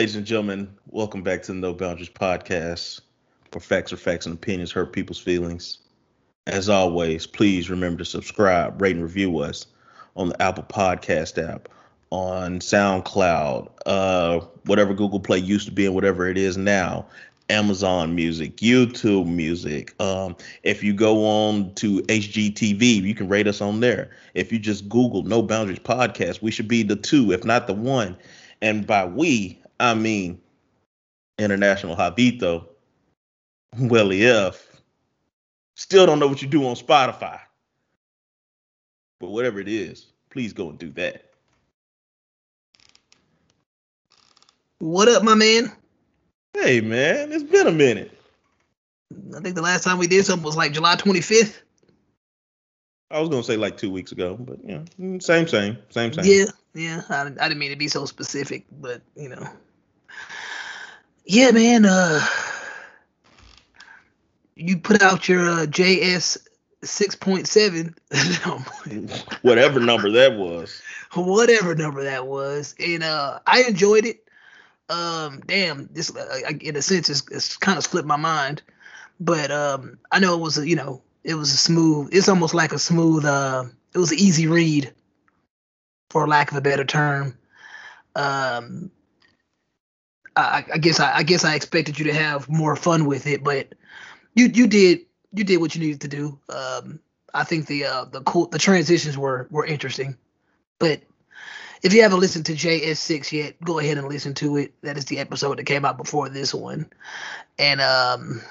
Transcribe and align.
Ladies 0.00 0.16
and 0.16 0.24
gentlemen, 0.24 0.74
welcome 0.88 1.22
back 1.22 1.42
to 1.42 1.52
the 1.52 1.58
No 1.58 1.74
Boundaries 1.74 2.08
podcast, 2.08 3.02
where 3.52 3.60
facts 3.60 3.92
are 3.92 3.98
facts 3.98 4.24
and 4.24 4.34
opinions 4.34 4.72
hurt 4.72 4.94
people's 4.94 5.18
feelings. 5.18 5.80
As 6.46 6.70
always, 6.70 7.26
please 7.26 7.68
remember 7.68 7.98
to 7.98 8.06
subscribe, 8.06 8.80
rate, 8.80 8.96
and 8.96 9.02
review 9.02 9.40
us 9.40 9.66
on 10.16 10.30
the 10.30 10.42
Apple 10.42 10.64
Podcast 10.64 11.36
app, 11.46 11.68
on 12.08 12.60
SoundCloud, 12.60 13.70
uh, 13.84 14.40
whatever 14.64 14.94
Google 14.94 15.20
Play 15.20 15.36
used 15.36 15.66
to 15.66 15.70
be 15.70 15.84
and 15.84 15.94
whatever 15.94 16.26
it 16.26 16.38
is 16.38 16.56
now, 16.56 17.04
Amazon 17.50 18.14
Music, 18.14 18.56
YouTube 18.56 19.26
Music. 19.26 19.94
Um, 20.00 20.34
if 20.62 20.82
you 20.82 20.94
go 20.94 21.26
on 21.26 21.74
to 21.74 22.00
HGTV, 22.04 23.02
you 23.02 23.14
can 23.14 23.28
rate 23.28 23.46
us 23.46 23.60
on 23.60 23.80
there. 23.80 24.08
If 24.32 24.50
you 24.50 24.58
just 24.58 24.88
Google 24.88 25.24
No 25.24 25.42
Boundaries 25.42 25.78
Podcast, 25.78 26.40
we 26.40 26.50
should 26.50 26.68
be 26.68 26.84
the 26.84 26.96
two, 26.96 27.32
if 27.32 27.44
not 27.44 27.66
the 27.66 27.74
one. 27.74 28.16
And 28.62 28.86
by 28.86 29.06
we, 29.06 29.59
I 29.80 29.94
mean 29.94 30.40
International 31.38 31.96
Habito, 31.96 32.66
Welly 33.78 34.26
F. 34.26 34.82
Still 35.74 36.04
don't 36.06 36.18
know 36.18 36.28
what 36.28 36.42
you 36.42 36.48
do 36.48 36.66
on 36.66 36.76
Spotify. 36.76 37.40
But 39.18 39.30
whatever 39.30 39.58
it 39.58 39.68
is, 39.68 40.12
please 40.28 40.52
go 40.52 40.68
and 40.68 40.78
do 40.78 40.90
that. 40.92 41.30
What 44.78 45.08
up, 45.08 45.22
my 45.22 45.34
man? 45.34 45.72
Hey 46.54 46.80
man, 46.80 47.32
it's 47.32 47.44
been 47.44 47.66
a 47.66 47.72
minute. 47.72 48.12
I 49.36 49.40
think 49.40 49.54
the 49.54 49.62
last 49.62 49.84
time 49.84 49.98
we 49.98 50.06
did 50.06 50.24
something 50.26 50.44
was 50.44 50.56
like 50.56 50.72
July 50.72 50.96
25th. 50.96 51.60
I 53.10 53.20
was 53.20 53.28
gonna 53.28 53.42
say 53.42 53.56
like 53.56 53.76
two 53.76 53.90
weeks 53.90 54.12
ago, 54.12 54.36
but 54.38 54.58
yeah, 54.64 54.82
mm, 55.00 55.22
same, 55.22 55.48
same, 55.48 55.78
same, 55.88 56.12
same. 56.12 56.24
Yeah, 56.24 56.44
yeah. 56.74 57.02
I, 57.08 57.22
I 57.22 57.48
didn't 57.48 57.58
mean 57.58 57.70
to 57.70 57.76
be 57.76 57.88
so 57.88 58.04
specific, 58.04 58.66
but 58.80 59.02
you 59.16 59.28
know. 59.28 59.48
Yeah, 61.30 61.52
man. 61.52 61.86
Uh, 61.86 62.20
you 64.56 64.78
put 64.78 65.00
out 65.00 65.28
your 65.28 65.48
uh, 65.48 65.66
JS 65.66 66.38
6.7. 66.82 67.94
Whatever 69.42 69.78
number 69.78 70.10
that 70.10 70.36
was. 70.36 70.82
Whatever 71.14 71.76
number 71.76 72.02
that 72.02 72.26
was, 72.26 72.74
and 72.78 73.04
uh, 73.04 73.38
I 73.46 73.62
enjoyed 73.62 74.06
it 74.06 74.24
um, 74.90 75.40
damn, 75.46 75.88
this 75.92 76.14
uh, 76.14 76.50
in 76.60 76.76
a 76.76 76.82
sense 76.82 77.08
it's, 77.08 77.22
it's 77.30 77.56
kind 77.56 77.78
of 77.78 77.84
slipped 77.84 78.08
my 78.08 78.16
mind, 78.16 78.60
but 79.20 79.52
um, 79.52 79.98
I 80.10 80.18
know 80.18 80.34
it 80.34 80.40
was 80.40 80.58
a 80.58 80.68
you 80.68 80.74
know 80.74 81.00
it 81.22 81.34
was 81.34 81.52
a 81.52 81.56
smooth. 81.56 82.08
It's 82.12 82.28
almost 82.28 82.54
like 82.54 82.72
a 82.72 82.78
smooth. 82.78 83.24
Uh, 83.24 83.64
it 83.94 83.98
was 83.98 84.10
an 84.10 84.18
easy 84.18 84.48
read, 84.48 84.92
for 86.10 86.26
lack 86.26 86.50
of 86.50 86.56
a 86.56 86.60
better 86.60 86.84
term. 86.84 87.38
Um, 88.16 88.90
I, 90.40 90.64
I 90.74 90.78
guess 90.78 91.00
I, 91.00 91.16
I 91.18 91.22
guess 91.22 91.44
I 91.44 91.54
expected 91.54 91.98
you 91.98 92.06
to 92.06 92.14
have 92.14 92.48
more 92.48 92.76
fun 92.76 93.06
with 93.06 93.26
it, 93.26 93.44
but 93.44 93.74
you 94.34 94.46
you 94.46 94.66
did 94.66 95.00
you 95.32 95.44
did 95.44 95.58
what 95.58 95.74
you 95.74 95.80
needed 95.80 96.00
to 96.02 96.08
do. 96.08 96.38
Um, 96.48 97.00
I 97.32 97.44
think 97.44 97.66
the 97.66 97.84
uh, 97.84 98.04
the 98.06 98.22
cool 98.22 98.46
the 98.46 98.58
transitions 98.58 99.16
were 99.16 99.46
were 99.50 99.64
interesting, 99.64 100.16
but 100.78 101.02
if 101.82 101.94
you 101.94 102.02
haven't 102.02 102.20
listened 102.20 102.46
to 102.46 102.52
JS6 102.52 103.32
yet, 103.32 103.60
go 103.62 103.78
ahead 103.78 103.96
and 103.96 104.08
listen 104.08 104.34
to 104.34 104.56
it. 104.56 104.74
That 104.82 104.98
is 104.98 105.06
the 105.06 105.18
episode 105.18 105.58
that 105.58 105.64
came 105.64 105.84
out 105.84 105.96
before 105.96 106.28
this 106.28 106.52
one. 106.52 106.90
And 107.58 107.80
um 107.80 108.42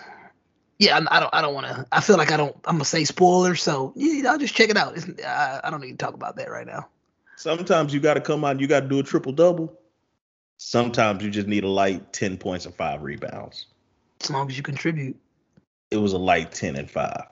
yeah, 0.79 0.99
I, 1.11 1.19
don't 1.19 1.33
I 1.33 1.41
don't 1.41 1.53
want 1.53 1.67
to 1.67 1.85
I 1.91 2.01
feel 2.01 2.17
like 2.17 2.31
I 2.31 2.37
don't 2.37 2.55
I'm 2.65 2.79
to 2.79 2.85
say 2.85 3.03
spoilers, 3.03 3.61
so 3.61 3.93
yeah, 3.95 4.31
I'll 4.31 4.37
just 4.37 4.55
check 4.55 4.69
it 4.69 4.77
out. 4.77 4.97
I, 5.25 5.61
I 5.63 5.69
don't 5.69 5.81
need 5.81 5.91
to 5.91 5.97
talk 5.97 6.13
about 6.13 6.37
that 6.37 6.49
right 6.49 6.65
now. 6.65 6.87
Sometimes 7.35 7.93
you 7.93 7.99
got 7.99 8.15
to 8.15 8.21
come 8.21 8.43
out 8.43 8.51
and 8.51 8.61
you 8.61 8.67
got 8.67 8.81
to 8.81 8.87
do 8.87 8.99
a 8.99 9.03
triple 9.03 9.31
double. 9.31 9.78
Sometimes 10.59 11.23
you 11.23 11.31
just 11.31 11.47
need 11.47 11.63
a 11.63 11.69
light 11.69 12.13
10 12.13 12.37
points 12.37 12.65
and 12.65 12.75
5 12.75 13.01
rebounds. 13.01 13.67
As 14.21 14.29
long 14.29 14.49
as 14.49 14.57
you 14.57 14.63
contribute. 14.63 15.17
It 15.89 15.97
was 15.97 16.13
a 16.13 16.17
light 16.17 16.51
10 16.51 16.75
and 16.75 16.89
5 16.91 17.23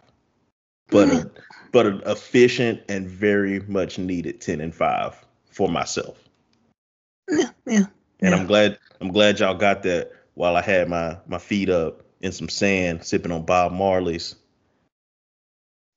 but 0.90 1.10
a, 1.10 1.12
mm. 1.12 1.32
but 1.72 1.86
an 1.86 2.02
efficient 2.06 2.82
and 2.90 3.08
very 3.08 3.60
much 3.62 3.98
needed 3.98 4.42
10 4.42 4.62
and 4.62 4.74
5 4.74 5.26
for 5.50 5.70
myself. 5.70 6.24
Yeah, 7.30 7.50
yeah. 7.66 7.86
And 8.20 8.32
yeah. 8.32 8.36
I'm 8.36 8.48
glad 8.48 8.78
I'm 9.02 9.12
glad 9.12 9.40
y'all 9.40 9.54
got 9.54 9.84
that 9.84 10.12
while 10.36 10.56
I 10.56 10.62
had 10.62 10.90
my 10.90 11.18
my 11.28 11.38
feet 11.38 11.70
up 11.70 12.04
in 12.22 12.32
some 12.32 12.50
sand 12.50 13.04
sipping 13.04 13.32
on 13.32 13.46
Bob 13.46 13.72
Marley's. 13.72 14.36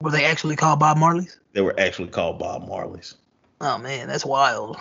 Were 0.02 0.10
they 0.10 0.24
actually 0.24 0.56
called 0.56 0.80
Bob 0.80 0.96
Marley's? 0.96 1.38
They 1.52 1.60
were 1.60 1.78
actually 1.78 2.08
called 2.08 2.38
Bob 2.38 2.66
Marley's. 2.66 3.14
Oh 3.60 3.78
man, 3.78 4.08
that's 4.08 4.24
wild. 4.24 4.76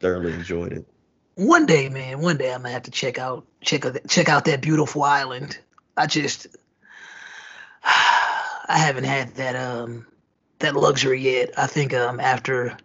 Thoroughly 0.00 0.32
enjoyed 0.32 0.72
it. 0.72 0.86
One 1.40 1.64
day, 1.64 1.88
man, 1.88 2.20
one 2.20 2.36
day 2.36 2.52
I'm 2.52 2.60
gonna 2.60 2.74
have 2.74 2.82
to 2.82 2.90
check 2.90 3.18
out 3.18 3.46
check 3.62 3.86
out 3.86 3.96
check 4.06 4.28
out 4.28 4.44
that 4.44 4.60
beautiful 4.60 5.02
island. 5.02 5.58
I 5.96 6.06
just 6.06 6.48
I 7.82 8.76
haven't 8.76 9.04
had 9.04 9.36
that 9.36 9.56
um 9.56 10.06
that 10.58 10.76
luxury 10.76 11.22
yet. 11.22 11.58
I 11.58 11.66
think 11.66 11.94
um 11.94 12.20
after 12.20 12.76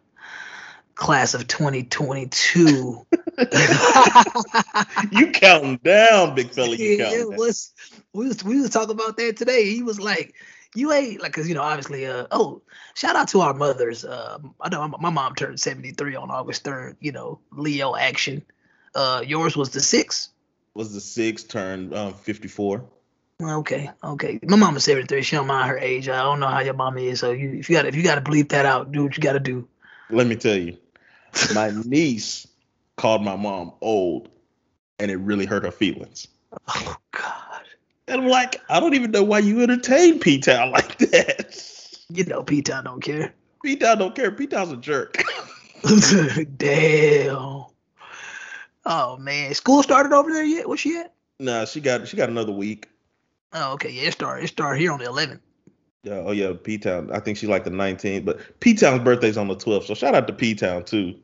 class 0.95 1.33
of 1.33 1.47
2022. 1.47 3.05
you 5.11 5.31
counting 5.31 5.75
down, 5.83 6.33
big 6.33 6.51
fella. 6.51 6.77
You 6.77 6.91
yeah, 6.91 7.11
it 7.11 7.27
was. 7.27 7.73
We 8.13 8.29
was 8.29 8.41
we 8.41 8.61
was 8.61 8.69
talking 8.69 8.91
about 8.91 9.17
that 9.17 9.35
today. 9.35 9.65
He 9.65 9.83
was 9.83 9.99
like, 9.99 10.33
"You 10.75 10.91
ain't 10.91 11.21
like," 11.21 11.33
cause 11.33 11.47
you 11.47 11.55
know, 11.55 11.61
obviously. 11.61 12.05
Uh, 12.05 12.27
oh, 12.31 12.61
shout 12.93 13.15
out 13.15 13.27
to 13.29 13.41
our 13.41 13.53
mothers. 13.53 14.05
Uh, 14.05 14.37
I 14.61 14.69
know 14.69 14.87
my, 14.87 14.97
my 14.99 15.09
mom 15.09 15.35
turned 15.35 15.59
73 15.59 16.15
on 16.15 16.31
August 16.31 16.63
3rd. 16.63 16.97
You 16.99 17.11
know, 17.11 17.39
Leo 17.51 17.95
action. 17.95 18.43
Uh, 18.93 19.23
yours 19.25 19.57
was 19.57 19.71
the 19.71 19.81
six. 19.81 20.29
Was 20.73 20.93
the 20.93 21.01
six 21.01 21.43
turned 21.43 21.93
um, 21.93 22.13
54? 22.13 22.83
Okay, 23.41 23.89
okay. 24.03 24.39
My 24.43 24.55
mom 24.55 24.77
is 24.77 24.85
73. 24.85 25.21
She 25.21 25.35
don't 25.35 25.47
mind 25.47 25.69
her 25.69 25.77
age. 25.77 26.07
I 26.07 26.21
don't 26.23 26.39
know 26.39 26.47
how 26.47 26.59
your 26.59 26.73
mom 26.73 26.97
is. 26.97 27.19
So 27.19 27.31
you, 27.31 27.53
if 27.53 27.69
you 27.69 27.75
got 27.75 27.85
if 27.85 27.95
you 27.95 28.03
got 28.03 28.15
to 28.15 28.21
bleep 28.21 28.49
that 28.49 28.65
out, 28.65 28.91
do 28.91 29.03
what 29.03 29.17
you 29.17 29.21
got 29.21 29.33
to 29.33 29.39
do. 29.39 29.67
Let 30.09 30.27
me 30.27 30.35
tell 30.35 30.55
you, 30.55 30.77
my 31.53 31.71
niece 31.85 32.47
called 32.95 33.23
my 33.23 33.35
mom 33.35 33.73
old, 33.81 34.29
and 34.99 35.11
it 35.11 35.17
really 35.17 35.45
hurt 35.45 35.63
her 35.63 35.71
feelings. 35.71 36.27
Oh! 36.67 36.95
And 38.07 38.21
I'm 38.21 38.27
like, 38.27 38.61
I 38.69 38.79
don't 38.79 38.93
even 38.93 39.11
know 39.11 39.23
why 39.23 39.39
you 39.39 39.61
entertain 39.61 40.19
P 40.19 40.39
Town 40.39 40.71
like 40.71 40.97
that. 40.99 41.59
You 42.09 42.23
know, 42.25 42.43
P 42.43 42.61
Town 42.61 42.83
don't 42.83 43.01
care. 43.01 43.33
P 43.63 43.75
Town 43.75 43.97
don't 43.97 44.15
care. 44.15 44.31
P 44.31 44.47
Town's 44.47 44.71
a 44.71 44.77
jerk. 44.77 45.23
Damn. 46.57 47.65
Oh 48.87 49.17
man, 49.17 49.53
school 49.55 49.81
started 49.81 50.13
over 50.13 50.31
there 50.31 50.43
yet? 50.43 50.67
What's 50.67 50.81
she 50.81 50.97
at? 50.97 51.13
Nah, 51.39 51.65
she 51.65 51.81
got 51.81 52.07
she 52.07 52.15
got 52.15 52.29
another 52.29 52.51
week. 52.51 52.87
Oh, 53.53 53.73
okay. 53.73 53.89
Yeah, 53.89 54.03
it 54.03 54.13
started. 54.13 54.43
It 54.43 54.47
started 54.47 54.79
here 54.79 54.91
on 54.91 54.99
the 54.99 55.05
11th. 55.05 55.39
Yeah, 56.03 56.21
oh 56.25 56.31
yeah, 56.31 56.53
P 56.61 56.77
Town. 56.77 57.09
I 57.11 57.19
think 57.19 57.37
she's 57.37 57.49
like 57.49 57.63
the 57.63 57.71
19th, 57.71 58.25
but 58.25 58.59
P 58.59 58.75
Town's 58.75 59.03
birthday's 59.03 59.37
on 59.37 59.47
the 59.47 59.55
12th. 59.55 59.85
So 59.85 59.95
shout 59.95 60.13
out 60.13 60.27
to 60.27 60.33
P 60.33 60.53
Town 60.53 60.83
too. 60.83 61.15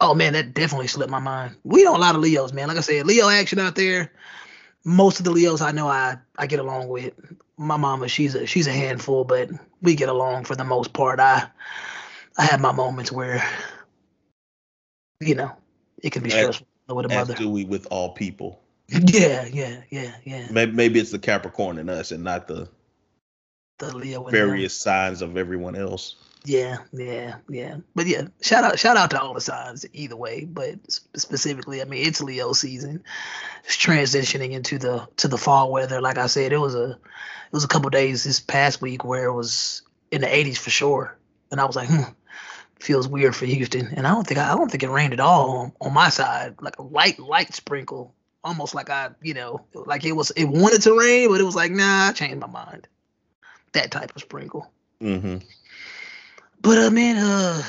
Oh 0.00 0.14
man, 0.14 0.34
that 0.34 0.54
definitely 0.54 0.86
slipped 0.86 1.10
my 1.10 1.18
mind. 1.18 1.56
We 1.64 1.82
know 1.82 1.96
a 1.96 1.98
lot 1.98 2.14
of 2.14 2.20
Leos, 2.20 2.52
man. 2.52 2.68
Like 2.68 2.76
I 2.76 2.80
said, 2.80 3.06
Leo 3.06 3.28
action 3.28 3.58
out 3.58 3.74
there. 3.74 4.12
Most 4.84 5.18
of 5.18 5.24
the 5.24 5.30
Leos 5.30 5.60
I 5.60 5.72
know 5.72 5.88
I 5.88 6.16
I 6.38 6.46
get 6.46 6.60
along 6.60 6.88
with. 6.88 7.14
My 7.56 7.76
mama, 7.76 8.08
she's 8.08 8.34
a 8.34 8.46
she's 8.46 8.66
a 8.66 8.72
handful, 8.72 9.24
but 9.24 9.48
we 9.80 9.94
get 9.94 10.08
along 10.08 10.44
for 10.44 10.56
the 10.56 10.64
most 10.64 10.92
part. 10.92 11.20
I 11.20 11.46
I 12.36 12.44
have 12.44 12.60
my 12.60 12.72
moments 12.72 13.12
where 13.12 13.42
you 15.20 15.34
know 15.34 15.52
it 16.02 16.10
can 16.10 16.22
be 16.22 16.30
stressful 16.30 16.66
as, 16.88 16.94
with 16.94 17.06
a 17.06 17.08
mother. 17.08 17.34
do 17.34 17.48
we 17.48 17.64
with 17.64 17.86
all 17.90 18.12
people? 18.12 18.60
Yeah, 18.88 19.46
yeah, 19.46 19.80
yeah, 19.88 20.14
yeah. 20.24 20.48
Maybe 20.50 20.72
maybe 20.72 21.00
it's 21.00 21.10
the 21.10 21.18
Capricorn 21.18 21.78
in 21.78 21.88
us 21.88 22.12
and 22.12 22.22
not 22.22 22.46
the 22.48 22.68
the 23.78 23.96
Leo 23.96 24.24
various 24.24 24.76
signs 24.76 25.22
of 25.22 25.36
everyone 25.36 25.76
else. 25.76 26.16
Yeah, 26.44 26.78
yeah, 26.92 27.36
yeah. 27.48 27.78
But 27.94 28.06
yeah, 28.06 28.26
shout 28.42 28.64
out, 28.64 28.78
shout 28.78 28.98
out 28.98 29.10
to 29.10 29.20
all 29.20 29.32
the 29.32 29.40
signs 29.40 29.86
either 29.94 30.16
way. 30.16 30.44
But 30.44 30.78
specifically, 30.88 31.80
I 31.80 31.86
mean, 31.86 32.06
it's 32.06 32.20
Leo 32.20 32.52
season. 32.52 33.02
It's 33.64 33.76
transitioning 33.76 34.52
into 34.52 34.78
the 34.78 35.08
to 35.16 35.28
the 35.28 35.38
fall 35.38 35.72
weather. 35.72 36.02
Like 36.02 36.18
I 36.18 36.26
said, 36.26 36.52
it 36.52 36.58
was 36.58 36.74
a 36.74 36.90
it 36.90 37.52
was 37.52 37.64
a 37.64 37.68
couple 37.68 37.88
days 37.88 38.24
this 38.24 38.40
past 38.40 38.82
week 38.82 39.04
where 39.04 39.24
it 39.24 39.32
was 39.32 39.82
in 40.10 40.20
the 40.20 40.26
80s 40.26 40.58
for 40.58 40.70
sure, 40.70 41.16
and 41.50 41.60
I 41.60 41.64
was 41.64 41.76
like, 41.76 41.88
hmm, 41.88 42.02
feels 42.78 43.08
weird 43.08 43.34
for 43.34 43.46
Houston. 43.46 43.88
And 43.96 44.06
I 44.06 44.10
don't 44.12 44.26
think 44.26 44.38
I, 44.38 44.52
I 44.52 44.56
don't 44.56 44.70
think 44.70 44.82
it 44.82 44.90
rained 44.90 45.14
at 45.14 45.20
all 45.20 45.50
on, 45.56 45.72
on 45.80 45.94
my 45.94 46.10
side. 46.10 46.56
Like 46.60 46.78
a 46.78 46.82
light 46.82 47.18
light 47.18 47.54
sprinkle, 47.54 48.14
almost 48.42 48.74
like 48.74 48.90
I 48.90 49.10
you 49.22 49.32
know 49.32 49.64
like 49.72 50.04
it 50.04 50.12
was 50.12 50.30
it 50.32 50.44
wanted 50.44 50.82
to 50.82 50.98
rain, 50.98 51.30
but 51.30 51.40
it 51.40 51.44
was 51.44 51.56
like 51.56 51.72
nah, 51.72 52.08
I 52.08 52.12
changed 52.12 52.40
my 52.40 52.46
mind. 52.48 52.86
That 53.72 53.90
type 53.90 54.14
of 54.14 54.20
sprinkle. 54.20 54.70
Mm-hmm. 55.00 55.38
But 56.64 56.78
uh, 56.78 56.90
man, 56.90 57.18
uh, 57.18 57.62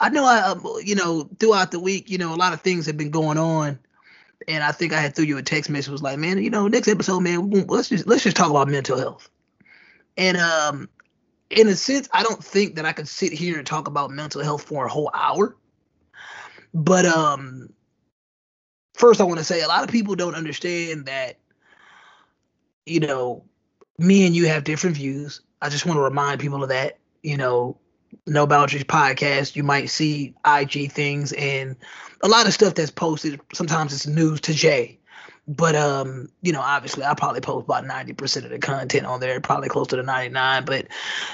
I 0.00 0.08
know 0.08 0.24
I, 0.24 0.40
uh, 0.40 0.78
you 0.82 0.96
know, 0.96 1.30
throughout 1.38 1.70
the 1.70 1.78
week, 1.78 2.10
you 2.10 2.18
know, 2.18 2.34
a 2.34 2.36
lot 2.36 2.52
of 2.52 2.60
things 2.60 2.84
have 2.86 2.96
been 2.96 3.12
going 3.12 3.38
on, 3.38 3.78
and 4.48 4.64
I 4.64 4.72
think 4.72 4.92
I 4.92 5.00
had 5.00 5.14
threw 5.14 5.24
you 5.24 5.38
a 5.38 5.42
text 5.42 5.70
message 5.70 5.92
was 5.92 6.02
like, 6.02 6.18
man, 6.18 6.42
you 6.42 6.50
know, 6.50 6.66
next 6.66 6.88
episode, 6.88 7.20
man, 7.20 7.48
let's 7.68 7.88
just 7.88 8.08
let's 8.08 8.24
just 8.24 8.36
talk 8.36 8.50
about 8.50 8.66
mental 8.66 8.98
health. 8.98 9.30
And 10.16 10.36
um, 10.36 10.88
in 11.48 11.68
a 11.68 11.76
sense, 11.76 12.08
I 12.12 12.24
don't 12.24 12.42
think 12.42 12.74
that 12.74 12.84
I 12.84 12.92
could 12.92 13.06
sit 13.06 13.32
here 13.32 13.56
and 13.56 13.64
talk 13.64 13.86
about 13.86 14.10
mental 14.10 14.42
health 14.42 14.64
for 14.64 14.84
a 14.84 14.90
whole 14.90 15.12
hour. 15.14 15.56
But 16.74 17.06
um, 17.06 17.72
first 18.94 19.20
I 19.20 19.24
want 19.24 19.38
to 19.38 19.44
say 19.44 19.62
a 19.62 19.68
lot 19.68 19.84
of 19.84 19.90
people 19.90 20.16
don't 20.16 20.34
understand 20.34 21.06
that, 21.06 21.38
you 22.84 22.98
know, 22.98 23.44
me 23.96 24.26
and 24.26 24.34
you 24.34 24.46
have 24.46 24.64
different 24.64 24.96
views. 24.96 25.40
I 25.62 25.68
just 25.68 25.86
want 25.86 25.98
to 25.98 26.02
remind 26.02 26.40
people 26.40 26.64
of 26.64 26.68
that. 26.70 26.98
You 27.22 27.36
know, 27.36 27.78
No 28.26 28.46
Boundaries 28.46 28.84
podcast, 28.84 29.56
you 29.56 29.62
might 29.62 29.90
see 29.90 30.34
IG 30.46 30.92
things 30.92 31.32
and 31.32 31.76
a 32.22 32.28
lot 32.28 32.46
of 32.46 32.52
stuff 32.52 32.74
that's 32.74 32.90
posted. 32.90 33.40
Sometimes 33.52 33.92
it's 33.92 34.06
news 34.06 34.40
to 34.42 34.54
Jay. 34.54 34.98
But 35.46 35.74
um, 35.74 36.28
you 36.42 36.52
know, 36.52 36.60
obviously 36.60 37.04
I 37.04 37.14
probably 37.14 37.40
post 37.40 37.64
about 37.64 37.84
90% 37.84 38.44
of 38.44 38.50
the 38.50 38.58
content 38.58 39.06
on 39.06 39.20
there, 39.20 39.40
probably 39.40 39.68
close 39.70 39.86
to 39.88 39.96
the 39.96 40.02
99. 40.02 40.64
But 40.66 40.88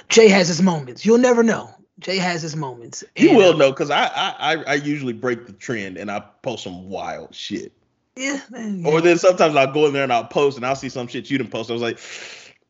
Jay 0.09 0.29
has 0.29 0.47
his 0.47 0.62
moments. 0.62 1.05
You'll 1.05 1.19
never 1.19 1.43
know. 1.43 1.75
Jay 1.99 2.19
has 2.19 2.43
his 2.43 2.55
moments. 2.55 3.03
And, 3.17 3.29
you 3.29 3.37
will 3.37 3.53
um, 3.53 3.59
know 3.59 3.71
because 3.71 3.91
I, 3.91 4.06
I 4.06 4.65
I 4.67 4.75
usually 4.75 5.12
break 5.12 5.47
the 5.47 5.53
trend 5.53 5.97
and 5.97 6.11
I 6.11 6.21
post 6.43 6.65
some 6.65 6.88
wild 6.88 7.35
shit. 7.35 7.73
Yeah, 8.17 8.41
yeah. 8.53 8.88
Or 8.88 9.00
then 9.00 9.19
sometimes 9.19 9.56
I'll 9.56 9.73
go 9.73 9.87
in 9.87 9.93
there 9.93 10.05
and 10.05 10.12
I'll 10.12 10.26
post 10.26 10.56
and 10.56 10.67
I'll 10.67 10.76
see 10.76 10.88
some 10.88 11.09
shit 11.09 11.31
you 11.31 11.38
didn't 11.38 11.50
post. 11.50 11.71
I 11.71 11.73
was 11.73 11.82
like, 11.82 11.99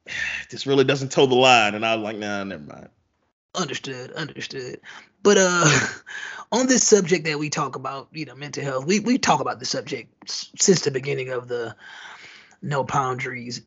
this 0.51 0.67
really 0.67 0.85
doesn't 0.85 1.13
toe 1.13 1.27
the 1.27 1.35
line, 1.35 1.75
and 1.75 1.85
I 1.85 1.95
was 1.95 2.05
like, 2.05 2.17
nah, 2.17 2.45
never 2.45 2.63
mind. 2.63 2.89
Understood, 3.55 4.11
understood. 4.13 4.81
But 5.23 5.39
uh, 5.39 5.89
on 6.53 6.67
this 6.67 6.85
subject 6.85 7.25
that 7.27 7.39
we 7.39 7.51
talk 7.51 7.77
about, 7.77 8.09
you 8.13 8.25
know, 8.25 8.35
mental 8.35 8.65
health, 8.65 8.87
we 8.87 9.01
we 9.01 9.19
talk 9.19 9.41
about 9.41 9.61
the 9.61 9.67
subject 9.67 10.11
since 10.29 10.81
the 10.83 10.91
beginning 10.91 11.31
of 11.31 11.49
the 11.49 11.77
No 12.63 12.83
Boundaries 12.85 13.63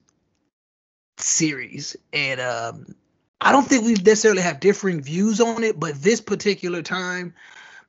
series, 1.18 1.96
and 2.12 2.42
um, 2.42 2.96
I 3.40 3.52
don't 3.52 3.66
think 3.66 3.86
we 3.86 3.94
necessarily 3.94 4.42
have 4.42 4.60
differing 4.60 5.02
views 5.02 5.40
on 5.40 5.64
it, 5.64 5.80
but 5.80 5.96
this 5.96 6.20
particular 6.20 6.82
time, 6.82 7.34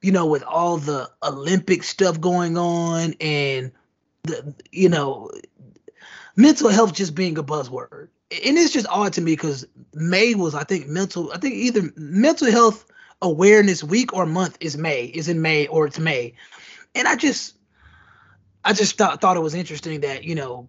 you 0.00 0.12
know, 0.12 0.26
with 0.26 0.44
all 0.44 0.76
the 0.76 1.10
Olympic 1.22 1.82
stuff 1.82 2.20
going 2.20 2.56
on 2.56 3.14
and 3.20 3.72
the 4.22 4.54
you 4.70 4.88
know 4.88 5.30
mental 6.36 6.68
health 6.68 6.92
just 6.92 7.14
being 7.14 7.38
a 7.38 7.42
buzzword 7.42 8.08
and 8.30 8.58
it's 8.58 8.72
just 8.72 8.86
odd 8.88 9.12
to 9.14 9.20
me 9.20 9.32
because 9.32 9.66
May 9.94 10.34
was, 10.34 10.54
I 10.54 10.64
think, 10.64 10.86
mental. 10.86 11.32
I 11.32 11.38
think 11.38 11.54
either 11.54 11.90
mental 11.96 12.50
health 12.50 12.84
awareness 13.22 13.82
week 13.82 14.12
or 14.12 14.26
month 14.26 14.58
is 14.60 14.76
May, 14.76 15.04
is 15.06 15.28
in 15.28 15.40
May 15.40 15.66
or 15.66 15.86
it's 15.86 15.98
May, 15.98 16.34
and 16.94 17.08
I 17.08 17.16
just, 17.16 17.56
I 18.64 18.72
just 18.74 18.98
thought 18.98 19.20
thought 19.20 19.36
it 19.36 19.40
was 19.40 19.54
interesting 19.54 20.00
that 20.00 20.24
you 20.24 20.34
know, 20.34 20.68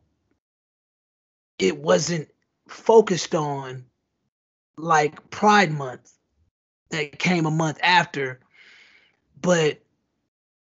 it 1.57 1.77
wasn't 1.77 2.29
focused 2.67 3.35
on 3.35 3.85
like 4.77 5.29
Pride 5.29 5.71
Month 5.71 6.13
that 6.91 7.19
came 7.19 7.45
a 7.45 7.51
month 7.51 7.79
after, 7.83 8.39
but 9.41 9.79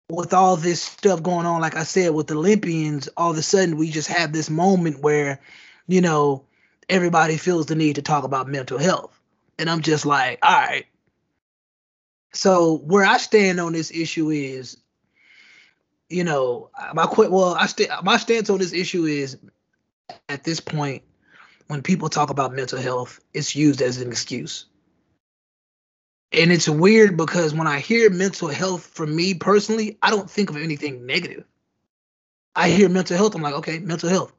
with 0.10 0.34
all 0.34 0.56
this 0.56 0.82
stuff 0.82 1.24
going 1.24 1.46
on, 1.46 1.62
like 1.62 1.76
I 1.76 1.84
said, 1.84 2.14
with 2.14 2.28
the 2.28 2.36
Olympians, 2.36 3.10
all 3.18 3.32
of 3.32 3.38
a 3.38 3.42
sudden 3.42 3.78
we 3.78 3.90
just 3.90 4.08
have 4.08 4.32
this 4.32 4.50
moment 4.50 5.02
where, 5.02 5.42
you 5.88 6.00
know, 6.00 6.45
everybody 6.90 7.38
feels 7.38 7.66
the 7.66 7.76
need 7.76 7.96
to 7.96 8.02
talk 8.02 8.24
about 8.24 8.48
mental 8.48 8.78
health. 8.78 9.20
And 9.58 9.70
I'm 9.70 9.82
just 9.82 10.06
like, 10.06 10.40
all 10.44 10.52
right. 10.52 10.86
So 12.34 12.78
where 12.80 13.06
I 13.06 13.18
stand 13.18 13.60
on 13.60 13.74
this 13.74 13.92
issue 13.92 14.30
is, 14.30 14.78
you 16.10 16.24
know, 16.24 16.70
my 16.94 17.06
quit. 17.06 17.32
Well, 17.32 17.56
I 17.56 17.66
st- 17.68 17.90
my 18.04 18.18
stance 18.18 18.50
on 18.50 18.60
this 18.60 18.74
issue 18.74 19.06
is, 19.06 19.38
at 20.30 20.44
this 20.44 20.60
point, 20.60 21.04
when 21.68 21.82
people 21.82 22.10
talk 22.10 22.30
about 22.30 22.54
mental 22.54 22.80
health, 22.80 23.20
it's 23.34 23.56
used 23.56 23.82
as 23.82 24.02
an 24.02 24.10
excuse. 24.10 24.66
And 26.32 26.52
it's 26.52 26.68
weird 26.68 27.18
because 27.18 27.54
when 27.54 27.68
I 27.68 27.80
hear 27.80 28.10
mental 28.10 28.50
health, 28.50 28.86
for 28.86 29.08
me 29.08 29.34
personally, 29.34 29.98
I 30.02 30.10
don't 30.10 30.30
think 30.30 30.50
of 30.50 30.58
anything 30.58 31.06
negative. 31.06 31.46
I 32.56 32.70
hear 32.70 32.90
mental 32.90 33.18
health, 33.18 33.36
I'm 33.36 33.42
like, 33.42 33.54
okay, 33.56 33.80
mental 33.80 34.10
health. 34.10 34.34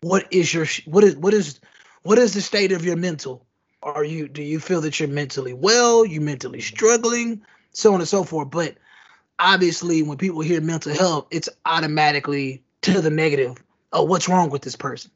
What 0.00 0.26
is 0.32 0.52
your 0.52 0.66
what 0.84 1.04
is 1.04 1.16
what 1.16 1.34
is 1.34 1.60
what 2.02 2.18
is 2.18 2.34
the 2.34 2.40
state 2.40 2.72
of 2.72 2.84
your 2.84 2.96
mental? 2.96 3.46
Are 3.82 4.04
you 4.04 4.28
do 4.28 4.42
you 4.42 4.60
feel 4.60 4.80
that 4.82 4.98
you're 4.98 5.08
mentally 5.08 5.52
well? 5.52 6.04
You 6.04 6.20
mentally 6.20 6.60
struggling? 6.60 7.42
So 7.72 7.94
on 7.94 8.00
and 8.00 8.08
so 8.08 8.24
forth. 8.24 8.50
But 8.50 8.76
obviously, 9.38 10.02
when 10.02 10.18
people 10.18 10.40
hear 10.40 10.60
mental 10.60 10.92
health, 10.94 11.28
it's 11.30 11.48
automatically 11.64 12.62
to 12.82 13.00
the 13.00 13.10
negative. 13.10 13.62
Oh, 13.92 14.04
what's 14.04 14.28
wrong 14.28 14.50
with 14.50 14.62
this 14.62 14.76
person? 14.76 15.10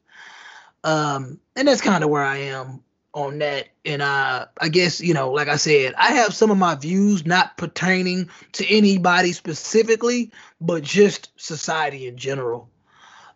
Um, 0.83 1.39
and 1.55 1.67
that's 1.67 1.81
kind 1.81 2.03
of 2.03 2.09
where 2.09 2.23
I 2.23 2.37
am 2.37 2.83
on 3.13 3.39
that. 3.39 3.69
And 3.85 4.01
uh, 4.01 4.47
I 4.59 4.69
guess 4.69 5.01
you 5.01 5.13
know, 5.13 5.31
like 5.31 5.47
I 5.47 5.57
said, 5.57 5.93
I 5.97 6.13
have 6.13 6.33
some 6.33 6.51
of 6.51 6.57
my 6.57 6.75
views 6.75 7.25
not 7.25 7.57
pertaining 7.57 8.29
to 8.53 8.67
anybody 8.67 9.33
specifically, 9.33 10.31
but 10.61 10.83
just 10.83 11.31
society 11.35 12.07
in 12.07 12.17
general. 12.17 12.69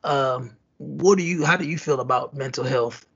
Um, 0.03 0.55
what 0.77 1.17
do 1.17 1.23
you? 1.23 1.43
How 1.43 1.57
do 1.57 1.65
you 1.67 1.77
feel 1.77 1.99
about 1.99 2.33
mental 2.33 2.63
health? 2.63 3.06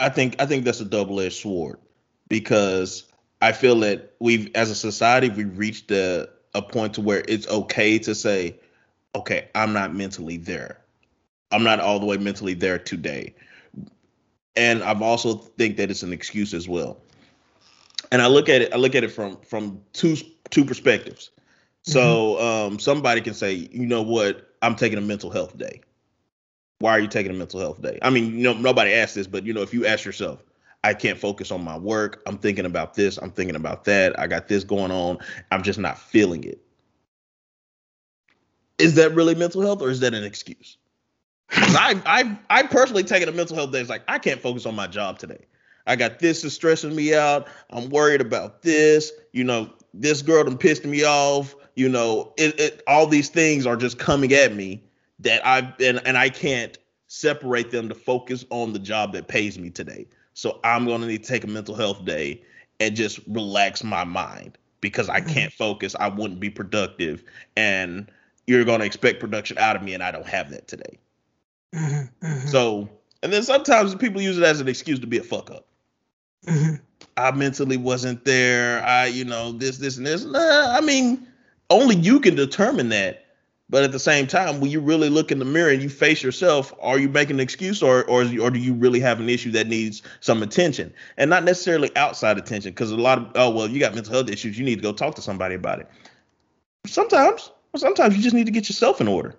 I 0.00 0.08
think 0.08 0.36
I 0.40 0.46
think 0.46 0.64
that's 0.64 0.80
a 0.80 0.84
double 0.84 1.20
edged 1.20 1.36
sword 1.36 1.78
because 2.28 3.04
I 3.40 3.52
feel 3.52 3.78
that 3.80 4.14
we've 4.18 4.50
as 4.54 4.70
a 4.70 4.74
society 4.74 5.28
we've 5.28 5.56
reached 5.56 5.90
a 5.90 6.28
a 6.54 6.62
point 6.62 6.94
to 6.94 7.00
where 7.00 7.22
it's 7.28 7.46
okay 7.48 7.98
to 8.00 8.14
say, 8.14 8.58
okay, 9.14 9.48
I'm 9.54 9.72
not 9.72 9.94
mentally 9.94 10.36
there. 10.36 10.80
I'm 11.52 11.62
not 11.62 11.80
all 11.80 12.00
the 12.00 12.06
way 12.06 12.16
mentally 12.16 12.54
there 12.54 12.78
today. 12.78 13.34
And 14.56 14.82
I've 14.82 15.02
also 15.02 15.34
think 15.34 15.76
that 15.76 15.90
it's 15.90 16.02
an 16.02 16.12
excuse 16.12 16.54
as 16.54 16.68
well. 16.68 16.98
And 18.10 18.20
I 18.20 18.26
look 18.26 18.48
at 18.48 18.62
it, 18.62 18.74
I 18.74 18.76
look 18.78 18.94
at 18.94 19.04
it 19.04 19.12
from 19.12 19.36
from 19.42 19.80
two 19.92 20.16
two 20.50 20.64
perspectives. 20.64 21.30
So 21.82 22.00
mm-hmm. 22.00 22.44
um, 22.72 22.78
somebody 22.78 23.20
can 23.20 23.34
say, 23.34 23.68
you 23.72 23.86
know 23.86 24.02
what, 24.02 24.54
I'm 24.60 24.76
taking 24.76 24.98
a 24.98 25.02
mental 25.02 25.30
health 25.30 25.56
day 25.56 25.80
why 26.80 26.92
are 26.92 27.00
you 27.00 27.08
taking 27.08 27.30
a 27.30 27.34
mental 27.34 27.60
health 27.60 27.80
day? 27.80 27.98
I 28.02 28.10
mean, 28.10 28.36
you 28.36 28.42
know, 28.42 28.54
nobody 28.54 28.92
asked 28.92 29.14
this, 29.14 29.26
but 29.26 29.44
you 29.44 29.52
know, 29.52 29.62
if 29.62 29.72
you 29.72 29.86
ask 29.86 30.04
yourself, 30.04 30.42
I 30.82 30.94
can't 30.94 31.18
focus 31.18 31.50
on 31.50 31.62
my 31.62 31.76
work. 31.76 32.22
I'm 32.26 32.38
thinking 32.38 32.64
about 32.64 32.94
this. 32.94 33.18
I'm 33.18 33.30
thinking 33.30 33.54
about 33.54 33.84
that. 33.84 34.18
I 34.18 34.26
got 34.26 34.48
this 34.48 34.64
going 34.64 34.90
on. 34.90 35.18
I'm 35.52 35.62
just 35.62 35.78
not 35.78 35.98
feeling 35.98 36.42
it. 36.42 36.58
Is 38.78 38.94
that 38.94 39.14
really 39.14 39.34
mental 39.34 39.60
health 39.60 39.82
or 39.82 39.90
is 39.90 40.00
that 40.00 40.14
an 40.14 40.24
excuse? 40.24 40.78
I 41.50 42.00
I 42.06 42.38
I 42.48 42.62
personally 42.62 43.04
taken 43.04 43.28
a 43.28 43.32
mental 43.32 43.56
health 43.56 43.72
day. 43.72 43.80
It's 43.80 43.90
like 43.90 44.02
I 44.08 44.18
can't 44.18 44.40
focus 44.40 44.64
on 44.64 44.74
my 44.74 44.86
job 44.86 45.18
today. 45.18 45.44
I 45.86 45.96
got 45.96 46.18
this 46.18 46.44
is 46.44 46.54
stressing 46.54 46.94
me 46.96 47.14
out. 47.14 47.46
I'm 47.68 47.90
worried 47.90 48.22
about 48.22 48.62
this. 48.62 49.12
You 49.32 49.44
know, 49.44 49.70
this 49.92 50.22
girl 50.22 50.44
done 50.44 50.56
pissed 50.56 50.86
me 50.86 51.04
off. 51.04 51.54
You 51.74 51.90
know, 51.90 52.32
it, 52.38 52.58
it 52.58 52.82
all 52.86 53.06
these 53.06 53.28
things 53.28 53.66
are 53.66 53.76
just 53.76 53.98
coming 53.98 54.32
at 54.32 54.54
me 54.54 54.82
that 55.20 55.46
I 55.46 55.72
and, 55.80 56.00
and 56.04 56.18
I 56.18 56.28
can't 56.28 56.78
separate 57.06 57.70
them 57.70 57.88
to 57.88 57.94
focus 57.94 58.44
on 58.50 58.72
the 58.72 58.78
job 58.78 59.12
that 59.12 59.28
pays 59.28 59.58
me 59.58 59.70
today. 59.70 60.06
So 60.34 60.60
I'm 60.64 60.86
going 60.86 61.00
to 61.00 61.06
need 61.06 61.24
to 61.24 61.28
take 61.28 61.44
a 61.44 61.48
mental 61.48 61.74
health 61.74 62.04
day 62.04 62.42
and 62.78 62.94
just 62.96 63.20
relax 63.26 63.82
my 63.82 64.04
mind 64.04 64.56
because 64.80 65.08
I 65.08 65.20
mm-hmm. 65.20 65.30
can't 65.30 65.52
focus. 65.52 65.94
I 65.98 66.08
wouldn't 66.08 66.40
be 66.40 66.50
productive 66.50 67.22
and 67.56 68.10
you're 68.46 68.64
going 68.64 68.80
to 68.80 68.86
expect 68.86 69.20
production 69.20 69.58
out 69.58 69.76
of 69.76 69.82
me 69.82 69.92
and 69.94 70.02
I 70.02 70.10
don't 70.10 70.26
have 70.26 70.50
that 70.50 70.68
today. 70.68 70.98
Mm-hmm, 71.74 72.26
mm-hmm. 72.26 72.46
So, 72.48 72.88
and 73.22 73.32
then 73.32 73.42
sometimes 73.42 73.94
people 73.94 74.22
use 74.22 74.38
it 74.38 74.44
as 74.44 74.60
an 74.60 74.68
excuse 74.68 74.98
to 75.00 75.06
be 75.06 75.18
a 75.18 75.22
fuck 75.22 75.50
up. 75.50 75.66
Mm-hmm. 76.46 76.76
I 77.16 77.30
mentally 77.32 77.76
wasn't 77.76 78.24
there. 78.24 78.82
I, 78.84 79.06
you 79.06 79.24
know, 79.24 79.52
this, 79.52 79.78
this, 79.78 79.98
and 79.98 80.06
this. 80.06 80.24
Nah, 80.24 80.76
I 80.76 80.80
mean, 80.80 81.26
only 81.68 81.96
you 81.96 82.18
can 82.20 82.34
determine 82.34 82.88
that. 82.90 83.26
But 83.70 83.84
at 83.84 83.92
the 83.92 84.00
same 84.00 84.26
time, 84.26 84.60
when 84.60 84.72
you 84.72 84.80
really 84.80 85.08
look 85.08 85.30
in 85.30 85.38
the 85.38 85.44
mirror 85.44 85.70
and 85.70 85.80
you 85.80 85.88
face 85.88 86.24
yourself, 86.24 86.74
are 86.80 86.98
you 86.98 87.08
making 87.08 87.36
an 87.36 87.40
excuse 87.40 87.82
or 87.82 88.04
or 88.04 88.22
or 88.22 88.50
do 88.50 88.58
you 88.58 88.74
really 88.74 88.98
have 88.98 89.20
an 89.20 89.28
issue 89.28 89.52
that 89.52 89.68
needs 89.68 90.02
some 90.18 90.42
attention 90.42 90.92
and 91.16 91.30
not 91.30 91.44
necessarily 91.44 91.94
outside 91.96 92.36
attention? 92.36 92.72
Because 92.72 92.90
a 92.90 92.96
lot 92.96 93.18
of 93.18 93.30
oh 93.36 93.50
well, 93.50 93.68
you 93.68 93.78
got 93.78 93.94
mental 93.94 94.12
health 94.12 94.28
issues, 94.28 94.58
you 94.58 94.64
need 94.64 94.76
to 94.76 94.82
go 94.82 94.92
talk 94.92 95.14
to 95.14 95.22
somebody 95.22 95.54
about 95.54 95.78
it. 95.78 95.88
Sometimes, 96.86 97.52
sometimes 97.76 98.16
you 98.16 98.22
just 98.22 98.34
need 98.34 98.46
to 98.46 98.52
get 98.52 98.68
yourself 98.68 99.00
in 99.00 99.06
order. 99.06 99.36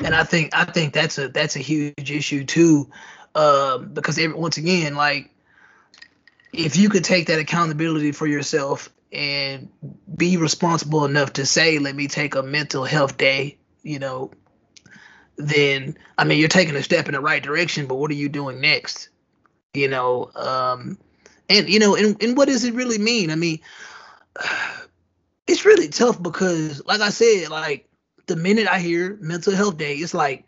And 0.00 0.14
I 0.14 0.24
think 0.24 0.50
I 0.54 0.64
think 0.64 0.92
that's 0.92 1.16
a 1.16 1.28
that's 1.28 1.56
a 1.56 1.60
huge 1.60 2.10
issue 2.10 2.44
too, 2.44 2.90
uh, 3.34 3.78
because 3.78 4.18
every, 4.18 4.36
once 4.36 4.58
again, 4.58 4.94
like 4.94 5.30
if 6.52 6.76
you 6.76 6.90
could 6.90 7.04
take 7.04 7.28
that 7.28 7.38
accountability 7.38 8.12
for 8.12 8.26
yourself 8.26 8.90
and 9.14 9.68
be 10.16 10.36
responsible 10.36 11.04
enough 11.04 11.34
to 11.34 11.46
say, 11.46 11.78
let 11.78 11.94
me 11.94 12.08
take 12.08 12.34
a 12.34 12.42
mental 12.42 12.84
health 12.84 13.16
day, 13.16 13.56
you 13.82 13.98
know, 13.98 14.30
then 15.36 15.96
I 16.18 16.24
mean 16.24 16.38
you're 16.38 16.48
taking 16.48 16.76
a 16.76 16.82
step 16.82 17.06
in 17.06 17.14
the 17.14 17.20
right 17.20 17.42
direction, 17.42 17.86
but 17.86 17.96
what 17.96 18.10
are 18.10 18.14
you 18.14 18.28
doing 18.28 18.60
next? 18.60 19.08
You 19.72 19.88
know, 19.88 20.30
um 20.34 20.98
and 21.48 21.68
you 21.68 21.78
know, 21.78 21.96
and, 21.96 22.20
and 22.22 22.36
what 22.36 22.48
does 22.48 22.64
it 22.64 22.74
really 22.74 22.98
mean? 22.98 23.30
I 23.30 23.34
mean, 23.34 23.60
it's 25.46 25.64
really 25.64 25.88
tough 25.88 26.22
because 26.22 26.84
like 26.86 27.00
I 27.00 27.10
said, 27.10 27.50
like 27.50 27.88
the 28.26 28.36
minute 28.36 28.68
I 28.68 28.78
hear 28.80 29.16
mental 29.20 29.54
health 29.54 29.76
day, 29.76 29.94
it's 29.94 30.14
like 30.14 30.44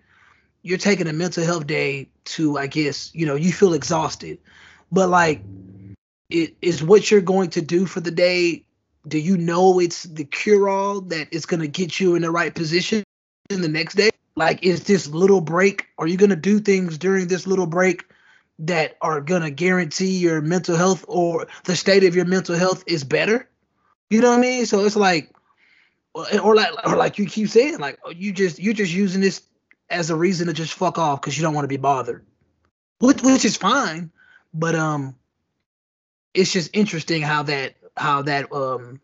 you're 0.62 0.78
taking 0.78 1.06
a 1.06 1.12
mental 1.12 1.44
health 1.44 1.66
day 1.66 2.08
to, 2.25 2.58
I 2.58 2.66
guess, 2.66 3.14
you 3.14 3.26
know, 3.26 3.37
you 3.37 3.52
feel 3.52 3.75
exhausted. 3.75 4.38
But 4.90 5.08
like 5.08 5.42
it 6.30 6.56
is 6.61 6.83
what 6.83 7.11
you're 7.11 7.21
going 7.21 7.50
to 7.50 7.62
do 7.62 7.87
for 7.87 8.00
the 8.00 8.11
day 8.11 8.66
do 9.06 9.18
you 9.18 9.37
know 9.37 9.78
it's 9.78 10.02
the 10.04 10.25
cure 10.25 10.68
all 10.68 11.00
that 11.02 11.28
is 11.30 11.47
going 11.47 11.61
to 11.61 11.68
get 11.68 12.00
you 12.00 12.14
in 12.14 12.23
the 12.23 12.30
right 12.30 12.54
position 12.54 13.04
in 13.50 13.61
the 13.61 13.68
next 13.68 13.95
day? 13.95 14.11
Like, 14.35 14.62
is 14.64 14.85
this 14.85 15.06
little 15.06 15.40
break? 15.40 15.87
Are 15.99 16.06
you 16.06 16.16
going 16.16 16.30
to 16.30 16.37
do 16.37 16.59
things 16.59 16.99
during 16.99 17.28
this 17.28 17.47
little 17.47 17.66
break 17.66 18.04
that 18.59 18.97
are 19.00 19.21
going 19.21 19.42
to 19.42 19.50
guarantee 19.50 20.18
your 20.18 20.40
mental 20.40 20.76
health 20.76 21.04
or 21.09 21.47
the 21.64 21.76
state 21.76 22.04
of 22.04 22.16
your 22.16 22.25
mental 22.25 22.56
health 22.56 22.85
is 22.87 23.04
better? 23.04 23.49
You 24.11 24.21
know 24.21 24.30
what 24.30 24.38
I 24.38 24.42
mean? 24.42 24.66
So 24.66 24.85
it's 24.85 24.97
like, 24.97 25.33
or 26.14 26.54
like, 26.54 26.73
or 26.87 26.97
like 26.97 27.18
you 27.18 27.26
keep 27.26 27.49
saying, 27.49 27.78
like 27.78 27.99
oh, 28.04 28.11
you 28.11 28.33
just 28.33 28.59
you're 28.59 28.75
just 28.75 28.92
using 28.92 29.21
this 29.21 29.42
as 29.90 30.11
a 30.11 30.16
reason 30.16 30.47
to 30.47 30.52
just 30.52 30.73
fuck 30.73 30.99
off 30.99 31.21
because 31.21 31.37
you 31.37 31.42
don't 31.42 31.54
want 31.54 31.64
to 31.64 31.68
be 31.68 31.76
bothered, 31.76 32.25
which 32.99 33.23
which 33.23 33.45
is 33.45 33.56
fine, 33.56 34.11
but 34.54 34.75
um, 34.75 35.14
it's 36.37 36.52
just 36.52 36.71
interesting 36.73 37.23
how 37.23 37.43
that 37.45 37.75
how 37.97 38.23
that 38.23 38.52
um 38.52 39.00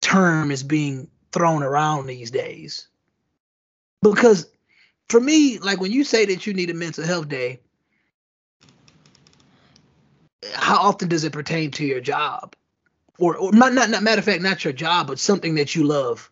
term 0.00 0.50
is 0.50 0.62
being 0.62 1.08
thrown 1.32 1.62
around 1.62 2.06
these 2.06 2.30
days. 2.30 2.88
Because 4.00 4.48
for 5.08 5.20
me, 5.20 5.58
like 5.58 5.80
when 5.80 5.92
you 5.92 6.04
say 6.04 6.26
that 6.26 6.46
you 6.46 6.54
need 6.54 6.70
a 6.70 6.74
mental 6.74 7.04
health 7.04 7.28
day, 7.28 7.60
how 10.54 10.76
often 10.76 11.08
does 11.08 11.24
it 11.24 11.32
pertain 11.32 11.70
to 11.72 11.84
your 11.84 12.00
job? 12.00 12.54
Or, 13.18 13.36
or 13.36 13.52
not, 13.52 13.72
not, 13.72 13.90
not 13.90 14.04
matter 14.04 14.20
of 14.20 14.24
fact, 14.24 14.42
not 14.42 14.62
your 14.64 14.72
job, 14.72 15.08
but 15.08 15.18
something 15.18 15.56
that 15.56 15.74
you 15.74 15.82
love. 15.82 16.30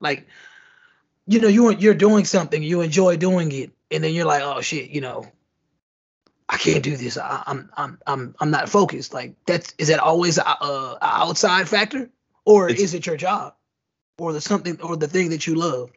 Like, 0.00 0.26
you 1.26 1.40
know, 1.40 1.48
you 1.48 1.70
you're 1.72 1.94
doing 1.94 2.26
something, 2.26 2.62
you 2.62 2.82
enjoy 2.82 3.16
doing 3.16 3.50
it, 3.52 3.70
and 3.90 4.04
then 4.04 4.12
you're 4.12 4.26
like, 4.26 4.42
oh 4.42 4.60
shit, 4.60 4.90
you 4.90 5.00
know, 5.00 5.26
I 6.48 6.56
can't 6.56 6.82
do 6.82 6.96
this. 6.96 7.18
I, 7.18 7.42
am 7.46 7.70
I'm 7.76 7.98
I'm 8.06 8.34
I'm 8.40 8.50
not 8.50 8.68
focused. 8.68 9.12
Like 9.12 9.34
that's 9.44 9.74
is 9.76 9.88
that 9.88 10.00
always 10.00 10.38
a, 10.38 10.42
a, 10.42 10.98
outside 11.02 11.68
factor, 11.68 12.08
or 12.44 12.70
it's, 12.70 12.80
is 12.80 12.94
it 12.94 13.06
your 13.06 13.16
job, 13.16 13.54
or 14.18 14.32
the 14.32 14.40
something 14.40 14.80
or 14.80 14.96
the 14.96 15.08
thing 15.08 15.30
that 15.30 15.46
you 15.46 15.54
love? 15.54 15.90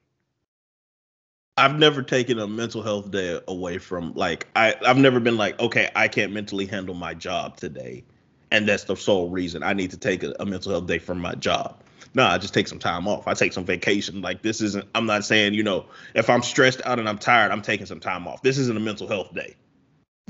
I've 1.57 1.77
never 1.77 2.01
taken 2.01 2.39
a 2.39 2.47
mental 2.47 2.81
health 2.81 3.11
day 3.11 3.39
away 3.47 3.77
from 3.77 4.13
like 4.13 4.47
I 4.55 4.75
I've 4.85 4.97
never 4.97 5.19
been 5.21 5.37
like 5.37 5.59
okay 5.59 5.89
I 5.95 6.09
can't 6.09 6.33
mentally 6.33 6.65
handle 6.65 6.95
my 6.95 7.13
job 7.13 7.55
today, 7.55 8.03
and 8.51 8.67
that's 8.67 8.83
the 8.83 8.95
sole 8.95 9.29
reason 9.29 9.63
I 9.63 9.71
need 9.71 9.91
to 9.91 9.97
take 9.97 10.23
a, 10.23 10.33
a 10.39 10.45
mental 10.45 10.73
health 10.73 10.87
day 10.87 10.99
from 10.99 11.19
my 11.19 11.35
job. 11.35 11.81
No, 12.13 12.25
I 12.25 12.37
just 12.39 12.53
take 12.53 12.67
some 12.67 12.79
time 12.79 13.07
off. 13.07 13.25
I 13.25 13.35
take 13.35 13.53
some 13.53 13.63
vacation. 13.63 14.21
Like 14.21 14.41
this 14.41 14.59
isn't. 14.59 14.85
I'm 14.95 15.05
not 15.05 15.23
saying 15.23 15.53
you 15.53 15.63
know 15.63 15.85
if 16.13 16.29
I'm 16.29 16.41
stressed 16.41 16.81
out 16.83 16.99
and 16.99 17.07
I'm 17.07 17.19
tired, 17.19 17.53
I'm 17.53 17.61
taking 17.61 17.85
some 17.85 18.01
time 18.01 18.27
off. 18.27 18.41
This 18.41 18.57
isn't 18.57 18.75
a 18.75 18.81
mental 18.81 19.07
health 19.07 19.33
day. 19.33 19.55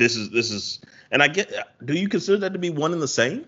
This 0.01 0.15
is 0.15 0.31
this 0.31 0.49
is, 0.49 0.79
and 1.11 1.21
I 1.21 1.27
get. 1.27 1.53
Do 1.85 1.93
you 1.93 2.09
consider 2.09 2.39
that 2.39 2.53
to 2.53 2.59
be 2.59 2.71
one 2.71 2.91
and 2.91 2.99
the 2.99 3.07
same? 3.07 3.45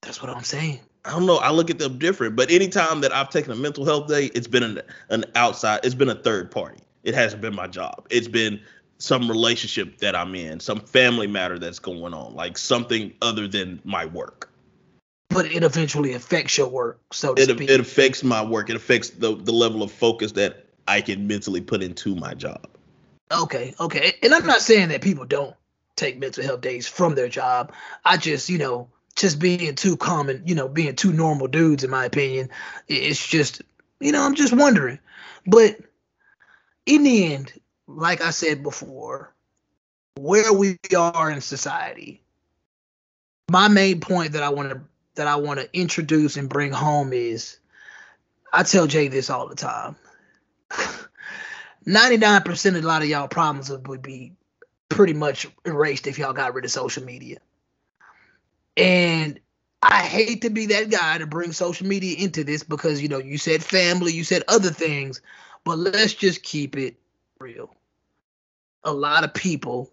That's 0.00 0.22
what 0.22 0.30
I'm 0.30 0.42
saying. 0.42 0.80
I 1.04 1.10
don't 1.10 1.26
know. 1.26 1.36
I 1.36 1.50
look 1.50 1.68
at 1.68 1.78
them 1.78 1.98
different. 1.98 2.34
But 2.34 2.50
anytime 2.50 3.02
that 3.02 3.12
I've 3.12 3.28
taken 3.28 3.52
a 3.52 3.56
mental 3.56 3.84
health 3.84 4.08
day, 4.08 4.30
it's 4.34 4.46
been 4.46 4.62
an, 4.62 4.80
an 5.10 5.26
outside. 5.34 5.80
It's 5.84 5.94
been 5.94 6.08
a 6.08 6.14
third 6.14 6.50
party. 6.50 6.80
It 7.04 7.14
hasn't 7.14 7.42
been 7.42 7.54
my 7.54 7.66
job. 7.66 8.06
It's 8.08 8.26
been 8.26 8.58
some 8.96 9.28
relationship 9.28 9.98
that 9.98 10.16
I'm 10.16 10.34
in, 10.34 10.60
some 10.60 10.80
family 10.80 11.26
matter 11.26 11.58
that's 11.58 11.78
going 11.78 12.14
on, 12.14 12.34
like 12.34 12.56
something 12.56 13.12
other 13.20 13.46
than 13.46 13.82
my 13.84 14.06
work. 14.06 14.50
But 15.28 15.44
it 15.44 15.62
eventually 15.62 16.14
affects 16.14 16.56
your 16.56 16.68
work, 16.68 17.02
so 17.12 17.34
it, 17.34 17.50
it 17.50 17.80
affects 17.80 18.24
my 18.24 18.42
work. 18.42 18.70
It 18.70 18.76
affects 18.76 19.10
the 19.10 19.36
the 19.36 19.52
level 19.52 19.82
of 19.82 19.92
focus 19.92 20.32
that 20.32 20.64
I 20.88 21.02
can 21.02 21.26
mentally 21.26 21.60
put 21.60 21.82
into 21.82 22.16
my 22.16 22.32
job. 22.32 22.66
Okay, 23.32 23.74
okay. 23.80 24.14
And 24.22 24.34
I'm 24.34 24.46
not 24.46 24.60
saying 24.60 24.88
that 24.88 25.02
people 25.02 25.24
don't 25.24 25.54
take 25.96 26.18
mental 26.18 26.44
health 26.44 26.60
days 26.60 26.86
from 26.86 27.14
their 27.14 27.28
job. 27.28 27.72
I 28.04 28.16
just, 28.16 28.48
you 28.48 28.58
know, 28.58 28.88
just 29.16 29.38
being 29.38 29.74
too 29.74 29.96
common, 29.96 30.42
you 30.44 30.54
know, 30.54 30.68
being 30.68 30.94
too 30.94 31.12
normal 31.12 31.48
dudes, 31.48 31.82
in 31.82 31.90
my 31.90 32.04
opinion, 32.04 32.50
it's 32.86 33.26
just, 33.26 33.62
you 33.98 34.12
know, 34.12 34.22
I'm 34.22 34.34
just 34.34 34.52
wondering. 34.52 34.98
But 35.46 35.78
in 36.84 37.02
the 37.02 37.34
end, 37.34 37.52
like 37.86 38.20
I 38.20 38.30
said 38.30 38.62
before, 38.62 39.34
where 40.16 40.52
we 40.52 40.78
are 40.96 41.30
in 41.30 41.40
society, 41.40 42.22
my 43.50 43.68
main 43.68 44.00
point 44.00 44.32
that 44.32 44.42
I 44.42 44.50
want 44.50 44.70
to 44.70 44.80
that 45.14 45.26
I 45.26 45.36
want 45.36 45.60
to 45.60 45.78
introduce 45.78 46.36
and 46.36 46.48
bring 46.48 46.72
home 46.72 47.12
is 47.14 47.58
I 48.52 48.62
tell 48.64 48.86
Jay 48.86 49.08
this 49.08 49.30
all 49.30 49.48
the 49.48 49.54
time. 49.54 49.96
99% 51.86 52.76
of 52.76 52.84
a 52.84 52.86
lot 52.86 53.02
of 53.02 53.08
y'all 53.08 53.28
problems 53.28 53.70
would 53.70 54.02
be 54.02 54.32
pretty 54.88 55.12
much 55.12 55.46
erased 55.64 56.06
if 56.06 56.18
y'all 56.18 56.32
got 56.32 56.54
rid 56.54 56.64
of 56.64 56.70
social 56.70 57.04
media. 57.04 57.38
And 58.76 59.38
I 59.82 60.02
hate 60.02 60.42
to 60.42 60.50
be 60.50 60.66
that 60.66 60.90
guy 60.90 61.18
to 61.18 61.26
bring 61.26 61.52
social 61.52 61.86
media 61.86 62.16
into 62.18 62.44
this 62.44 62.62
because 62.62 63.00
you 63.00 63.08
know 63.08 63.18
you 63.18 63.38
said 63.38 63.62
family, 63.62 64.12
you 64.12 64.24
said 64.24 64.42
other 64.48 64.70
things, 64.70 65.20
but 65.64 65.78
let's 65.78 66.14
just 66.14 66.42
keep 66.42 66.76
it 66.76 66.96
real. 67.38 67.74
A 68.84 68.92
lot 68.92 69.24
of 69.24 69.32
people 69.32 69.90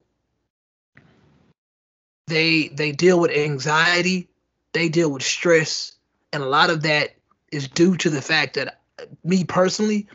they 2.27 2.69
they 2.69 2.91
deal 2.91 3.19
with 3.19 3.31
anxiety, 3.31 4.29
they 4.71 4.89
deal 4.89 5.11
with 5.11 5.23
stress, 5.23 5.93
and 6.31 6.41
a 6.41 6.47
lot 6.47 6.69
of 6.69 6.83
that 6.83 7.15
is 7.51 7.67
due 7.67 7.95
to 7.97 8.09
the 8.09 8.21
fact 8.21 8.55
that 8.55 8.79
uh, 8.99 9.05
me 9.23 9.43
personally, 9.43 10.07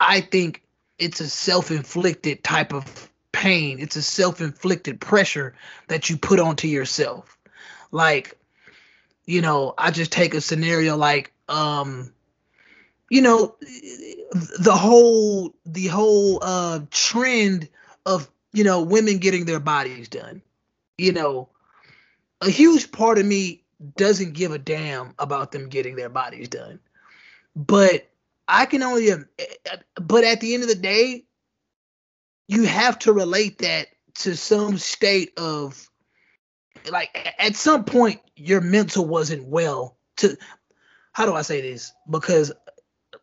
I 0.00 0.20
think 0.20 0.63
it's 0.98 1.20
a 1.20 1.28
self-inflicted 1.28 2.44
type 2.44 2.72
of 2.72 3.10
pain. 3.32 3.78
It's 3.80 3.96
a 3.96 4.02
self-inflicted 4.02 5.00
pressure 5.00 5.54
that 5.88 6.08
you 6.08 6.16
put 6.16 6.40
onto 6.40 6.68
yourself. 6.68 7.36
Like, 7.90 8.38
you 9.26 9.40
know, 9.40 9.74
I 9.76 9.90
just 9.90 10.12
take 10.12 10.34
a 10.34 10.40
scenario 10.40 10.96
like 10.96 11.32
um 11.48 12.12
you 13.10 13.20
know 13.20 13.54
the 13.60 14.74
whole 14.74 15.54
the 15.66 15.86
whole 15.88 16.38
uh 16.42 16.80
trend 16.90 17.68
of 18.06 18.30
you 18.52 18.64
know 18.64 18.82
women 18.82 19.18
getting 19.18 19.44
their 19.44 19.60
bodies 19.60 20.08
done. 20.08 20.42
You 20.96 21.12
know, 21.12 21.48
a 22.40 22.48
huge 22.50 22.92
part 22.92 23.18
of 23.18 23.26
me 23.26 23.62
doesn't 23.96 24.32
give 24.32 24.52
a 24.52 24.58
damn 24.58 25.14
about 25.18 25.52
them 25.52 25.68
getting 25.68 25.96
their 25.96 26.08
bodies 26.08 26.48
done. 26.48 26.78
But 27.54 28.08
I 28.48 28.66
can 28.66 28.82
only, 28.82 29.10
eh, 29.10 29.16
eh, 29.38 29.76
but 30.00 30.24
at 30.24 30.40
the 30.40 30.54
end 30.54 30.62
of 30.62 30.68
the 30.68 30.74
day, 30.74 31.24
you 32.48 32.64
have 32.64 32.98
to 33.00 33.12
relate 33.12 33.58
that 33.58 33.88
to 34.16 34.36
some 34.36 34.78
state 34.78 35.32
of, 35.38 35.88
like, 36.90 37.34
at 37.38 37.56
some 37.56 37.84
point, 37.84 38.20
your 38.36 38.60
mental 38.60 39.06
wasn't 39.06 39.46
well. 39.46 39.96
To, 40.18 40.36
how 41.12 41.26
do 41.26 41.34
I 41.34 41.42
say 41.42 41.60
this? 41.60 41.92
Because 42.10 42.52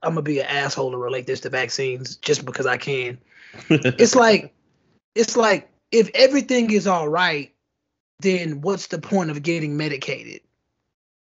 I'm 0.02 0.14
gonna 0.14 0.24
be 0.24 0.40
an 0.40 0.48
asshole 0.48 0.92
to 0.92 0.98
relate 0.98 1.28
this 1.28 1.42
to 1.42 1.50
vaccines 1.50 2.18
just 2.18 2.46
because 2.46 2.66
I 2.66 2.78
can. 2.78 3.20
it's 3.70 4.16
like, 4.16 4.54
it's 5.14 5.38
like 5.38 5.70
if 5.92 6.10
everything 6.16 6.72
is 6.72 6.88
all 6.88 7.08
right, 7.08 7.54
then 8.20 8.62
what's 8.62 8.88
the 8.88 9.00
point 9.00 9.30
of 9.30 9.44
getting 9.44 9.78
medicated? 9.78 10.42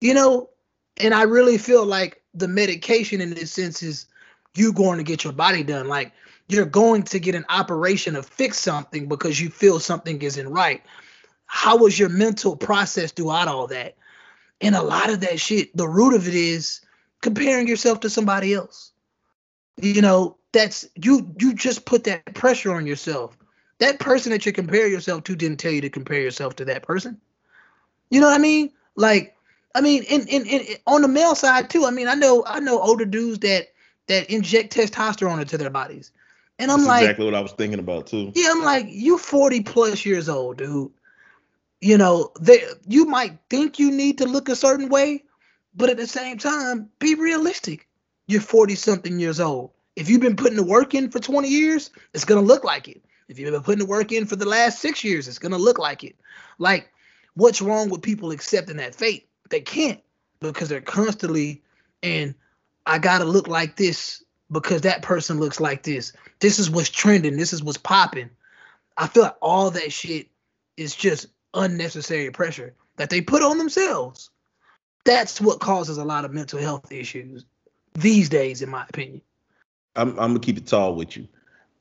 You 0.01 0.13
know, 0.13 0.49
and 0.97 1.13
I 1.13 1.23
really 1.23 1.57
feel 1.57 1.85
like 1.85 2.21
the 2.37 2.47
medication 2.47 3.21
in 3.21 3.33
this 3.33 3.51
sense 3.51 3.83
is 3.83 4.05
you 4.55 4.73
going 4.73 4.97
to 4.97 5.03
get 5.03 5.23
your 5.23 5.33
body 5.33 5.63
done. 5.63 5.87
Like 5.87 6.13
you're 6.47 6.65
going 6.65 7.03
to 7.03 7.19
get 7.19 7.35
an 7.35 7.45
operation 7.49 8.13
to 8.13 8.23
fix 8.23 8.59
something 8.59 9.07
because 9.07 9.39
you 9.39 9.49
feel 9.49 9.79
something 9.79 10.21
isn't 10.21 10.49
right. 10.49 10.83
How 11.45 11.77
was 11.77 11.97
your 11.97 12.09
mental 12.09 12.55
process 12.55 13.11
throughout 13.11 13.47
all 13.47 13.67
that? 13.67 13.95
And 14.61 14.75
a 14.75 14.81
lot 14.81 15.09
of 15.09 15.19
that 15.21 15.39
shit, 15.39 15.75
the 15.75 15.87
root 15.87 16.13
of 16.13 16.27
it 16.27 16.33
is 16.33 16.81
comparing 17.21 17.67
yourself 17.67 18.01
to 18.01 18.09
somebody 18.09 18.53
else. 18.53 18.91
You 19.79 20.01
know, 20.01 20.37
that's 20.51 20.87
you 20.95 21.33
you 21.39 21.53
just 21.53 21.85
put 21.85 22.03
that 22.05 22.33
pressure 22.33 22.73
on 22.73 22.87
yourself. 22.87 23.37
That 23.79 23.99
person 23.99 24.31
that 24.31 24.45
you 24.45 24.51
compare 24.51 24.87
yourself 24.87 25.23
to 25.25 25.35
didn't 25.35 25.57
tell 25.57 25.71
you 25.71 25.81
to 25.81 25.89
compare 25.89 26.19
yourself 26.19 26.55
to 26.55 26.65
that 26.65 26.81
person. 26.81 27.21
You 28.09 28.19
know 28.21 28.27
what 28.27 28.35
I 28.35 28.39
mean? 28.39 28.71
Like 28.95 29.36
I 29.77 29.81
mean, 29.81 30.01
in, 30.09 30.27
in, 30.27 30.47
in 30.47 30.65
on 30.87 31.03
the 31.03 31.07
male 31.07 31.35
side 31.35 31.69
too. 31.69 31.85
I 31.85 31.91
mean, 31.91 32.07
I 32.07 32.15
know 32.15 32.43
I 32.47 32.59
know 32.59 32.81
older 32.81 33.05
dudes 33.05 33.39
that 33.39 33.67
that 34.07 34.31
inject 34.31 34.75
testosterone 34.75 35.39
into 35.39 35.55
their 35.55 35.69
bodies, 35.69 36.11
and 36.57 36.71
I'm 36.71 36.79
That's 36.79 36.87
like, 36.87 37.01
exactly 37.03 37.25
what 37.25 37.35
I 37.35 37.41
was 37.41 37.51
thinking 37.51 37.77
about 37.77 38.07
too. 38.07 38.31
Yeah, 38.33 38.47
I'm 38.49 38.63
like, 38.63 38.87
you 38.89 39.19
40 39.19 39.61
plus 39.61 40.03
years 40.03 40.29
old, 40.29 40.57
dude. 40.57 40.91
You 41.79 41.99
know, 41.99 42.31
they 42.41 42.63
you 42.87 43.05
might 43.05 43.37
think 43.51 43.77
you 43.77 43.91
need 43.91 44.17
to 44.17 44.25
look 44.25 44.49
a 44.49 44.55
certain 44.55 44.89
way, 44.89 45.25
but 45.75 45.91
at 45.91 45.97
the 45.97 46.07
same 46.07 46.39
time, 46.39 46.89
be 46.97 47.13
realistic. 47.13 47.87
You're 48.25 48.41
40 48.41 48.73
something 48.73 49.19
years 49.19 49.39
old. 49.39 49.69
If 49.95 50.09
you've 50.09 50.21
been 50.21 50.37
putting 50.37 50.57
the 50.57 50.63
work 50.63 50.95
in 50.95 51.11
for 51.11 51.19
20 51.19 51.47
years, 51.47 51.91
it's 52.15 52.25
gonna 52.25 52.41
look 52.41 52.63
like 52.63 52.87
it. 52.87 53.03
If 53.27 53.37
you've 53.37 53.51
been 53.51 53.61
putting 53.61 53.85
the 53.85 53.85
work 53.85 54.11
in 54.11 54.25
for 54.25 54.37
the 54.37 54.49
last 54.49 54.79
six 54.79 55.03
years, 55.03 55.27
it's 55.27 55.37
gonna 55.37 55.59
look 55.59 55.77
like 55.77 56.03
it. 56.03 56.15
Like, 56.57 56.91
what's 57.35 57.61
wrong 57.61 57.89
with 57.89 58.01
people 58.01 58.31
accepting 58.31 58.77
that 58.77 58.95
fate? 58.95 59.26
They 59.49 59.61
can't 59.61 60.01
because 60.39 60.69
they're 60.69 60.81
constantly 60.81 61.61
and 62.03 62.35
I 62.85 62.99
gotta 62.99 63.25
look 63.25 63.47
like 63.47 63.75
this 63.75 64.23
because 64.51 64.81
that 64.81 65.01
person 65.01 65.39
looks 65.39 65.59
like 65.59 65.83
this. 65.83 66.13
This 66.39 66.59
is 66.59 66.69
what's 66.69 66.89
trending. 66.89 67.37
This 67.37 67.53
is 67.53 67.63
what's 67.63 67.77
popping. 67.77 68.29
I 68.97 69.07
feel 69.07 69.23
like 69.23 69.35
all 69.41 69.69
that 69.71 69.91
shit 69.91 70.27
is 70.77 70.95
just 70.95 71.27
unnecessary 71.53 72.31
pressure 72.31 72.73
that 72.95 73.09
they 73.09 73.21
put 73.21 73.43
on 73.43 73.57
themselves. 73.57 74.29
That's 75.05 75.41
what 75.41 75.59
causes 75.59 75.97
a 75.97 76.05
lot 76.05 76.25
of 76.25 76.33
mental 76.33 76.59
health 76.59 76.91
issues 76.91 77.45
these 77.93 78.29
days, 78.29 78.61
in 78.61 78.69
my 78.69 78.85
opinion. 78.89 79.21
I'm, 79.95 80.09
I'm 80.11 80.29
gonna 80.29 80.39
keep 80.39 80.57
it 80.57 80.67
tall 80.67 80.95
with 80.95 81.17
you. 81.17 81.27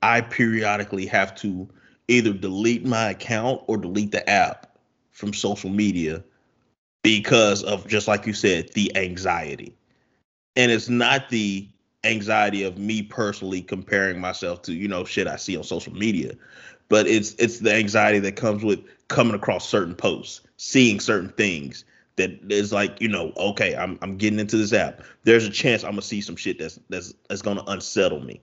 I 0.03 0.21
periodically 0.21 1.07
have 1.07 1.35
to 1.37 1.69
either 2.09 2.33
delete 2.33 2.85
my 2.85 3.11
account 3.11 3.63
or 3.67 3.77
delete 3.77 4.13
the 4.13 4.29
app 4.29 4.79
from 5.11 5.33
social 5.33 5.71
media 5.71 6.23
because 7.07 7.63
of 7.63 7.87
just 7.87 8.09
like 8.09 8.27
you 8.27 8.33
said, 8.33 8.69
the 8.75 8.91
anxiety. 8.97 9.73
And 10.57 10.73
it's 10.73 10.89
not 10.89 11.29
the 11.29 11.69
anxiety 12.03 12.65
of 12.65 12.79
me 12.79 13.01
personally 13.01 13.63
comparing 13.63 14.21
myself 14.21 14.63
to, 14.63 14.73
you 14.73 14.89
know, 14.89 15.05
shit 15.05 15.29
I 15.29 15.37
see 15.37 15.57
on 15.57 15.63
social 15.63 15.95
media, 15.95 16.33
but 16.89 17.07
it's 17.07 17.37
it's 17.39 17.61
the 17.61 17.73
anxiety 17.73 18.19
that 18.19 18.35
comes 18.35 18.65
with 18.65 18.81
coming 19.07 19.37
across 19.37 19.69
certain 19.69 19.95
posts, 19.95 20.41
seeing 20.57 20.99
certain 20.99 21.29
things 21.29 21.85
that 22.17 22.41
is 22.51 22.73
like, 22.73 23.01
you 23.01 23.07
know, 23.07 23.33
okay, 23.37 23.77
I'm 23.77 24.01
I'm 24.03 24.17
getting 24.17 24.41
into 24.41 24.57
this 24.57 24.73
app. 24.73 25.01
There's 25.23 25.47
a 25.47 25.51
chance 25.51 25.85
I'm 25.85 25.93
gonna 25.93 26.03
see 26.03 26.21
some 26.21 26.35
shit 26.35 26.59
that's 26.59 26.81
that's 26.89 27.15
that's 27.29 27.41
gonna 27.41 27.63
unsettle 27.69 28.19
me. 28.19 28.41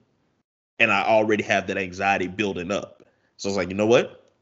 And 0.78 0.90
I 0.90 1.04
already 1.04 1.42
have 1.42 1.66
that 1.66 1.76
anxiety 1.76 2.28
building 2.28 2.70
up. 2.70 3.02
So 3.36 3.50
it's 3.50 3.58
like, 3.58 3.68
you 3.68 3.74
know 3.74 3.84
what? 3.84 4.32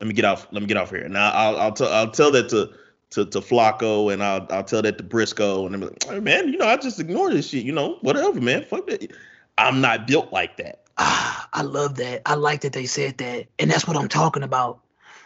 Let 0.00 0.06
me 0.06 0.14
get 0.14 0.24
off. 0.24 0.48
Let 0.50 0.62
me 0.62 0.66
get 0.66 0.78
off 0.78 0.88
here. 0.88 1.06
Now 1.10 1.30
I'll 1.30 1.56
I'll, 1.58 1.72
t- 1.72 1.84
I'll 1.84 2.10
tell 2.10 2.30
that 2.30 2.48
to 2.48 2.70
to 3.10 3.24
to 3.26 3.40
Flacco 3.40 4.12
and 4.12 4.22
I'll 4.22 4.46
I'll 4.50 4.64
tell 4.64 4.82
that 4.82 4.98
to 4.98 5.04
Briscoe 5.04 5.66
and 5.66 5.74
I'm 5.74 5.80
like, 5.82 6.04
hey, 6.04 6.20
man, 6.20 6.48
you 6.48 6.58
know, 6.58 6.66
I 6.66 6.76
just 6.76 7.00
ignore 7.00 7.30
this 7.30 7.48
shit. 7.48 7.64
You 7.64 7.72
know, 7.72 7.98
whatever, 8.02 8.40
man. 8.40 8.64
Fuck 8.64 8.88
it. 8.88 9.12
I'm 9.58 9.80
not 9.80 10.06
built 10.06 10.32
like 10.32 10.56
that. 10.56 10.84
Ah, 10.96 11.48
I 11.52 11.62
love 11.62 11.96
that. 11.96 12.22
I 12.26 12.34
like 12.34 12.62
that 12.62 12.72
they 12.72 12.86
said 12.86 13.18
that, 13.18 13.46
and 13.58 13.70
that's 13.70 13.86
what 13.86 13.96
I'm 13.96 14.08
talking 14.08 14.42
about. 14.42 14.80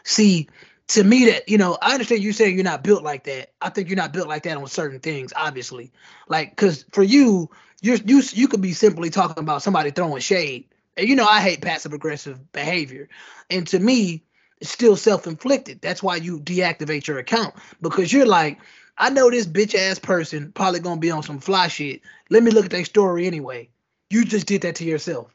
See, 0.05 0.49
to 0.89 1.05
me, 1.05 1.27
that 1.27 1.49
you 1.49 1.59
know, 1.59 1.79
I 1.83 1.93
understand 1.93 2.23
you 2.23 2.33
saying 2.33 2.55
you're 2.55 2.65
not 2.65 2.83
built 2.83 3.03
like 3.03 3.25
that. 3.25 3.53
I 3.61 3.71
think 3.71 3.89
you're 3.89 3.97
not 3.97 4.13
built 4.13 4.29
like 4.29 4.43
that 4.45 4.57
on 4.57 4.67
certain 4.67 5.01
things, 5.01 5.33
obviously. 5.37 5.93
Like, 6.29 6.51
because 6.51 6.85
for 6.93 7.03
you, 7.03 7.51
you're 7.81 7.97
you 7.97 8.23
you 8.33 8.49
could 8.49 8.61
be 8.61 8.73
simply 8.73 9.11
talking 9.11 9.43
about 9.43 9.63
somebody 9.63 9.91
throwing 9.91 10.21
shade, 10.21 10.67
and 10.97 11.09
you 11.09 11.17
know, 11.17 11.27
I 11.27 11.41
hate 11.41 11.61
passive 11.61 11.93
aggressive 11.93 12.53
behavior, 12.53 13.09
and 13.51 13.67
to 13.69 13.79
me, 13.79 14.24
it's 14.61 14.71
still 14.71 14.97
self 14.97 15.27
inflicted. 15.27 15.81
That's 15.81 16.03
why 16.03 16.17
you 16.17 16.41
deactivate 16.41 17.07
your 17.07 17.19
account 17.19 17.55
because 17.81 18.13
you're 18.13 18.27
like, 18.27 18.59
I 18.97 19.11
know 19.11 19.31
this 19.31 19.47
bitch 19.47 19.75
ass 19.75 19.99
person 19.99 20.53
probably 20.53 20.81
gonna 20.81 21.01
be 21.01 21.11
on 21.11 21.23
some 21.23 21.41
fly 21.41 21.69
shit. 21.69 22.03
Let 22.31 22.43
me 22.43 22.51
look 22.51 22.67
at 22.67 22.71
their 22.71 22.85
story 22.85 23.27
anyway. 23.27 23.69
You 24.11 24.25
just 24.25 24.47
did 24.47 24.63
that 24.63 24.77
to 24.77 24.85
yourself. 24.85 25.35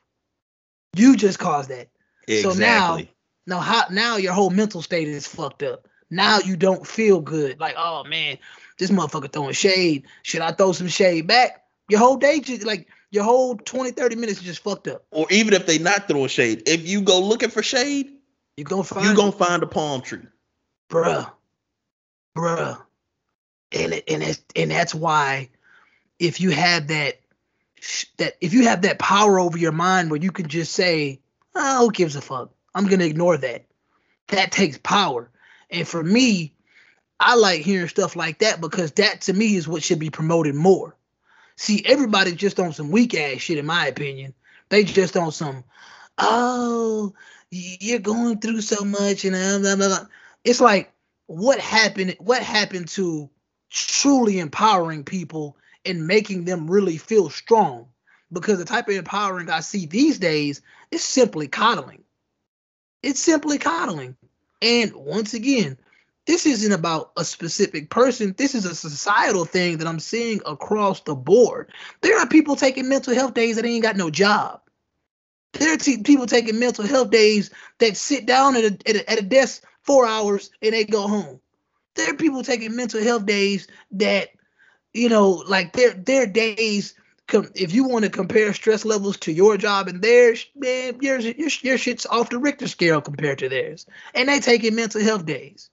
You 0.95 1.15
just 1.15 1.39
caused 1.39 1.69
that. 1.69 1.89
Exactly. 2.27 2.41
So 2.41 2.59
now, 2.59 2.99
now 3.45 3.59
how 3.59 3.83
now 3.91 4.17
your 4.17 4.33
whole 4.33 4.49
mental 4.49 4.81
state 4.81 5.07
is 5.07 5.27
fucked 5.27 5.63
up. 5.63 5.87
Now 6.09 6.39
you 6.39 6.55
don't 6.55 6.87
feel 6.87 7.21
good. 7.21 7.59
Like, 7.59 7.75
oh 7.77 8.03
man, 8.05 8.37
this 8.77 8.89
motherfucker 8.89 9.31
throwing 9.31 9.53
shade. 9.53 10.05
Should 10.23 10.41
I 10.41 10.51
throw 10.51 10.71
some 10.71 10.87
shade 10.87 11.27
back? 11.27 11.63
Your 11.89 11.99
whole 11.99 12.17
day 12.17 12.39
just 12.39 12.63
like 12.63 12.87
your 13.11 13.23
whole 13.23 13.55
20, 13.57 13.91
30 13.91 14.15
minutes 14.15 14.39
is 14.39 14.45
just 14.45 14.63
fucked 14.63 14.87
up. 14.87 15.03
Or 15.11 15.27
even 15.31 15.53
if 15.53 15.65
they 15.65 15.79
not 15.79 16.07
throwing 16.07 16.27
shade, 16.27 16.63
if 16.67 16.87
you 16.87 17.01
go 17.01 17.19
looking 17.19 17.49
for 17.49 17.63
shade, 17.63 18.11
You 18.59 18.65
gonna 18.65 18.83
find 18.83 19.05
you 19.05 19.15
gonna 19.15 19.31
find 19.31 19.63
a 19.63 19.67
palm 19.67 20.01
tree. 20.01 20.19
bruh, 20.89 21.31
bruh, 22.35 22.77
and 23.71 23.93
it, 23.93 24.03
and 24.09 24.21
it's, 24.21 24.43
and 24.53 24.69
that's 24.69 24.93
why 24.93 25.49
if 26.19 26.41
you 26.41 26.49
have 26.49 26.87
that 26.89 27.21
that 28.17 28.35
if 28.41 28.53
you 28.53 28.63
have 28.63 28.81
that 28.81 28.99
power 28.99 29.39
over 29.39 29.57
your 29.57 29.71
mind 29.71 30.11
where 30.11 30.19
you 30.19 30.29
can 30.29 30.49
just 30.49 30.73
say, 30.73 31.21
oh, 31.55 31.85
who 31.85 31.91
gives 31.93 32.17
a 32.17 32.21
fuck? 32.21 32.51
I'm 32.75 32.85
gonna 32.87 33.05
ignore 33.05 33.37
that. 33.37 33.65
That 34.27 34.51
takes 34.51 34.77
power, 34.77 35.31
and 35.69 35.87
for 35.87 36.03
me, 36.03 36.53
I 37.17 37.35
like 37.35 37.61
hearing 37.61 37.87
stuff 37.87 38.17
like 38.17 38.39
that 38.39 38.59
because 38.59 38.91
that 38.93 39.21
to 39.21 39.33
me 39.33 39.55
is 39.55 39.69
what 39.69 39.83
should 39.83 39.99
be 39.99 40.09
promoted 40.09 40.53
more. 40.53 40.97
See, 41.55 41.81
everybody 41.85 42.33
just 42.35 42.59
on 42.59 42.73
some 42.73 42.91
weak 42.91 43.15
ass 43.15 43.39
shit, 43.39 43.57
in 43.57 43.65
my 43.65 43.87
opinion. 43.87 44.33
They 44.67 44.83
just 44.83 45.15
on 45.15 45.31
some, 45.31 45.63
oh, 46.17 47.13
you're 47.51 47.99
going 47.99 48.39
through 48.39 48.61
so 48.61 48.83
much, 48.83 49.25
and 49.25 49.33
blah, 49.33 49.59
blah, 49.59 49.75
blah, 49.75 49.87
blah. 49.87 50.07
it's 50.43 50.61
like, 50.61 50.91
what 51.27 51.59
happened? 51.59 52.15
What 52.19 52.41
happened 52.41 52.87
to 52.89 53.29
truly 53.69 54.39
empowering 54.39 55.03
people 55.03 55.57
and 55.85 56.07
making 56.07 56.45
them 56.45 56.69
really 56.69 56.97
feel 56.97 57.29
strong? 57.29 57.87
Because 58.31 58.59
the 58.59 58.65
type 58.65 58.87
of 58.87 58.95
empowering 58.95 59.49
I 59.49 59.61
see 59.61 59.85
these 59.85 60.19
days 60.19 60.61
is 60.91 61.03
simply 61.03 61.47
coddling. 61.47 62.03
It's 63.01 63.19
simply 63.19 63.57
coddling. 63.57 64.15
And 64.61 64.93
once 64.93 65.33
again, 65.33 65.77
this 66.27 66.45
isn't 66.45 66.71
about 66.71 67.11
a 67.17 67.25
specific 67.25 67.89
person. 67.89 68.35
This 68.37 68.53
is 68.53 68.65
a 68.65 68.75
societal 68.75 69.45
thing 69.45 69.77
that 69.77 69.87
I'm 69.87 69.99
seeing 69.99 70.41
across 70.45 71.01
the 71.01 71.15
board. 71.15 71.71
There 72.01 72.19
are 72.19 72.27
people 72.27 72.55
taking 72.55 72.89
mental 72.89 73.15
health 73.15 73.33
days 73.33 73.55
that 73.55 73.65
ain't 73.65 73.83
got 73.83 73.97
no 73.97 74.11
job. 74.11 74.61
There 75.53 75.73
are 75.73 75.77
t- 75.77 76.03
people 76.03 76.25
taking 76.25 76.59
mental 76.59 76.85
health 76.85 77.09
days 77.09 77.49
that 77.79 77.97
sit 77.97 78.25
down 78.25 78.55
at 78.55 78.63
a, 78.63 78.89
at 78.89 78.95
a, 78.95 79.11
at 79.11 79.19
a 79.19 79.23
desk 79.23 79.63
four 79.81 80.05
hours 80.05 80.51
and 80.61 80.73
they 80.73 80.85
go 80.85 81.07
home. 81.07 81.39
There 81.95 82.11
are 82.11 82.17
people 82.17 82.43
taking 82.43 82.75
mental 82.75 83.01
health 83.01 83.25
days 83.25 83.67
that, 83.91 84.29
you 84.93 85.09
know, 85.09 85.43
like 85.47 85.73
their 85.73 85.91
their 85.91 86.25
days. 86.25 86.93
Com- 87.27 87.51
if 87.53 87.73
you 87.73 87.87
want 87.87 88.05
to 88.05 88.09
compare 88.11 88.53
stress 88.53 88.85
levels 88.85 89.17
to 89.17 89.31
your 89.31 89.55
job 89.57 89.87
and 89.87 90.01
theirs, 90.01 90.47
man, 90.55 90.97
yours 91.01 91.25
your, 91.25 91.49
your 91.61 91.77
shit's 91.77 92.07
off 92.07 92.29
the 92.29 92.39
Richter 92.39 92.67
scale 92.67 93.01
compared 93.01 93.37
to 93.39 93.49
theirs, 93.49 93.85
and 94.15 94.29
they 94.29 94.39
taking 94.39 94.73
mental 94.73 95.01
health 95.01 95.25
days. 95.25 95.69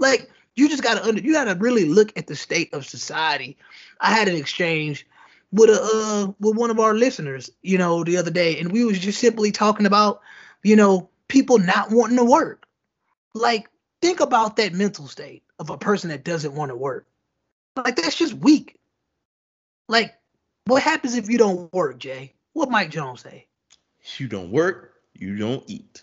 Like 0.00 0.28
you 0.56 0.68
just 0.68 0.82
gotta 0.82 1.04
under 1.04 1.20
you 1.20 1.32
gotta 1.32 1.54
really 1.54 1.84
look 1.84 2.16
at 2.16 2.26
the 2.26 2.34
state 2.34 2.72
of 2.72 2.84
society. 2.86 3.56
I 4.00 4.12
had 4.12 4.28
an 4.28 4.34
exchange 4.36 5.06
with 5.52 5.70
a 5.70 5.80
uh, 5.82 6.32
with 6.40 6.56
one 6.56 6.70
of 6.70 6.78
our 6.78 6.94
listeners, 6.94 7.50
you 7.62 7.78
know, 7.78 8.04
the 8.04 8.18
other 8.18 8.30
day, 8.30 8.58
and 8.58 8.72
we 8.72 8.84
was 8.84 8.98
just 8.98 9.18
simply 9.18 9.50
talking 9.50 9.86
about, 9.86 10.20
you 10.62 10.76
know, 10.76 11.08
people 11.28 11.58
not 11.58 11.90
wanting 11.90 12.18
to 12.18 12.24
work. 12.24 12.66
Like, 13.34 13.68
think 14.02 14.20
about 14.20 14.56
that 14.56 14.72
mental 14.72 15.06
state 15.06 15.42
of 15.58 15.70
a 15.70 15.78
person 15.78 16.10
that 16.10 16.24
doesn't 16.24 16.54
want 16.54 16.70
to 16.70 16.76
work. 16.76 17.06
Like 17.76 17.96
that's 17.96 18.16
just 18.16 18.34
weak. 18.34 18.78
Like, 19.88 20.14
what 20.66 20.82
happens 20.82 21.14
if 21.14 21.28
you 21.28 21.38
don't 21.38 21.72
work, 21.72 21.98
Jay? 21.98 22.34
What 22.52 22.70
Mike 22.70 22.90
Jones 22.90 23.22
say? 23.22 23.46
You 24.18 24.28
don't 24.28 24.50
work, 24.50 24.94
you 25.14 25.36
don't 25.36 25.64
eat. 25.66 26.02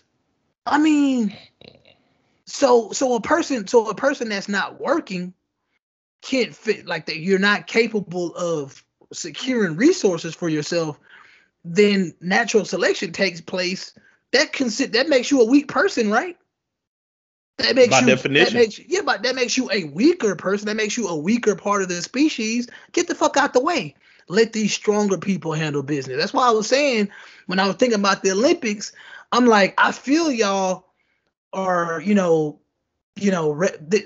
I 0.64 0.78
mean, 0.78 1.36
so 2.46 2.90
so 2.92 3.14
a 3.14 3.20
person 3.20 3.66
so 3.66 3.88
a 3.88 3.94
person 3.94 4.28
that's 4.28 4.48
not 4.48 4.80
working 4.80 5.34
can't 6.22 6.54
fit 6.54 6.86
like 6.86 7.06
that. 7.06 7.18
You're 7.18 7.38
not 7.38 7.66
capable 7.66 8.34
of 8.34 8.82
securing 9.12 9.76
resources 9.76 10.34
for 10.34 10.48
yourself. 10.48 10.98
Then 11.64 12.14
natural 12.20 12.64
selection 12.64 13.12
takes 13.12 13.40
place. 13.40 13.92
That 14.32 14.52
consi- 14.52 14.92
that 14.92 15.08
makes 15.08 15.30
you 15.30 15.40
a 15.40 15.44
weak 15.44 15.68
person, 15.68 16.10
right? 16.10 16.36
That 17.58 17.74
makes 17.74 17.92
By 17.92 18.00
you 18.00 18.06
definition. 18.06 18.54
That 18.54 18.60
makes, 18.60 18.78
yeah, 18.78 19.00
but 19.04 19.22
that 19.22 19.34
makes 19.34 19.56
you 19.56 19.70
a 19.72 19.84
weaker 19.84 20.36
person. 20.36 20.66
That 20.66 20.76
makes 20.76 20.96
you 20.96 21.08
a 21.08 21.16
weaker 21.16 21.54
part 21.56 21.82
of 21.82 21.88
the 21.88 22.02
species. 22.02 22.68
Get 22.92 23.08
the 23.08 23.14
fuck 23.14 23.36
out 23.36 23.52
the 23.54 23.60
way. 23.60 23.94
Let 24.28 24.52
these 24.52 24.74
stronger 24.74 25.16
people 25.18 25.52
handle 25.52 25.82
business. 25.82 26.18
That's 26.18 26.32
why 26.32 26.48
I 26.48 26.50
was 26.50 26.68
saying 26.68 27.08
when 27.46 27.58
I 27.58 27.66
was 27.66 27.76
thinking 27.76 27.98
about 27.98 28.22
the 28.22 28.32
Olympics, 28.32 28.92
I'm 29.32 29.46
like, 29.46 29.74
I 29.78 29.92
feel 29.92 30.30
y'all 30.30 30.84
are, 31.52 32.00
you 32.00 32.14
know, 32.14 32.58
you 33.16 33.30
know, 33.30 33.50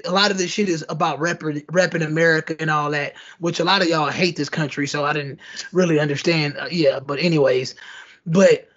a 0.04 0.10
lot 0.12 0.30
of 0.30 0.38
this 0.38 0.50
shit 0.50 0.68
is 0.68 0.84
about 0.88 1.18
repping, 1.18 1.64
repping 1.66 2.06
America 2.06 2.54
and 2.60 2.70
all 2.70 2.90
that, 2.92 3.14
which 3.40 3.58
a 3.58 3.64
lot 3.64 3.82
of 3.82 3.88
y'all 3.88 4.08
hate 4.08 4.36
this 4.36 4.48
country, 4.48 4.86
so 4.86 5.04
I 5.04 5.12
didn't 5.12 5.40
really 5.72 5.98
understand. 5.98 6.56
Uh, 6.56 6.68
yeah, 6.70 7.00
but 7.00 7.18
anyways, 7.18 7.74
but 8.24 8.68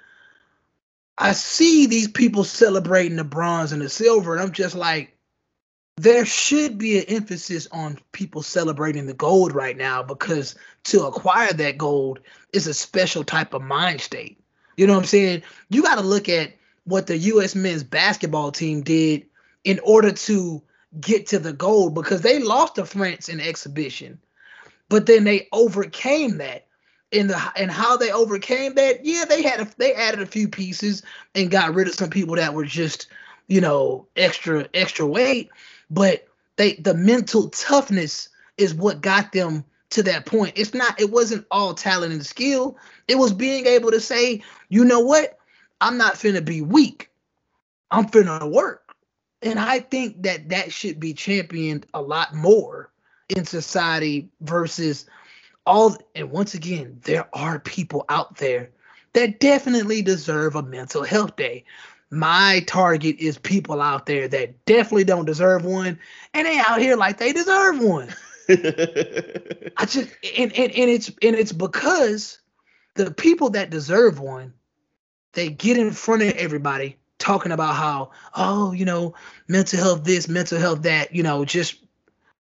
I 1.20 1.34
see 1.34 1.86
these 1.86 2.08
people 2.08 2.44
celebrating 2.44 3.16
the 3.16 3.24
bronze 3.24 3.72
and 3.72 3.82
the 3.82 3.90
silver, 3.90 4.34
and 4.34 4.42
I'm 4.42 4.52
just 4.52 4.74
like, 4.74 5.16
there 5.98 6.26
should 6.26 6.80
be 6.80 6.98
an 6.98 7.06
emphasis 7.08 7.68
on 7.72 8.00
people 8.12 8.42
celebrating 8.42 9.06
the 9.06 9.14
gold 9.14 9.54
right 9.54 9.78
now 9.78 10.02
because 10.02 10.56
to 10.86 11.06
acquire 11.06 11.54
that 11.54 11.78
gold 11.78 12.20
is 12.52 12.66
a 12.66 12.74
special 12.74 13.24
type 13.24 13.54
of 13.54 13.62
mind 13.62 14.02
state. 14.02 14.40
You 14.76 14.88
know 14.88 14.94
what 14.94 15.02
I'm 15.02 15.06
saying? 15.06 15.44
You 15.70 15.84
got 15.84 15.96
to 15.96 16.02
look 16.02 16.28
at 16.28 16.54
what 16.86 17.06
the 17.06 17.18
U.S. 17.18 17.54
men's 17.54 17.84
basketball 17.84 18.52
team 18.52 18.82
did 18.82 19.28
in 19.64 19.80
order 19.84 20.12
to 20.12 20.62
get 21.00 21.28
to 21.28 21.40
the 21.40 21.54
gold 21.54 21.96
because 21.96 22.22
they 22.22 22.40
lost 22.40 22.76
to 22.76 22.86
France 22.86 23.30
in 23.30 23.40
exhibition, 23.40 24.20
but 24.90 25.06
then 25.06 25.24
they 25.24 25.48
overcame 25.52 26.38
that. 26.38 26.68
In 27.12 27.28
the 27.28 27.40
and 27.56 27.70
how 27.70 27.96
they 27.96 28.12
overcame 28.12 28.74
that, 28.74 29.06
yeah, 29.06 29.24
they 29.26 29.44
had 29.44 29.60
a, 29.60 29.68
they 29.78 29.94
added 29.94 30.20
a 30.20 30.26
few 30.26 30.48
pieces 30.48 31.04
and 31.36 31.52
got 31.52 31.76
rid 31.76 31.88
of 31.88 31.94
some 31.94 32.10
people 32.10 32.36
that 32.38 32.56
were 32.56 32.66
just 32.66 33.06
you 33.48 33.62
know 33.62 34.08
extra 34.16 34.68
extra 34.74 35.06
weight, 35.06 35.52
but 35.92 36.28
they 36.56 36.74
the 36.78 36.96
mental 36.96 37.50
toughness 37.50 38.30
is 38.58 38.74
what 38.74 39.02
got 39.02 39.32
them 39.32 39.64
to 39.92 40.02
that 40.04 40.26
point. 40.26 40.54
It's 40.56 40.74
not 40.74 41.00
it 41.00 41.12
wasn't 41.12 41.46
all 41.52 41.76
talent 41.76 42.14
and 42.14 42.26
skill. 42.26 42.78
It 43.08 43.20
was 43.20 43.32
being 43.32 43.68
able 43.68 43.92
to 43.92 44.00
say, 44.00 44.42
you 44.70 44.84
know 44.84 45.00
what, 45.00 45.38
I'm 45.82 45.98
not 45.98 46.16
finna 46.16 46.44
be 46.44 46.62
weak. 46.64 47.12
I'm 47.92 48.08
finna 48.08 48.50
work. 48.50 48.83
And 49.44 49.60
I 49.60 49.80
think 49.80 50.24
that 50.24 50.50
that 50.50 50.72
should 50.72 51.00
be 51.00 51.14
championed 51.14 51.86
a 51.94 52.02
lot 52.02 52.34
more 52.34 52.92
in 53.30 53.46
society 53.46 54.30
versus 54.42 55.06
all 55.66 55.96
and 56.14 56.30
once 56.30 56.54
again 56.54 57.00
there 57.04 57.28
are 57.34 57.60
people 57.60 58.06
out 58.10 58.36
there 58.38 58.70
that 59.14 59.40
definitely 59.40 60.02
deserve 60.02 60.56
a 60.56 60.64
mental 60.64 61.04
health 61.04 61.36
day. 61.36 61.64
My 62.10 62.64
target 62.68 63.18
is 63.20 63.38
people 63.38 63.82
out 63.82 64.06
there 64.06 64.28
that 64.28 64.66
definitely 64.66 65.04
don't 65.04 65.26
deserve 65.26 65.66
one 65.66 66.00
and 66.34 66.48
they 66.48 66.60
out 66.60 66.82
here 66.82 66.96
like 66.96 67.18
they 67.18 67.34
deserve 67.34 67.80
one. 67.80 68.14
I 68.50 69.86
just 69.86 70.10
and, 70.38 70.52
and, 70.54 70.72
and 70.72 70.90
it's 70.90 71.10
and 71.22 71.36
it's 71.36 71.54
because 71.54 72.40
the 72.96 73.12
people 73.12 73.50
that 73.52 73.70
deserve 73.70 74.20
one 74.20 74.54
they 75.34 75.50
get 75.50 75.78
in 75.78 75.92
front 75.92 76.22
of 76.22 76.32
everybody 76.34 76.98
talking 77.24 77.54
about 77.54 77.76
how 77.76 78.12
oh 78.36 78.74
you 78.74 78.84
know 78.84 79.16
mental 79.48 79.80
health 79.80 80.04
this 80.04 80.28
mental 80.28 80.60
health 80.60 80.82
that 80.82 81.16
you 81.16 81.24
know 81.24 81.46
just 81.46 81.78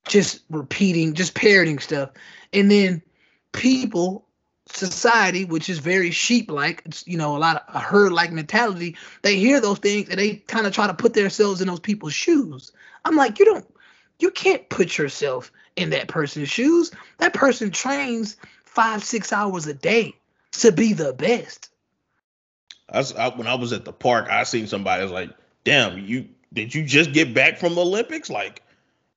just 0.07 0.43
repeating 0.49 1.13
just 1.13 1.35
parroting 1.35 1.81
stuff. 1.81 2.11
And 2.53 2.71
then 2.71 3.03
people 3.53 4.27
society 4.67 5.45
which 5.45 5.69
is 5.69 5.81
very 5.81 6.13
sheep 6.13 6.49
like 6.49 6.85
you 7.05 7.19
know 7.19 7.37
a 7.37 7.39
lot 7.39 7.57
of 7.57 7.75
a 7.75 7.81
herd 7.81 8.13
like 8.13 8.31
mentality 8.31 8.97
they 9.23 9.35
hear 9.35 9.61
those 9.61 9.81
things 9.81 10.09
and 10.09 10.21
they 10.21 10.37
kind 10.37 10.65
of 10.65 10.73
try 10.73 10.87
to 10.87 10.95
put 10.95 11.13
themselves 11.15 11.61
in 11.61 11.67
those 11.67 11.81
people's 11.81 12.15
shoes. 12.15 12.71
I'm 13.05 13.17
like 13.17 13.41
you 13.41 13.45
don't 13.45 13.67
you 14.21 14.31
can't 14.31 14.69
put 14.69 14.97
yourself 14.97 15.51
in 15.75 15.91
that 15.91 16.07
person's 16.07 16.49
shoes. 16.49 16.93
That 17.19 17.35
person 17.35 17.73
trains 17.73 18.37
five 18.65 19.03
six 19.03 19.33
hours 19.33 19.67
a 19.67 19.75
day 19.75 20.15
to 20.53 20.71
be 20.71 20.93
the 20.93 21.13
best 21.13 21.71
I, 22.93 23.05
I, 23.19 23.29
when 23.37 23.47
I 23.47 23.55
was 23.55 23.73
at 23.73 23.85
the 23.85 23.93
park, 23.93 24.29
I 24.31 24.45
seen 24.45 24.67
somebody 24.67 25.03
was 25.03 25.13
like, 25.13 25.31
"Damn, 25.65 25.99
you 25.99 26.29
did 26.53 26.75
you 26.75 26.85
just 26.85 27.13
get 27.13 27.35
back 27.35 27.59
from 27.59 27.75
the 27.75 27.83
Olympics?" 27.83 28.31
Like, 28.31 28.63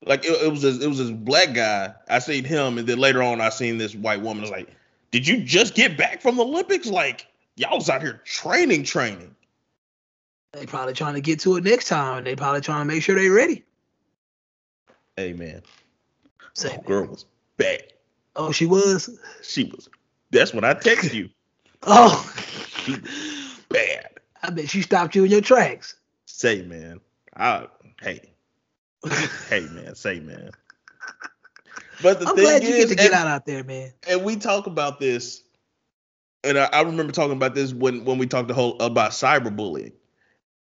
like 0.06 0.26
it, 0.26 0.32
it 0.44 0.52
was 0.52 0.62
this, 0.62 0.82
it 0.82 0.88
was 0.88 1.00
this 1.00 1.12
black 1.12 1.54
guy. 1.54 1.94
I 2.10 2.20
seen 2.20 2.44
him, 2.44 2.78
and 2.78 2.88
then 2.88 3.00
later 3.00 3.24
on, 3.24 3.42
I 3.42 3.50
seen 3.50 3.78
this 3.78 3.96
white 3.96 4.22
woman. 4.22 4.42
was 4.42 4.52
like, 4.52 4.70
"Did 5.12 5.28
you 5.28 5.44
just 5.44 5.76
get 5.76 5.98
back 5.98 6.22
from 6.22 6.38
the 6.38 6.44
Olympics?" 6.44 6.88
Like, 6.88 7.28
y'all 7.56 7.78
was 7.78 7.90
out 7.90 8.02
here 8.02 8.22
training, 8.26 8.84
training. 8.84 9.36
They 10.54 10.66
probably 10.68 10.94
trying 10.94 11.16
to 11.16 11.22
get 11.22 11.40
to 11.42 11.56
it 11.56 11.64
next 11.64 11.88
time. 11.88 12.24
They 12.24 12.36
probably 12.36 12.62
trying 12.62 12.88
to 12.88 12.94
make 12.94 13.02
sure 13.02 13.16
they 13.16 13.30
ready. 13.30 13.64
Hey 15.18 15.34
man, 15.34 15.62
Say, 16.54 16.76
oh, 16.78 16.82
girl 16.84 17.08
was 17.08 17.26
bad. 17.58 17.84
Oh, 18.36 18.52
she 18.52 18.66
was. 18.66 19.20
She 19.44 19.66
was. 19.66 19.90
That's 20.32 20.54
when 20.54 20.64
I 20.64 20.74
text 20.74 21.14
you. 21.14 21.30
Oh, 21.86 22.34
she 22.86 22.96
bad. 23.74 24.20
I 24.44 24.50
bet 24.52 24.70
she 24.70 24.82
stopped 24.82 25.16
you 25.16 25.26
in 25.26 25.32
your 25.32 25.42
tracks. 25.42 25.96
Say 26.26 26.62
man, 26.62 27.02
I 27.36 27.68
hey, 28.02 28.22
hey 29.50 29.68
man, 29.72 29.96
say 29.96 30.20
man. 30.20 30.52
But 32.02 32.20
the 32.20 32.28
I'm 32.28 32.36
thing 32.36 32.46
glad 32.46 32.64
is, 32.64 32.70
you 32.70 32.76
get 32.78 32.90
to 32.90 32.96
get 32.96 33.06
and, 33.08 33.14
out 33.14 33.28
out 33.28 33.46
there, 33.46 33.64
man. 33.64 33.92
and 34.08 34.24
we 34.24 34.36
talk 34.36 34.68
about 34.68 35.00
this, 35.00 35.44
and 36.44 36.58
I, 36.58 36.70
I 36.74 36.82
remember 36.82 37.12
talking 37.14 37.38
about 37.38 37.56
this 37.56 37.74
when 37.74 38.06
when 38.06 38.18
we 38.18 38.28
talked 38.28 38.48
the 38.48 38.54
whole 38.54 38.78
about 38.80 39.12
cyberbullying, 39.12 39.94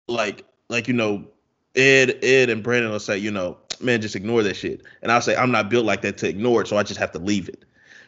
like 0.08 0.44
like 0.68 0.88
you 0.88 0.94
know, 0.94 1.26
Ed 1.74 2.18
Ed 2.22 2.50
and 2.50 2.62
Brandon 2.62 2.90
will 2.90 3.00
say, 3.00 3.18
you 3.18 3.30
know, 3.30 3.58
man, 3.80 4.00
just 4.00 4.16
ignore 4.16 4.42
that 4.42 4.56
shit, 4.56 4.82
and 5.02 5.12
I'll 5.12 5.20
say 5.20 5.36
I'm 5.36 5.50
not 5.50 5.68
built 5.68 5.84
like 5.84 6.02
that 6.02 6.16
to 6.18 6.28
ignore 6.28 6.62
it, 6.62 6.68
so 6.68 6.78
I 6.78 6.82
just 6.82 7.00
have 7.00 7.12
to 7.12 7.18
leave 7.18 7.48
it. 7.48 7.65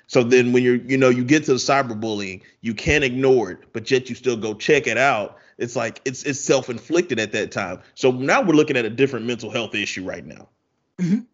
So 0.09 0.23
then 0.23 0.53
when 0.53 0.63
you're, 0.63 0.77
you 0.77 0.97
know, 0.97 1.11
you 1.11 1.23
get 1.23 1.45
to 1.45 1.53
the 1.53 1.59
cyberbullying, 1.59 2.41
you 2.63 2.75
can't 2.75 3.05
ignore 3.05 3.51
it, 3.53 3.59
but 3.73 3.91
yet 3.91 4.09
you 4.09 4.15
still 4.15 4.37
go 4.37 4.55
check 4.55 4.87
it 4.87 4.99
out. 4.99 5.37
It's 5.59 5.77
like 5.77 6.01
it's 6.05 6.23
it's 6.25 6.41
self-inflicted 6.41 7.19
at 7.21 7.33
that 7.33 7.53
time. 7.53 7.81
So 7.95 8.11
now 8.11 8.41
we're 8.43 8.55
looking 8.55 8.77
at 8.77 8.85
a 8.85 8.91
different 8.91 9.27
mental 9.27 9.51
health 9.51 9.75
issue 9.75 10.05
right 10.05 10.25
now. 10.25 10.49
Mhm. 10.99 11.27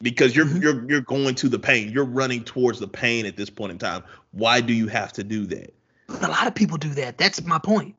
Because 0.00 0.34
you're 0.34 0.46
Mhm. 0.46 0.62
you're 0.62 0.90
you're 0.90 1.00
going 1.00 1.34
to 1.36 1.48
the 1.48 1.58
pain. 1.58 1.90
You're 1.90 2.04
running 2.04 2.44
towards 2.44 2.78
the 2.78 2.88
pain 2.88 3.26
at 3.26 3.36
this 3.36 3.50
point 3.50 3.72
in 3.72 3.78
time. 3.78 4.02
Why 4.30 4.60
do 4.60 4.72
you 4.72 4.86
have 4.86 5.12
to 5.14 5.24
do 5.24 5.44
that? 5.46 5.74
A 6.08 6.28
lot 6.28 6.46
of 6.46 6.54
people 6.54 6.76
do 6.76 6.90
that. 6.90 7.18
That's 7.18 7.42
my 7.44 7.58
point. 7.58 7.96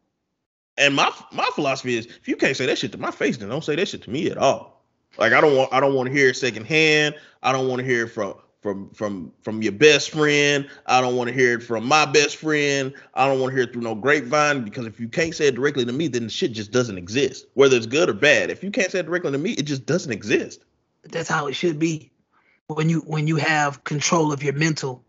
And 0.78 0.96
my 0.96 1.12
my 1.34 1.48
philosophy 1.56 1.98
is 1.98 2.06
if 2.06 2.28
you 2.28 2.38
can't 2.38 2.56
say 2.56 2.66
that 2.68 2.78
shit 2.78 2.94
to 2.94 2.98
my 2.98 3.12
face, 3.12 3.38
then 3.38 3.50
don't 3.50 3.64
say 3.64 3.76
that 3.76 3.88
shit 3.88 4.04
to 4.04 4.10
me 4.10 4.30
at 4.32 4.38
all. 4.38 4.82
Like 5.18 5.34
I 5.34 5.42
don't 5.42 5.56
want 5.58 5.74
I 5.74 5.80
don't 5.82 5.94
want 5.94 6.08
to 6.08 6.14
hear 6.14 6.30
it 6.30 6.38
secondhand. 6.38 7.16
I 7.44 7.52
don't 7.52 7.68
want 7.68 7.80
to 7.80 7.86
hear 7.86 8.06
it 8.06 8.10
from 8.10 8.36
from 8.62 8.90
from 8.92 9.32
from 9.42 9.62
your 9.62 9.72
best 9.72 10.12
friend. 10.12 10.70
I 10.86 11.02
don't 11.02 11.16
want 11.16 11.30
to 11.30 11.34
hear 11.34 11.56
it 11.56 11.64
from 11.64 11.86
my 11.86 12.06
best 12.06 12.38
friend. 12.38 12.94
I 13.14 13.28
don't 13.28 13.40
want 13.40 13.52
to 13.52 13.56
hear 13.56 13.64
it 13.64 13.74
through 13.74 13.82
no 13.82 13.96
grapevine 13.96 14.64
because 14.64 14.86
if 14.86 15.00
you 15.00 15.08
can't 15.08 15.34
say 15.34 15.48
it 15.48 15.56
directly 15.56 15.84
to 15.86 15.92
me, 15.92 16.08
then 16.08 16.24
the 16.24 16.30
shit 16.30 16.54
just 16.54 16.72
doesn't 16.72 16.98
exist. 16.98 17.48
Whether 17.56 17.76
it's 17.76 17.88
good 17.88 18.10
or 18.10 18.14
bad. 18.14 18.50
If 18.50 18.64
you 18.64 18.72
can't 18.72 18.92
say 18.92 19.00
it 19.00 19.08
directly 19.08 19.32
to 19.32 19.38
me, 19.38 19.54
it 19.54 19.64
just 19.64 19.86
doesn't 19.86 20.12
exist. 20.12 20.64
That's 21.04 21.30
how 21.30 21.48
it 21.48 21.54
should 21.54 21.80
be. 21.80 22.12
When 22.68 22.88
you 22.88 23.00
when 23.02 23.28
you 23.28 23.36
have 23.38 23.84
control 23.84 24.32
of 24.32 24.44
your 24.44 24.54
mental. 24.54 25.04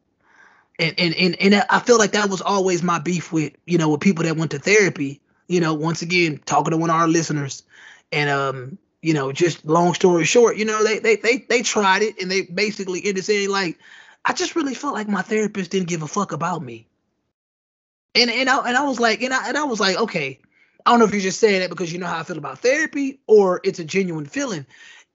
And 0.78 0.94
and 0.98 1.14
and, 1.14 1.40
and 1.40 1.66
I 1.68 1.78
feel 1.80 1.98
like 1.98 2.12
that 2.12 2.30
was 2.30 2.40
always 2.40 2.82
my 2.82 2.98
beef 2.98 3.32
with, 3.32 3.52
you 3.66 3.76
know, 3.76 3.90
with 3.90 4.00
people 4.00 4.24
that 4.24 4.36
went 4.36 4.52
to 4.52 4.58
therapy. 4.58 5.20
You 5.46 5.60
know, 5.60 5.74
once 5.74 6.00
again, 6.00 6.40
talking 6.46 6.70
to 6.70 6.78
one 6.78 6.88
of 6.88 6.96
our 6.96 7.08
listeners. 7.08 7.62
And 8.10 8.30
um, 8.30 8.78
you 9.02 9.12
know, 9.12 9.32
just 9.32 9.64
long 9.66 9.94
story 9.94 10.24
short, 10.24 10.56
you 10.56 10.64
know, 10.64 10.82
they 10.84 11.00
they 11.00 11.16
they 11.16 11.38
they 11.48 11.62
tried 11.62 12.02
it 12.02 12.20
and 12.22 12.30
they 12.30 12.42
basically 12.42 13.04
ended 13.04 13.24
saying 13.24 13.50
like, 13.50 13.78
I 14.24 14.32
just 14.32 14.54
really 14.54 14.74
felt 14.74 14.94
like 14.94 15.08
my 15.08 15.22
therapist 15.22 15.72
didn't 15.72 15.88
give 15.88 16.02
a 16.02 16.06
fuck 16.06 16.32
about 16.32 16.62
me. 16.62 16.86
And 18.14 18.30
and 18.30 18.48
I 18.48 18.58
and 18.68 18.76
I 18.76 18.84
was 18.84 19.00
like, 19.00 19.22
and 19.22 19.34
I 19.34 19.48
and 19.48 19.58
I 19.58 19.64
was 19.64 19.80
like, 19.80 19.96
okay, 19.96 20.38
I 20.86 20.90
don't 20.90 21.00
know 21.00 21.04
if 21.04 21.12
you're 21.12 21.20
just 21.20 21.40
saying 21.40 21.60
that 21.60 21.70
because 21.70 21.92
you 21.92 21.98
know 21.98 22.06
how 22.06 22.20
I 22.20 22.22
feel 22.22 22.38
about 22.38 22.60
therapy 22.60 23.20
or 23.26 23.60
it's 23.64 23.80
a 23.80 23.84
genuine 23.84 24.26
feeling. 24.26 24.66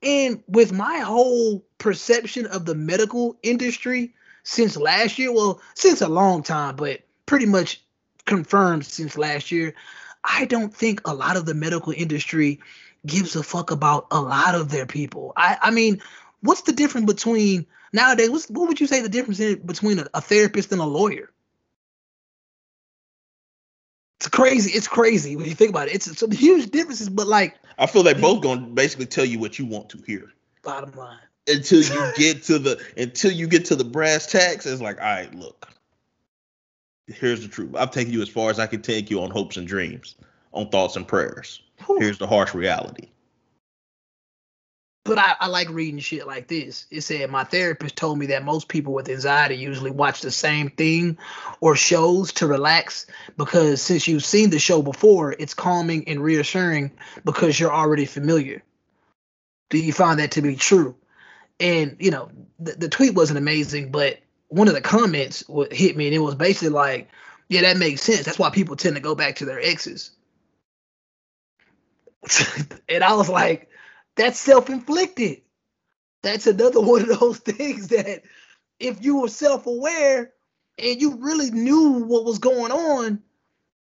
And 0.03 0.43
with 0.47 0.71
my 0.73 0.99
whole 0.99 1.65
perception 1.77 2.45
of 2.45 2.65
the 2.65 2.75
medical 2.75 3.37
industry 3.41 4.13
since 4.43 4.77
last 4.77 5.17
year, 5.17 5.31
well, 5.33 5.61
since 5.73 6.01
a 6.01 6.07
long 6.07 6.43
time, 6.43 6.75
but 6.75 7.01
pretty 7.25 7.45
much 7.45 7.81
confirmed 8.25 8.85
since 8.85 9.17
last 9.17 9.51
year, 9.51 9.73
I 10.23 10.45
don't 10.45 10.73
think 10.73 11.01
a 11.05 11.13
lot 11.13 11.37
of 11.37 11.45
the 11.45 11.53
medical 11.53 11.93
industry 11.93 12.59
gives 13.07 13.35
a 13.35 13.43
fuck 13.43 13.71
about 13.71 14.07
a 14.11 14.21
lot 14.21 14.55
of 14.55 14.69
their 14.69 14.85
people. 14.85 15.33
I, 15.35 15.57
I 15.61 15.71
mean, 15.71 16.01
what's 16.41 16.61
the 16.61 16.73
difference 16.73 17.11
between 17.11 17.65
nowadays? 17.93 18.29
What's, 18.29 18.49
what 18.49 18.67
would 18.67 18.79
you 18.79 18.87
say 18.87 19.01
the 19.01 19.09
difference 19.09 19.39
is 19.39 19.55
between 19.57 19.99
a, 19.99 20.07
a 20.13 20.21
therapist 20.21 20.71
and 20.71 20.81
a 20.81 20.85
lawyer? 20.85 21.31
It's 24.19 24.29
crazy. 24.29 24.71
It's 24.71 24.87
crazy 24.87 25.35
when 25.35 25.45
you 25.45 25.53
think 25.53 25.69
about 25.69 25.89
it. 25.89 25.95
It's 25.95 26.17
some 26.17 26.31
huge 26.31 26.71
differences, 26.71 27.09
but 27.09 27.27
like 27.27 27.55
I 27.77 27.85
feel 27.85 28.03
like 28.03 28.19
both 28.19 28.41
gonna 28.41 28.61
basically 28.61 29.05
tell 29.05 29.25
you 29.25 29.39
what 29.39 29.59
you 29.59 29.65
want 29.65 29.89
to 29.89 29.99
hear. 29.99 30.31
bottom 30.63 30.91
line. 30.93 31.19
Until 31.47 31.81
you 31.81 32.11
get 32.17 32.43
to 32.43 32.57
the 32.59 32.83
until 32.97 33.31
you 33.31 33.47
get 33.47 33.65
to 33.65 33.75
the 33.75 33.83
brass 33.83 34.25
tacks, 34.25 34.65
it's 34.65 34.81
like, 34.81 34.99
all 34.99 35.05
right, 35.05 35.33
look. 35.35 35.69
Here's 37.07 37.41
the 37.41 37.47
truth. 37.47 37.75
I've 37.75 37.91
taken 37.91 38.11
you 38.11 38.21
as 38.21 38.27
far 38.27 38.49
as 38.49 38.59
I 38.59 38.67
can 38.67 38.81
take 38.81 39.09
you 39.09 39.21
on 39.21 39.29
hopes 39.29 39.55
and 39.55 39.67
dreams, 39.67 40.15
on 40.51 40.69
thoughts 40.69 40.97
and 40.97 41.07
prayers. 41.07 41.61
Here's 41.99 42.17
the 42.17 42.27
harsh 42.27 42.53
reality. 42.53 43.09
But 45.07 45.19
I, 45.19 45.35
I 45.39 45.47
like 45.47 45.69
reading 45.69 45.99
shit 45.99 46.27
like 46.27 46.49
this. 46.49 46.85
It 46.91 46.99
said 47.01 47.29
my 47.29 47.45
therapist 47.45 47.95
told 47.95 48.19
me 48.19 48.25
that 48.27 48.43
most 48.43 48.67
people 48.67 48.93
with 48.93 49.07
anxiety 49.07 49.55
usually 49.55 49.89
watch 49.89 50.19
the 50.19 50.31
same 50.31 50.69
thing 50.69 51.17
or 51.61 51.77
shows 51.77 52.33
to 52.33 52.47
relax 52.47 53.07
because 53.37 53.81
since 53.81 54.05
you've 54.05 54.25
seen 54.25 54.49
the 54.49 54.59
show 54.59 54.81
before, 54.81 55.33
it's 55.39 55.53
calming 55.53 56.09
and 56.09 56.21
reassuring 56.21 56.91
because 57.23 57.57
you're 57.57 57.73
already 57.73 58.05
familiar. 58.05 58.61
Do 59.69 59.79
you 59.79 59.93
find 59.93 60.19
that 60.19 60.31
to 60.31 60.41
be 60.41 60.57
true? 60.57 60.93
And 61.57 61.95
you 61.99 62.11
know, 62.11 62.29
the, 62.59 62.73
the 62.73 62.89
tweet 62.89 63.13
wasn't 63.13 63.39
amazing, 63.39 63.91
but 63.91 64.17
one 64.49 64.67
of 64.67 64.73
the 64.73 64.81
comments 64.81 65.45
hit 65.71 65.95
me 65.95 66.07
and 66.07 66.15
it 66.15 66.19
was 66.19 66.35
basically 66.35 66.69
like, 66.69 67.09
yeah, 67.47 67.61
that 67.61 67.77
makes 67.77 68.01
sense. 68.01 68.23
That's 68.23 68.39
why 68.39 68.49
people 68.49 68.75
tend 68.75 68.97
to 68.97 69.01
go 69.01 69.15
back 69.15 69.37
to 69.37 69.45
their 69.45 69.61
exes. 69.61 70.11
and 72.89 73.03
I 73.03 73.13
was 73.13 73.29
like, 73.29 73.69
that's 74.15 74.39
self-inflicted. 74.39 75.41
That's 76.23 76.47
another 76.47 76.81
one 76.81 77.09
of 77.09 77.19
those 77.19 77.39
things 77.39 77.89
that 77.89 78.23
if 78.79 79.03
you 79.03 79.21
were 79.21 79.29
self-aware 79.29 80.33
and 80.77 81.01
you 81.01 81.17
really 81.17 81.51
knew 81.51 82.03
what 82.05 82.25
was 82.25 82.39
going 82.39 82.71
on, 82.71 83.21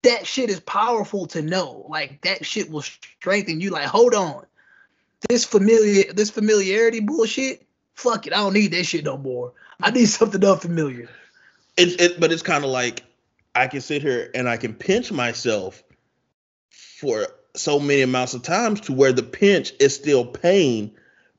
that 0.04 0.26
shit 0.26 0.50
is 0.50 0.60
powerful 0.60 1.28
to 1.28 1.42
know. 1.42 1.86
Like 1.90 2.22
that 2.22 2.46
shit 2.46 2.72
will 2.72 2.82
strengthen 2.82 3.62
you. 3.62 3.70
Like, 3.70 3.86
hold 3.86 4.16
on. 4.16 4.46
This 5.30 5.46
familiar 5.46 6.12
this 6.14 6.32
familiarity 6.32 7.00
bullshit, 7.00 7.68
fuck 7.94 8.26
it. 8.26 8.34
I 8.34 8.38
don't 8.38 8.54
need 8.54 8.72
that 8.72 8.86
shit 8.86 9.06
no 9.06 9.18
more. 9.18 9.54
I 9.80 9.92
need 9.92 10.06
something 10.08 10.44
unfamiliar. 10.44 11.10
It's 11.78 11.94
it, 12.02 12.20
but 12.20 12.32
it's 12.32 12.42
kind 12.42 12.64
of 12.64 12.72
like 12.72 13.04
I 13.54 13.68
can 13.68 13.82
sit 13.82 14.02
here 14.02 14.32
and 14.34 14.50
I 14.50 14.58
can 14.58 14.74
pinch 14.74 15.12
myself 15.12 15.84
for 16.72 17.28
so 17.56 17.80
many 17.80 18.02
amounts 18.02 18.34
of 18.34 18.44
times 18.44 18.82
to 18.82 18.94
where 18.94 19.14
the 19.14 19.24
pinch 19.24 19.74
is 19.80 19.96
still 19.96 20.26
pain, 20.26 20.92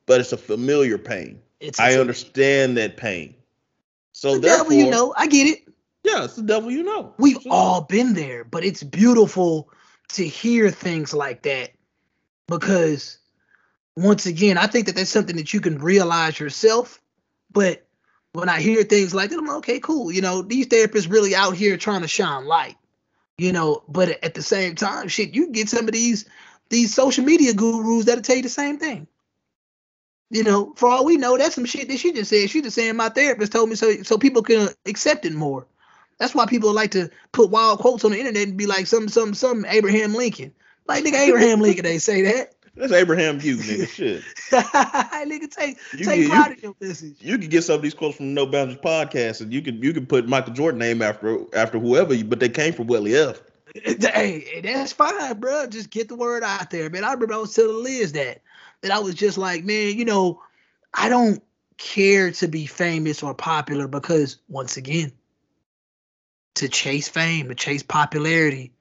but 0.06 0.20
it's 0.20 0.32
a 0.32 0.36
familiar 0.36 0.98
pain. 0.98 1.40
It's 1.60 1.80
I 1.80 1.94
understand 1.94 2.76
that 2.76 2.96
pain. 2.96 3.34
So 4.12 4.34
the 4.34 4.40
devil, 4.42 4.72
you 4.72 4.90
know, 4.90 5.14
I 5.16 5.26
get 5.26 5.46
it. 5.48 5.60
yeah, 6.04 6.24
it's 6.24 6.36
the 6.36 6.42
devil 6.42 6.70
you 6.70 6.82
know. 6.82 7.14
We've 7.18 7.40
Sure. 7.40 7.52
all 7.52 7.80
been 7.82 8.14
there, 8.14 8.44
but 8.44 8.64
it's 8.64 8.82
beautiful 8.82 9.70
to 10.10 10.26
hear 10.26 10.70
things 10.70 11.14
like 11.14 11.42
that 11.42 11.70
because 12.48 13.18
once 13.96 14.26
again, 14.26 14.58
I 14.58 14.66
think 14.66 14.86
that 14.86 14.96
that's 14.96 15.10
something 15.10 15.36
that 15.36 15.54
you 15.54 15.60
can 15.60 15.78
realize 15.78 16.38
yourself 16.40 17.00
But 17.52 17.86
when 18.32 18.48
I 18.48 18.60
hear 18.60 18.82
things 18.84 19.14
like 19.14 19.30
that, 19.30 19.38
I'm 19.38 19.46
like, 19.46 19.56
okay, 19.58 19.80
cool. 19.80 20.12
You 20.12 20.22
know, 20.22 20.42
these 20.42 20.66
therapists 20.68 21.10
really 21.10 21.34
out 21.34 21.54
here 21.56 21.76
trying 21.76 22.02
to 22.02 22.08
shine 22.08 22.46
light. 22.46 22.76
You 23.38 23.52
know, 23.52 23.82
but 23.88 24.22
at 24.22 24.34
the 24.34 24.42
same 24.42 24.74
time, 24.74 25.08
shit, 25.08 25.34
you 25.34 25.50
get 25.50 25.68
some 25.68 25.86
of 25.86 25.92
these 25.92 26.26
these 26.68 26.94
social 26.94 27.24
media 27.24 27.54
gurus 27.54 28.06
that'll 28.06 28.22
tell 28.22 28.36
you 28.36 28.42
the 28.42 28.48
same 28.48 28.78
thing. 28.78 29.06
You 30.30 30.44
know, 30.44 30.72
for 30.76 30.88
all 30.88 31.04
we 31.04 31.18
know, 31.18 31.36
that's 31.36 31.54
some 31.54 31.66
shit 31.66 31.88
that 31.88 31.98
she 31.98 32.12
just 32.12 32.30
said. 32.30 32.48
She 32.48 32.62
just 32.62 32.74
saying 32.74 32.96
my 32.96 33.10
therapist 33.10 33.52
told 33.52 33.68
me 33.68 33.74
so 33.74 34.02
so 34.02 34.16
people 34.16 34.42
can 34.42 34.68
accept 34.86 35.26
it 35.26 35.34
more. 35.34 35.66
That's 36.18 36.34
why 36.34 36.46
people 36.46 36.72
like 36.72 36.92
to 36.92 37.10
put 37.32 37.50
wild 37.50 37.80
quotes 37.80 38.04
on 38.04 38.12
the 38.12 38.18
internet 38.18 38.48
and 38.48 38.56
be 38.56 38.66
like 38.66 38.86
some 38.86 39.08
some 39.08 39.34
some 39.34 39.64
Abraham 39.66 40.14
Lincoln. 40.14 40.54
Like 40.86 41.04
nigga 41.04 41.18
Abraham 41.28 41.60
Lincoln, 41.60 41.84
they 41.84 41.98
say 41.98 42.22
that. 42.22 42.54
That's 42.74 42.92
Abraham 42.92 43.38
you, 43.42 43.56
nigga. 43.58 43.88
Shit. 43.88 44.22
nigga, 44.50 45.50
take 45.50 45.78
You 45.92 46.04
take 46.04 46.22
get- 46.22 46.30
pride 46.30 46.48
you- 46.48 46.54
in 46.54 46.60
your 46.62 46.74
message. 46.80 47.16
You 47.20 47.38
can 47.38 47.48
get 47.48 47.62
some 47.64 47.76
of 47.76 47.82
these 47.82 47.94
quotes 47.94 48.16
from 48.16 48.32
No 48.34 48.46
Boundaries 48.46 48.78
podcast, 48.78 49.40
and 49.40 49.52
you 49.52 49.60
can 49.62 49.82
you 49.82 49.92
can 49.92 50.06
put 50.06 50.28
Michael 50.28 50.54
Jordan 50.54 50.78
name 50.78 51.02
after 51.02 51.38
after 51.54 51.78
whoever, 51.78 52.14
you, 52.14 52.24
but 52.24 52.40
they 52.40 52.48
came 52.48 52.72
from 52.72 52.86
Welly 52.86 53.14
F. 53.16 53.40
Hey, 53.74 54.60
that's 54.62 54.92
fine, 54.92 55.40
bro. 55.40 55.66
Just 55.66 55.88
get 55.88 56.08
the 56.08 56.14
word 56.14 56.42
out 56.42 56.68
there, 56.70 56.90
man. 56.90 57.04
I 57.04 57.12
remember 57.14 57.32
I 57.34 57.38
was 57.38 57.54
telling 57.54 57.82
Liz 57.82 58.12
that 58.12 58.42
that 58.82 58.90
I 58.90 58.98
was 58.98 59.14
just 59.14 59.38
like, 59.38 59.64
man, 59.64 59.96
you 59.96 60.04
know, 60.04 60.42
I 60.92 61.08
don't 61.08 61.42
care 61.78 62.30
to 62.32 62.48
be 62.48 62.66
famous 62.66 63.22
or 63.22 63.32
popular 63.34 63.88
because 63.88 64.36
once 64.48 64.76
again, 64.76 65.10
to 66.56 66.68
chase 66.68 67.08
fame, 67.08 67.48
to 67.48 67.54
chase 67.54 67.82
popularity, 67.82 68.72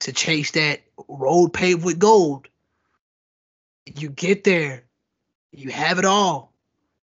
to 0.00 0.12
chase 0.12 0.50
that 0.52 0.80
road 1.08 1.54
paved 1.54 1.82
with 1.84 1.98
gold, 1.98 2.46
you 3.86 4.08
get 4.08 4.44
there, 4.44 4.84
you 5.52 5.70
have 5.70 5.98
it 5.98 6.04
all. 6.04 6.52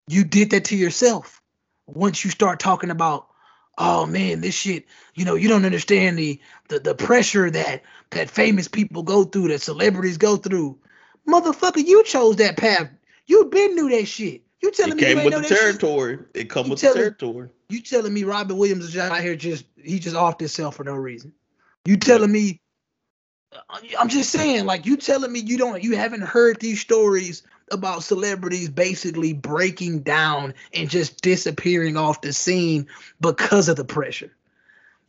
You 0.07 0.23
did 0.23 0.51
that 0.51 0.65
to 0.65 0.75
yourself. 0.75 1.41
Once 1.85 2.23
you 2.23 2.31
start 2.31 2.59
talking 2.59 2.89
about, 2.91 3.27
oh 3.77 4.05
man, 4.05 4.41
this 4.41 4.55
shit, 4.55 4.85
you 5.15 5.25
know, 5.25 5.35
you 5.35 5.47
don't 5.49 5.65
understand 5.65 6.17
the 6.17 6.39
the, 6.69 6.79
the 6.79 6.95
pressure 6.95 7.49
that 7.49 7.83
that 8.11 8.29
famous 8.29 8.67
people 8.67 9.03
go 9.03 9.23
through, 9.23 9.49
that 9.49 9.61
celebrities 9.61 10.17
go 10.17 10.37
through. 10.37 10.77
Motherfucker, 11.27 11.85
you 11.85 12.03
chose 12.03 12.37
that 12.37 12.57
path. 12.57 12.89
You 13.25 13.45
been 13.45 13.75
knew 13.75 13.89
that 13.89 14.05
shit. 14.07 14.43
You 14.61 14.71
telling 14.71 14.93
It 14.93 14.95
me 14.95 15.01
you 15.01 15.07
came 15.09 15.17
ain't 15.19 15.25
with 15.25 15.33
the 15.35 15.41
that 15.41 15.47
shit? 15.49 15.57
territory. 15.59 16.19
It 16.33 16.49
come 16.49 16.65
You 16.65 16.71
with 16.71 16.79
the 16.79 16.87
telling- 16.87 17.01
territory. 17.01 17.49
You 17.69 17.81
telling 17.81 18.13
me 18.13 18.23
Robin 18.23 18.55
Williams 18.57 18.85
is 18.85 18.97
out 18.97 19.19
here 19.19 19.35
just 19.35 19.65
he 19.83 19.99
just 19.99 20.15
off 20.15 20.39
himself 20.39 20.75
for 20.75 20.85
no 20.85 20.93
reason. 20.93 21.33
You 21.83 21.97
telling 21.97 22.31
me 22.31 22.61
Uh, 23.53 23.79
I'm 23.99 24.09
just 24.09 24.31
saying, 24.31 24.65
like 24.65 24.85
you 24.85 24.97
telling 24.97 25.31
me 25.31 25.39
you 25.39 25.57
don't 25.57 25.83
you 25.83 25.95
haven't 25.95 26.21
heard 26.21 26.59
these 26.59 26.81
stories 26.81 27.43
about 27.71 28.03
celebrities 28.03 28.69
basically 28.69 29.33
breaking 29.33 29.99
down 29.99 30.53
and 30.73 30.89
just 30.89 31.21
disappearing 31.21 31.97
off 31.97 32.21
the 32.21 32.33
scene 32.33 32.87
because 33.19 33.69
of 33.69 33.75
the 33.75 33.85
pressure. 33.85 34.31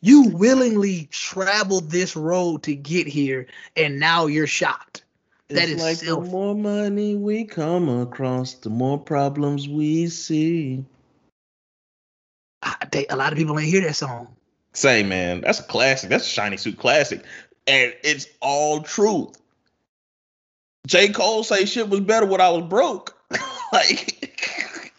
You 0.01 0.29
willingly 0.29 1.09
traveled 1.11 1.90
this 1.90 2.14
road 2.14 2.62
to 2.64 2.74
get 2.74 3.09
here, 3.09 3.46
and 3.77 3.98
now 3.98 4.27
you're 4.27 4.46
shocked. 4.46 5.03
That 5.48 5.64
It's 5.64 5.72
is 5.72 5.81
like 5.81 5.96
self- 5.96 6.24
the 6.24 6.31
more 6.31 6.55
money 6.55 7.16
we 7.16 7.44
come 7.44 7.88
across, 7.88 8.55
the 8.55 8.70
more 8.70 8.98
problems 8.98 9.68
we 9.68 10.09
see. 10.09 10.85
I, 12.62 12.77
they, 12.90 13.07
a 13.07 13.16
lot 13.16 13.33
of 13.33 13.38
people 13.38 13.59
ain't 13.59 13.70
hear 13.70 13.81
that 13.83 13.96
song. 13.96 14.37
Say, 14.72 15.03
man, 15.03 15.40
that's 15.40 15.61
a 15.61 15.64
classic. 15.64 16.11
That's 16.11 16.27
a 16.27 16.29
shiny 16.29 16.59
suit 16.59 16.79
classic, 16.79 17.24
and 17.68 17.94
it's 18.02 18.26
all 18.40 18.81
truth. 18.81 19.37
J. 20.87 21.11
Cole 21.11 21.44
say 21.44 21.66
shit 21.66 21.90
was 21.90 22.00
better 22.00 22.26
when 22.26 22.40
I 22.40 22.48
was 22.48 22.64
broke. 22.64 23.16
like 23.72 24.18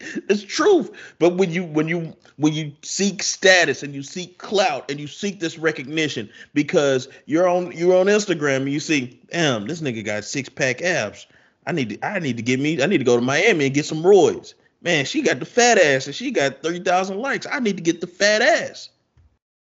it's 0.28 0.42
truth. 0.42 0.90
But 1.18 1.34
when 1.34 1.50
you 1.50 1.64
when 1.64 1.88
you 1.88 2.16
when 2.36 2.52
you 2.52 2.72
seek 2.82 3.22
status 3.22 3.82
and 3.82 3.92
you 3.92 4.02
seek 4.02 4.38
clout 4.38 4.90
and 4.90 5.00
you 5.00 5.08
seek 5.08 5.40
this 5.40 5.58
recognition 5.58 6.30
because 6.54 7.08
you're 7.26 7.48
on 7.48 7.72
you're 7.72 7.98
on 7.98 8.06
Instagram 8.06 8.58
and 8.58 8.72
you 8.72 8.80
see, 8.80 9.20
damn, 9.30 9.66
this 9.66 9.80
nigga 9.80 10.04
got 10.04 10.24
six 10.24 10.48
pack 10.48 10.80
abs. 10.80 11.26
I 11.66 11.72
need 11.72 11.90
to 11.90 12.06
I 12.06 12.20
need 12.20 12.36
to 12.36 12.42
get 12.42 12.60
me 12.60 12.80
I 12.80 12.86
need 12.86 12.98
to 12.98 13.04
go 13.04 13.16
to 13.16 13.22
Miami 13.22 13.66
and 13.66 13.74
get 13.74 13.84
some 13.84 14.02
roids. 14.02 14.54
Man, 14.82 15.04
she 15.04 15.22
got 15.22 15.40
the 15.40 15.44
fat 15.44 15.76
ass 15.76 16.06
and 16.06 16.14
she 16.14 16.30
got 16.30 16.62
30,000 16.62 17.18
likes. 17.18 17.46
I 17.50 17.58
need 17.58 17.76
to 17.76 17.82
get 17.82 18.00
the 18.00 18.06
fat 18.06 18.40
ass. 18.40 18.88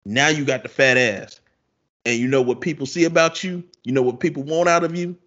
Now 0.05 0.29
you 0.29 0.45
got 0.45 0.63
the 0.63 0.69
fat 0.69 0.95
ass. 0.95 1.41
And 2.05 2.19
you 2.19 2.27
know 2.27 2.41
what 2.41 2.61
people 2.61 2.85
see 2.85 3.05
about 3.05 3.43
you? 3.43 3.63
You 3.83 3.93
know 3.93 4.01
what 4.01 4.19
people 4.19 4.43
want 4.43 4.69
out 4.69 4.83
of 4.83 4.95
you? 4.95 5.17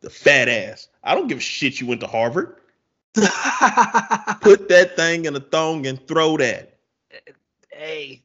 The 0.00 0.10
fat 0.10 0.48
ass. 0.48 0.88
I 1.02 1.14
don't 1.14 1.28
give 1.28 1.38
a 1.38 1.42
shit 1.42 1.80
you 1.80 1.86
went 1.86 2.00
to 2.02 2.06
Harvard. 2.06 2.56
Put 3.14 4.68
that 4.68 4.92
thing 4.96 5.24
in 5.24 5.34
a 5.34 5.40
thong 5.40 5.86
and 5.86 6.06
throw 6.06 6.36
that. 6.36 6.78
hey, 7.70 8.22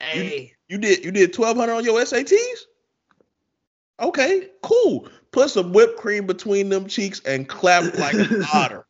hey. 0.00 0.54
You 0.68 0.78
did 0.78 1.04
you 1.04 1.10
did 1.10 1.36
1200 1.36 1.72
on 1.72 1.84
your 1.84 2.00
SATs? 2.00 2.66
Okay, 3.98 4.48
cool. 4.62 5.08
Put 5.32 5.50
some 5.50 5.72
whipped 5.72 5.98
cream 5.98 6.26
between 6.26 6.68
them 6.68 6.86
cheeks 6.86 7.20
and 7.24 7.48
clap 7.48 7.94
like 7.98 8.14
an 8.14 8.44
otter. 8.54 8.86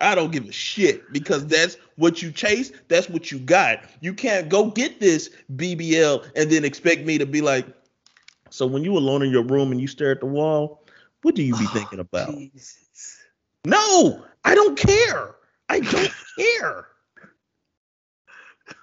I 0.00 0.14
don't 0.14 0.30
give 0.30 0.46
a 0.46 0.52
shit 0.52 1.10
because 1.12 1.46
that's 1.46 1.76
what 1.96 2.20
you 2.20 2.30
chase. 2.30 2.70
That's 2.88 3.08
what 3.08 3.30
you 3.32 3.38
got. 3.38 3.80
You 4.00 4.12
can't 4.12 4.48
go 4.48 4.70
get 4.70 5.00
this 5.00 5.30
BBL 5.54 6.30
and 6.36 6.50
then 6.50 6.64
expect 6.64 7.06
me 7.06 7.16
to 7.18 7.26
be 7.26 7.40
like, 7.40 7.66
so 8.50 8.66
when 8.66 8.84
you 8.84 8.96
alone 8.96 9.22
in 9.22 9.30
your 9.30 9.42
room 9.42 9.72
and 9.72 9.80
you 9.80 9.86
stare 9.86 10.12
at 10.12 10.20
the 10.20 10.26
wall, 10.26 10.84
what 11.22 11.34
do 11.34 11.42
you 11.42 11.56
be 11.56 11.64
oh, 11.64 11.72
thinking 11.72 11.98
about? 11.98 12.30
Jesus. 12.30 13.18
No, 13.64 14.24
I 14.44 14.54
don't 14.54 14.78
care. 14.78 15.34
I 15.68 15.80
don't 15.80 16.12
care. 16.38 16.88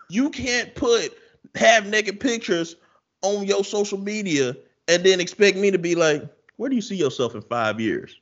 You 0.10 0.30
can't 0.30 0.74
put 0.76 1.18
have 1.56 1.88
naked 1.88 2.20
pictures 2.20 2.76
on 3.22 3.46
your 3.46 3.64
social 3.64 4.00
media 4.00 4.56
and 4.88 5.04
then 5.04 5.20
expect 5.20 5.58
me 5.58 5.72
to 5.72 5.78
be 5.78 5.96
like, 5.96 6.24
where 6.58 6.70
do 6.70 6.76
you 6.76 6.82
see 6.82 6.96
yourself 6.96 7.36
in 7.36 7.42
five 7.42 7.80
years? 7.80 8.20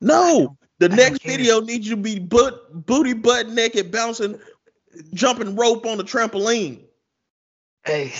No, 0.00 0.56
the 0.80 0.88
don't 0.88 0.96
next 0.96 1.22
video 1.22 1.60
needs 1.60 1.86
you 1.88 1.94
to 1.94 2.02
be 2.02 2.18
butt, 2.18 2.84
booty 2.86 3.12
butt 3.12 3.48
naked, 3.48 3.92
bouncing, 3.92 4.38
jumping 5.14 5.54
rope 5.54 5.86
on 5.86 5.98
the 5.98 6.04
trampoline. 6.04 6.80
Hey, 7.84 8.12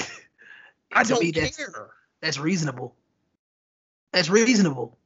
I 0.92 1.02
don't 1.02 1.20
me, 1.20 1.32
that's, 1.32 1.56
care. 1.56 1.90
that's 2.22 2.38
reasonable. 2.38 2.94
That's 4.12 4.28
reasonable. 4.30 4.96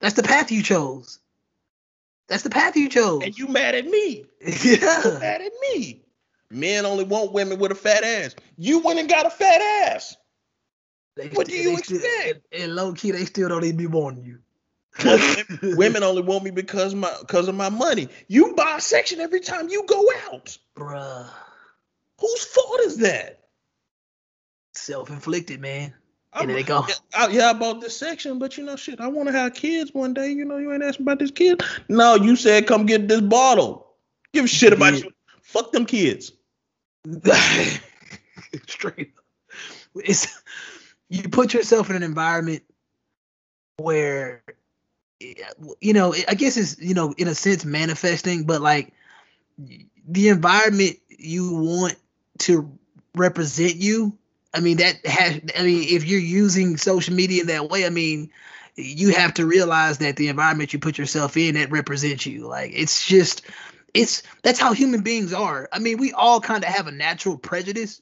That's 0.00 0.14
the 0.14 0.22
path 0.22 0.50
you 0.52 0.62
chose. 0.62 1.20
That's 2.28 2.42
the 2.42 2.50
path 2.50 2.76
you 2.76 2.88
chose. 2.88 3.22
And 3.22 3.36
you 3.38 3.46
mad 3.48 3.74
at 3.74 3.86
me. 3.86 4.24
Yeah, 4.46 5.02
You 5.04 5.18
mad 5.18 5.40
at 5.42 5.52
me. 5.72 6.02
Men 6.50 6.84
only 6.86 7.04
want 7.04 7.32
women 7.32 7.58
with 7.58 7.72
a 7.72 7.74
fat 7.76 8.04
ass. 8.04 8.34
You 8.58 8.78
went 8.80 8.98
and 8.98 9.08
got 9.08 9.26
a 9.26 9.30
fat 9.30 9.60
ass. 9.92 10.16
They 11.16 11.28
What 11.28 11.46
do 11.48 11.56
you 11.56 11.76
they 11.76 11.82
still- 11.82 11.96
expect? 11.98 12.46
and, 12.52 12.62
and 12.62 12.74
low 12.76 12.92
key, 12.92 13.10
they 13.10 13.24
still 13.24 13.48
don't 13.48 13.64
even 13.64 13.76
be 13.76 13.86
wanting 13.86 14.24
you. 14.24 14.38
women, 15.04 15.76
women 15.76 16.02
only 16.02 16.22
want 16.22 16.44
me 16.44 16.50
because 16.50 16.94
my 16.94 17.12
because 17.20 17.48
of 17.48 17.54
my 17.54 17.68
money. 17.68 18.08
You 18.28 18.54
buy 18.54 18.76
a 18.78 18.80
section 18.80 19.20
every 19.20 19.40
time 19.40 19.68
you 19.68 19.84
go 19.86 20.04
out. 20.32 20.56
Bruh. 20.76 21.28
Whose 22.20 22.44
fault 22.44 22.80
is 22.80 22.96
that? 22.98 23.40
Self 24.74 25.10
inflicted, 25.10 25.60
man. 25.60 25.92
I'm- 26.32 26.42
And 26.42 26.50
there 26.50 26.56
they 26.56 26.62
go. 26.62 26.84
Yeah, 26.88 26.94
I, 27.14 27.26
yeah, 27.28 27.50
I 27.50 27.52
bought 27.54 27.80
this 27.80 27.96
section, 27.96 28.38
but 28.38 28.56
you 28.58 28.64
know, 28.64 28.76
shit, 28.76 29.00
I 29.00 29.08
want 29.08 29.28
to 29.28 29.32
have 29.32 29.54
kids 29.54 29.92
one 29.94 30.12
day. 30.14 30.30
You 30.30 30.44
know, 30.44 30.58
you 30.58 30.72
ain't 30.72 30.82
asking 30.82 31.04
about 31.04 31.18
this 31.18 31.30
kid. 31.30 31.62
No, 31.88 32.14
you 32.14 32.36
said 32.36 32.66
come 32.66 32.86
get 32.86 33.08
this 33.08 33.20
bottle. 33.22 33.86
Give 34.32 34.44
a 34.44 34.48
shit 34.48 34.72
about 34.72 34.94
Yeah. 34.94 35.04
you. 35.04 35.10
Fuck 35.42 35.72
them 35.72 35.86
kids. 35.86 36.32
Straight 38.68 39.12
up. 39.16 39.24
It's 40.04 40.42
you 41.08 41.28
put 41.28 41.54
yourself 41.54 41.88
in 41.90 41.96
an 41.96 42.02
environment 42.02 42.62
where 43.78 44.42
you 45.18 45.92
know, 45.92 46.14
I 46.28 46.34
guess 46.34 46.56
it's, 46.56 46.78
you 46.78 46.94
know, 46.94 47.14
in 47.16 47.28
a 47.28 47.34
sense 47.34 47.64
manifesting, 47.64 48.44
but 48.44 48.60
like 48.60 48.92
the 50.08 50.28
environment 50.28 50.98
you 51.08 51.54
want 51.54 51.96
to 52.40 52.78
represent 53.14 53.76
you. 53.76 54.16
I 54.52 54.60
mean, 54.60 54.78
that 54.78 55.04
has, 55.06 55.40
I 55.58 55.62
mean, 55.62 55.86
if 55.88 56.04
you're 56.04 56.20
using 56.20 56.76
social 56.76 57.14
media 57.14 57.42
in 57.42 57.46
that 57.48 57.68
way, 57.68 57.86
I 57.86 57.90
mean, 57.90 58.30
you 58.74 59.14
have 59.14 59.34
to 59.34 59.46
realize 59.46 59.98
that 59.98 60.16
the 60.16 60.28
environment 60.28 60.72
you 60.72 60.78
put 60.78 60.98
yourself 60.98 61.36
in 61.36 61.54
that 61.54 61.70
represents 61.70 62.26
you. 62.26 62.46
Like, 62.46 62.72
it's 62.74 63.06
just, 63.06 63.42
it's, 63.94 64.22
that's 64.42 64.60
how 64.60 64.72
human 64.72 65.02
beings 65.02 65.32
are. 65.32 65.68
I 65.72 65.78
mean, 65.78 65.98
we 65.98 66.12
all 66.12 66.40
kind 66.40 66.64
of 66.64 66.70
have 66.70 66.86
a 66.86 66.92
natural 66.92 67.38
prejudice. 67.38 68.00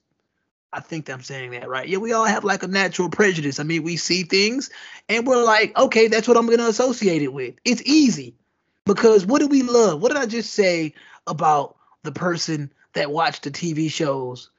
I 0.74 0.80
think 0.80 1.08
I'm 1.08 1.22
saying 1.22 1.52
that 1.52 1.68
right. 1.68 1.88
Yeah, 1.88 1.98
we 1.98 2.12
all 2.12 2.24
have 2.24 2.42
like 2.42 2.64
a 2.64 2.66
natural 2.66 3.08
prejudice. 3.08 3.60
I 3.60 3.62
mean, 3.62 3.84
we 3.84 3.96
see 3.96 4.24
things 4.24 4.70
and 5.08 5.24
we're 5.24 5.44
like, 5.44 5.76
okay, 5.78 6.08
that's 6.08 6.26
what 6.26 6.36
I'm 6.36 6.46
going 6.46 6.58
to 6.58 6.66
associate 6.66 7.22
it 7.22 7.32
with. 7.32 7.54
It's 7.64 7.80
easy 7.82 8.34
because 8.84 9.24
what 9.24 9.38
do 9.38 9.46
we 9.46 9.62
love? 9.62 10.02
What 10.02 10.12
did 10.12 10.20
I 10.20 10.26
just 10.26 10.52
say 10.52 10.94
about 11.28 11.76
the 12.02 12.10
person 12.10 12.72
that 12.94 13.12
watched 13.12 13.44
the 13.44 13.52
TV 13.52 13.88
shows? 13.88 14.50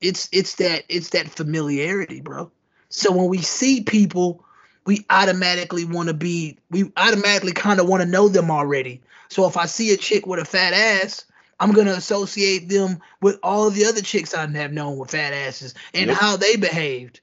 It's 0.00 0.30
it's 0.32 0.54
that 0.54 0.84
it's 0.88 1.10
that 1.10 1.28
familiarity, 1.28 2.22
bro. 2.22 2.50
So 2.88 3.12
when 3.12 3.26
we 3.26 3.42
see 3.42 3.82
people, 3.82 4.42
we 4.86 5.04
automatically 5.10 5.84
want 5.84 6.08
to 6.08 6.14
be 6.14 6.56
we 6.70 6.90
automatically 6.96 7.52
kind 7.52 7.78
of 7.78 7.86
want 7.86 8.02
to 8.02 8.08
know 8.08 8.28
them 8.28 8.50
already. 8.50 9.02
So 9.28 9.46
if 9.46 9.58
I 9.58 9.66
see 9.66 9.92
a 9.92 9.98
chick 9.98 10.26
with 10.26 10.40
a 10.40 10.46
fat 10.46 10.72
ass, 10.72 11.26
I'm 11.60 11.72
gonna 11.72 11.92
associate 11.92 12.68
them 12.68 13.00
with 13.20 13.38
all 13.42 13.70
the 13.70 13.86
other 13.86 14.00
chicks 14.02 14.34
I 14.34 14.46
have 14.46 14.72
known 14.72 14.96
with 14.98 15.10
fat 15.10 15.32
asses 15.32 15.74
and 15.94 16.08
Yep. 16.08 16.16
how 16.16 16.36
they 16.36 16.56
behaved 16.56 17.20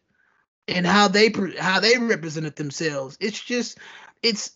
and 0.67 0.85
how 0.85 1.07
they 1.07 1.31
how 1.59 1.79
they 1.79 1.97
represented 1.97 2.55
themselves. 2.55 3.17
It's 3.19 3.39
just 3.39 3.77
it's 4.21 4.51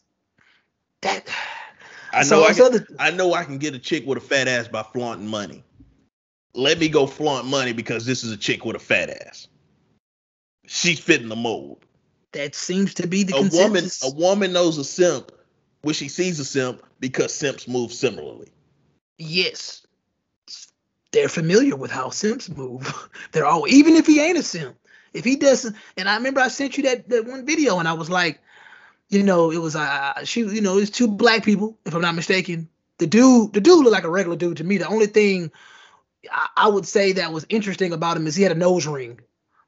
that. 1.02 1.28
I 2.12 2.24
so 2.24 2.38
know 2.40 2.44
I 2.46 2.50
it's 2.50 2.58
can, 2.58 2.66
other- 2.66 2.88
I 2.98 3.12
know 3.12 3.34
I 3.34 3.44
can 3.44 3.60
get 3.60 3.76
a 3.76 3.80
chick 3.80 4.06
with 4.06 4.18
a 4.18 4.22
fat 4.22 4.48
ass 4.48 4.68
by 4.68 4.82
flaunting 4.84 5.28
money. 5.28 5.64
Let 6.56 6.80
me 6.80 6.90
go 6.90 7.06
flaunt 7.06 7.46
money 7.46 7.72
because 7.74 8.06
this 8.06 8.24
is 8.24 8.32
a 8.32 8.38
chick 8.38 8.66
with 8.66 8.76
a 8.76 8.80
fat 8.80 9.10
ass. 9.12 9.48
She's 10.66 11.00
fitting 11.00 11.30
the 11.30 11.36
mold. 11.36 11.86
that 12.32 12.54
seems 12.56 12.96
to 12.96 13.08
be 13.08 13.24
the 13.24 13.36
a 13.36 13.42
woman 13.42 13.86
a 14.04 14.10
woman 14.12 14.52
knows 14.54 14.78
a 14.80 14.84
simp 14.84 15.32
when 15.84 15.94
she 15.94 16.10
sees 16.10 16.40
a 16.40 16.46
simp 16.46 16.84
because 17.00 17.34
simps 17.34 17.68
move 17.68 17.94
similarly. 17.94 18.50
Yes, 19.20 19.86
they're 21.12 21.30
familiar 21.30 21.76
with 21.76 21.92
how 21.92 22.10
simps 22.10 22.50
move. 22.50 23.10
They're 23.32 23.46
all 23.46 23.68
even 23.68 23.96
if 23.96 24.08
he 24.08 24.20
ain't 24.20 24.38
a 24.38 24.44
simp, 24.44 24.76
if 25.14 25.26
he 25.26 25.36
doesn't. 25.36 25.76
And 25.98 26.10
I 26.10 26.16
remember 26.16 26.40
I 26.40 26.48
sent 26.48 26.78
you 26.78 26.84
that 26.84 27.10
that 27.10 27.26
one 27.26 27.46
video, 27.46 27.78
and 27.80 27.88
I 27.88 27.94
was 27.94 28.10
like, 28.10 28.40
you 29.10 29.24
know, 29.24 29.52
it 29.52 29.58
was 29.58 29.76
uh 29.76 30.24
she, 30.24 30.42
you 30.42 30.62
know, 30.62 30.78
it's 30.78 30.90
two 30.90 31.08
black 31.08 31.44
people, 31.44 31.78
if 31.86 31.94
I'm 31.94 32.02
not 32.02 32.16
mistaken. 32.16 32.70
The 32.98 33.08
dude, 33.08 33.54
the 33.54 33.62
dude 33.62 33.84
looked 33.84 33.94
like 33.94 34.04
a 34.04 34.10
regular 34.10 34.36
dude 34.36 34.58
to 34.58 34.64
me. 34.64 34.78
The 34.78 34.88
only 34.88 35.08
thing 35.08 35.52
I, 36.32 36.48
I 36.58 36.68
would 36.68 36.86
say 36.86 37.14
that 37.14 37.32
was 37.32 37.46
interesting 37.50 37.94
about 37.94 38.18
him 38.18 38.28
is 38.28 38.36
he 38.36 38.44
had 38.44 38.52
a 38.52 38.56
nose 38.56 38.86
ring. 38.86 39.20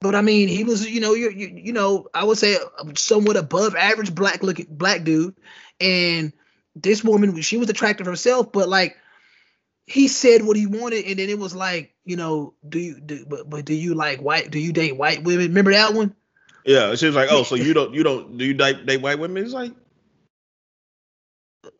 But 0.01 0.15
I 0.15 0.21
mean, 0.21 0.47
he 0.47 0.63
was, 0.63 0.87
you 0.89 0.99
know, 0.99 1.13
you 1.13 1.29
you, 1.29 1.47
you 1.47 1.73
know, 1.73 2.07
I 2.13 2.23
would 2.23 2.37
say 2.37 2.57
somewhat 2.95 3.37
above 3.37 3.75
average 3.75 4.13
black 4.13 4.43
looking 4.43 4.67
black 4.69 5.03
dude, 5.03 5.35
and 5.79 6.33
this 6.75 7.03
woman, 7.03 7.39
she 7.41 7.57
was 7.57 7.69
attractive 7.69 8.05
herself, 8.05 8.51
but 8.51 8.67
like 8.67 8.97
he 9.91 10.07
said 10.07 10.43
what 10.43 10.57
he 10.57 10.67
wanted, 10.67 11.05
and 11.05 11.19
then 11.19 11.29
it 11.29 11.39
was 11.39 11.55
like, 11.55 11.93
you 12.05 12.15
know, 12.15 12.53
do 12.67 12.79
you 12.79 12.99
do 12.99 13.25
but, 13.27 13.49
but 13.49 13.65
do 13.65 13.73
you 13.73 13.95
like 13.95 14.21
white? 14.21 14.51
Do 14.51 14.59
you 14.59 14.73
date 14.73 14.97
white 14.97 15.23
women? 15.23 15.47
Remember 15.47 15.71
that 15.71 15.93
one? 15.93 16.15
Yeah, 16.65 16.95
she 16.95 17.07
was 17.07 17.15
like, 17.15 17.29
"Oh, 17.31 17.43
so 17.43 17.55
you 17.55 17.73
don't 17.75 17.93
you 17.93 18.03
don't 18.03 18.37
do 18.37 18.45
you 18.45 18.53
date, 18.53 18.85
date 18.85 19.01
white 19.01 19.19
women?" 19.19 19.43
It's 19.43 19.53
like, 19.53 19.73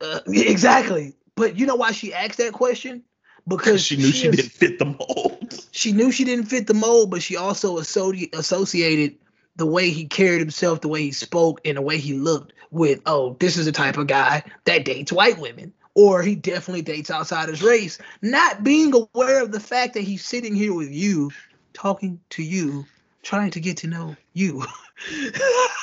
Uh, 0.01 0.19
exactly. 0.27 1.13
But 1.35 1.57
you 1.57 1.65
know 1.65 1.75
why 1.75 1.91
she 1.91 2.13
asked 2.13 2.37
that 2.39 2.53
question? 2.53 3.03
Because 3.47 3.83
she 3.83 3.97
knew 3.97 4.11
she, 4.11 4.27
is- 4.27 4.35
didn't 4.37 4.51
fit 4.51 4.79
the 4.79 4.85
mold. 4.85 5.65
She 5.71 5.91
knew 5.93 6.11
she 6.11 6.23
didn't 6.25 6.45
fit 6.45 6.67
the 6.67 6.73
mold, 6.73 7.11
but 7.11 7.23
she 7.23 7.37
also 7.37 7.79
associ- 7.79 8.33
associated 8.35 9.17
the 9.55 9.65
way 9.65 9.89
he 9.89 10.05
carried 10.05 10.39
himself, 10.39 10.81
the 10.81 10.87
way 10.87 11.01
he 11.03 11.11
spoke, 11.11 11.61
and 11.65 11.77
the 11.77 11.81
way 11.81 11.97
he 11.97 12.13
looked 12.13 12.53
with, 12.71 13.01
oh, 13.05 13.35
this 13.39 13.57
is 13.57 13.65
the 13.65 13.71
type 13.71 13.97
of 13.97 14.07
guy 14.07 14.43
that 14.65 14.85
dates 14.85 15.11
white 15.11 15.39
women. 15.39 15.73
Or 15.93 16.21
he 16.21 16.35
definitely 16.35 16.83
dates 16.83 17.11
outside 17.11 17.49
his 17.49 17.61
race, 17.61 17.97
not 18.21 18.63
being 18.63 18.93
aware 18.93 19.43
of 19.43 19.51
the 19.51 19.59
fact 19.59 19.93
that 19.95 20.01
he's 20.01 20.25
sitting 20.25 20.55
here 20.55 20.73
with 20.73 20.91
you, 20.91 21.31
talking 21.73 22.19
to 22.31 22.43
you, 22.43 22.85
trying 23.23 23.51
to 23.51 23.59
get 23.59 23.77
to 23.77 23.87
know 23.87 24.15
you. 24.33 24.63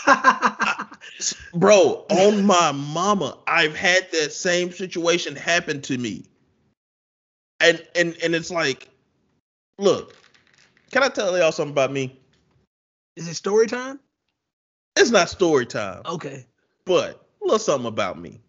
Bro, 1.55 2.07
on 2.11 2.45
my 2.47 2.73
mama, 2.73 3.37
I've 3.47 3.77
had 3.77 4.11
that 4.13 4.33
same 4.33 4.73
situation 4.73 5.37
happen 5.37 5.83
to 5.83 5.99
me. 5.99 6.25
And 7.61 7.85
and 7.95 8.17
and 8.23 8.35
it's 8.35 8.51
like, 8.51 8.89
look, 9.79 10.17
can 10.91 11.03
I 11.03 11.09
tell 11.09 11.37
y'all 11.37 11.53
something 11.53 11.73
about 11.73 11.93
me? 11.93 12.19
is 13.19 13.27
it 13.27 13.35
story 13.35 13.67
time? 13.67 13.99
It's 14.97 15.11
not 15.11 15.29
story 15.29 15.67
time, 15.67 16.03
Okay. 16.07 16.47
but 16.85 17.27
a 17.43 17.45
little 17.45 17.59
something 17.59 17.89
about 17.89 18.19
me. 18.19 18.41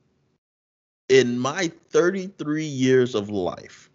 In 1.09 1.39
my 1.39 1.71
33 1.89 2.63
years 2.63 3.15
of 3.15 3.29
life, 3.29 3.89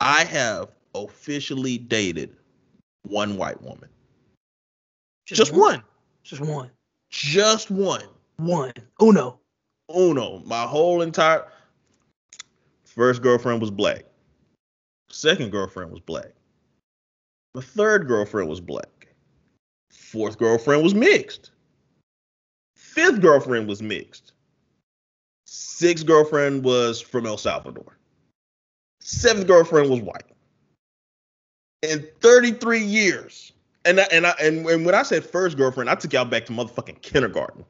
I 0.00 0.24
have 0.24 0.70
officially 0.94 1.78
dated 1.78 2.36
one 3.02 3.36
white 3.36 3.60
woman. 3.62 3.88
Just 5.26 5.52
one. 5.52 5.82
Just 6.22 6.40
one. 6.40 6.70
Just 7.10 7.70
one. 7.70 8.04
One. 8.36 8.72
Uno. 9.02 9.40
Uno. 9.94 10.42
My 10.44 10.62
whole 10.62 11.02
entire 11.02 11.46
first 12.84 13.20
girlfriend 13.20 13.60
was 13.60 13.70
black. 13.70 14.04
Second 15.10 15.50
girlfriend 15.50 15.90
was 15.90 16.00
black. 16.00 16.32
The 17.54 17.62
third 17.62 18.06
girlfriend 18.06 18.48
was 18.48 18.60
black. 18.60 19.08
Fourth 19.90 20.38
girlfriend 20.38 20.82
was 20.82 20.94
mixed. 20.94 21.50
Fifth 22.76 23.20
girlfriend 23.20 23.66
was 23.66 23.82
mixed. 23.82 24.32
Sixth 25.50 26.04
girlfriend 26.04 26.62
was 26.62 27.00
from 27.00 27.24
El 27.24 27.38
Salvador. 27.38 27.96
Seventh 29.00 29.46
girlfriend 29.46 29.88
was 29.88 30.00
white. 30.02 30.24
In 31.82 32.06
33 32.20 32.80
years. 32.80 33.52
And 33.86 33.98
I, 34.00 34.06
and 34.12 34.26
I 34.26 34.34
and, 34.42 34.66
and 34.66 34.84
when 34.84 34.94
I 34.94 35.02
said 35.02 35.24
first 35.24 35.56
girlfriend, 35.56 35.88
I 35.88 35.94
took 35.94 36.12
y'all 36.12 36.26
back 36.26 36.44
to 36.46 36.52
motherfucking 36.52 37.00
kindergarten. 37.00 37.64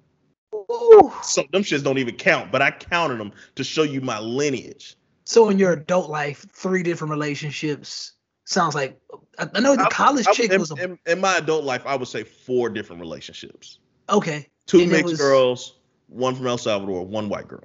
Ooh. 0.55 1.13
So 1.23 1.45
them 1.53 1.63
shits 1.63 1.85
don't 1.85 1.99
even 1.99 2.17
count, 2.17 2.51
but 2.51 2.63
I 2.63 2.73
counted 2.73 3.21
them 3.21 3.31
to 3.55 3.63
show 3.63 3.85
you 3.85 4.01
my 4.01 4.19
lineage. 4.19 4.97
So 5.25 5.49
in 5.49 5.57
your 5.59 5.73
adult 5.75 6.11
life, 6.11 6.45
three 6.51 6.83
different 6.83 7.13
relationships 7.13 8.15
sounds 8.45 8.75
like 8.75 8.99
I, 9.39 9.47
I 9.55 9.61
know 9.61 9.77
the 9.77 9.83
I- 9.85 9.91
college 9.91 10.27
I- 10.27 10.33
chick 10.33 10.51
in, 10.51 10.59
was 10.59 10.73
a, 10.73 10.83
in, 10.83 10.99
in 11.07 11.21
my 11.21 11.37
adult 11.37 11.63
life, 11.63 11.83
I 11.87 11.95
would 11.95 12.09
say 12.09 12.25
four 12.25 12.71
different 12.71 12.99
relationships. 13.01 13.79
okay, 14.11 14.49
Two 14.67 14.81
And 14.81 14.91
mixed 14.91 15.05
was- 15.05 15.19
girls, 15.19 15.78
one 16.09 16.35
from 16.35 16.47
El 16.47 16.59
Salvador, 16.59 17.07
one 17.07 17.29
white 17.29 17.49
girl. 17.49 17.65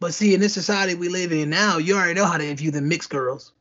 but 0.00 0.12
see 0.12 0.34
in 0.34 0.40
this 0.40 0.52
society 0.52 0.94
we 0.94 1.08
live 1.08 1.32
in 1.32 1.50
now, 1.50 1.78
you 1.78 1.94
already 1.94 2.14
know 2.14 2.26
how 2.26 2.36
to 2.36 2.54
view 2.54 2.70
the 2.70 2.80
mixed 2.80 3.10
girls. 3.10 3.52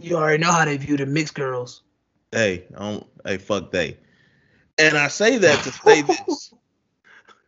You 0.00 0.16
already 0.16 0.42
know 0.42 0.52
how 0.52 0.64
to 0.64 0.76
view 0.78 0.96
the 0.96 1.06
mixed 1.06 1.34
girls. 1.34 1.82
Hey, 2.32 2.64
I 2.76 2.78
don't, 2.78 3.06
hey, 3.24 3.38
fuck 3.38 3.70
they. 3.70 3.96
And 4.78 4.96
I 4.96 5.08
say 5.08 5.38
that 5.38 5.62
to 5.64 5.72
say 5.72 6.02
this. 6.26 6.54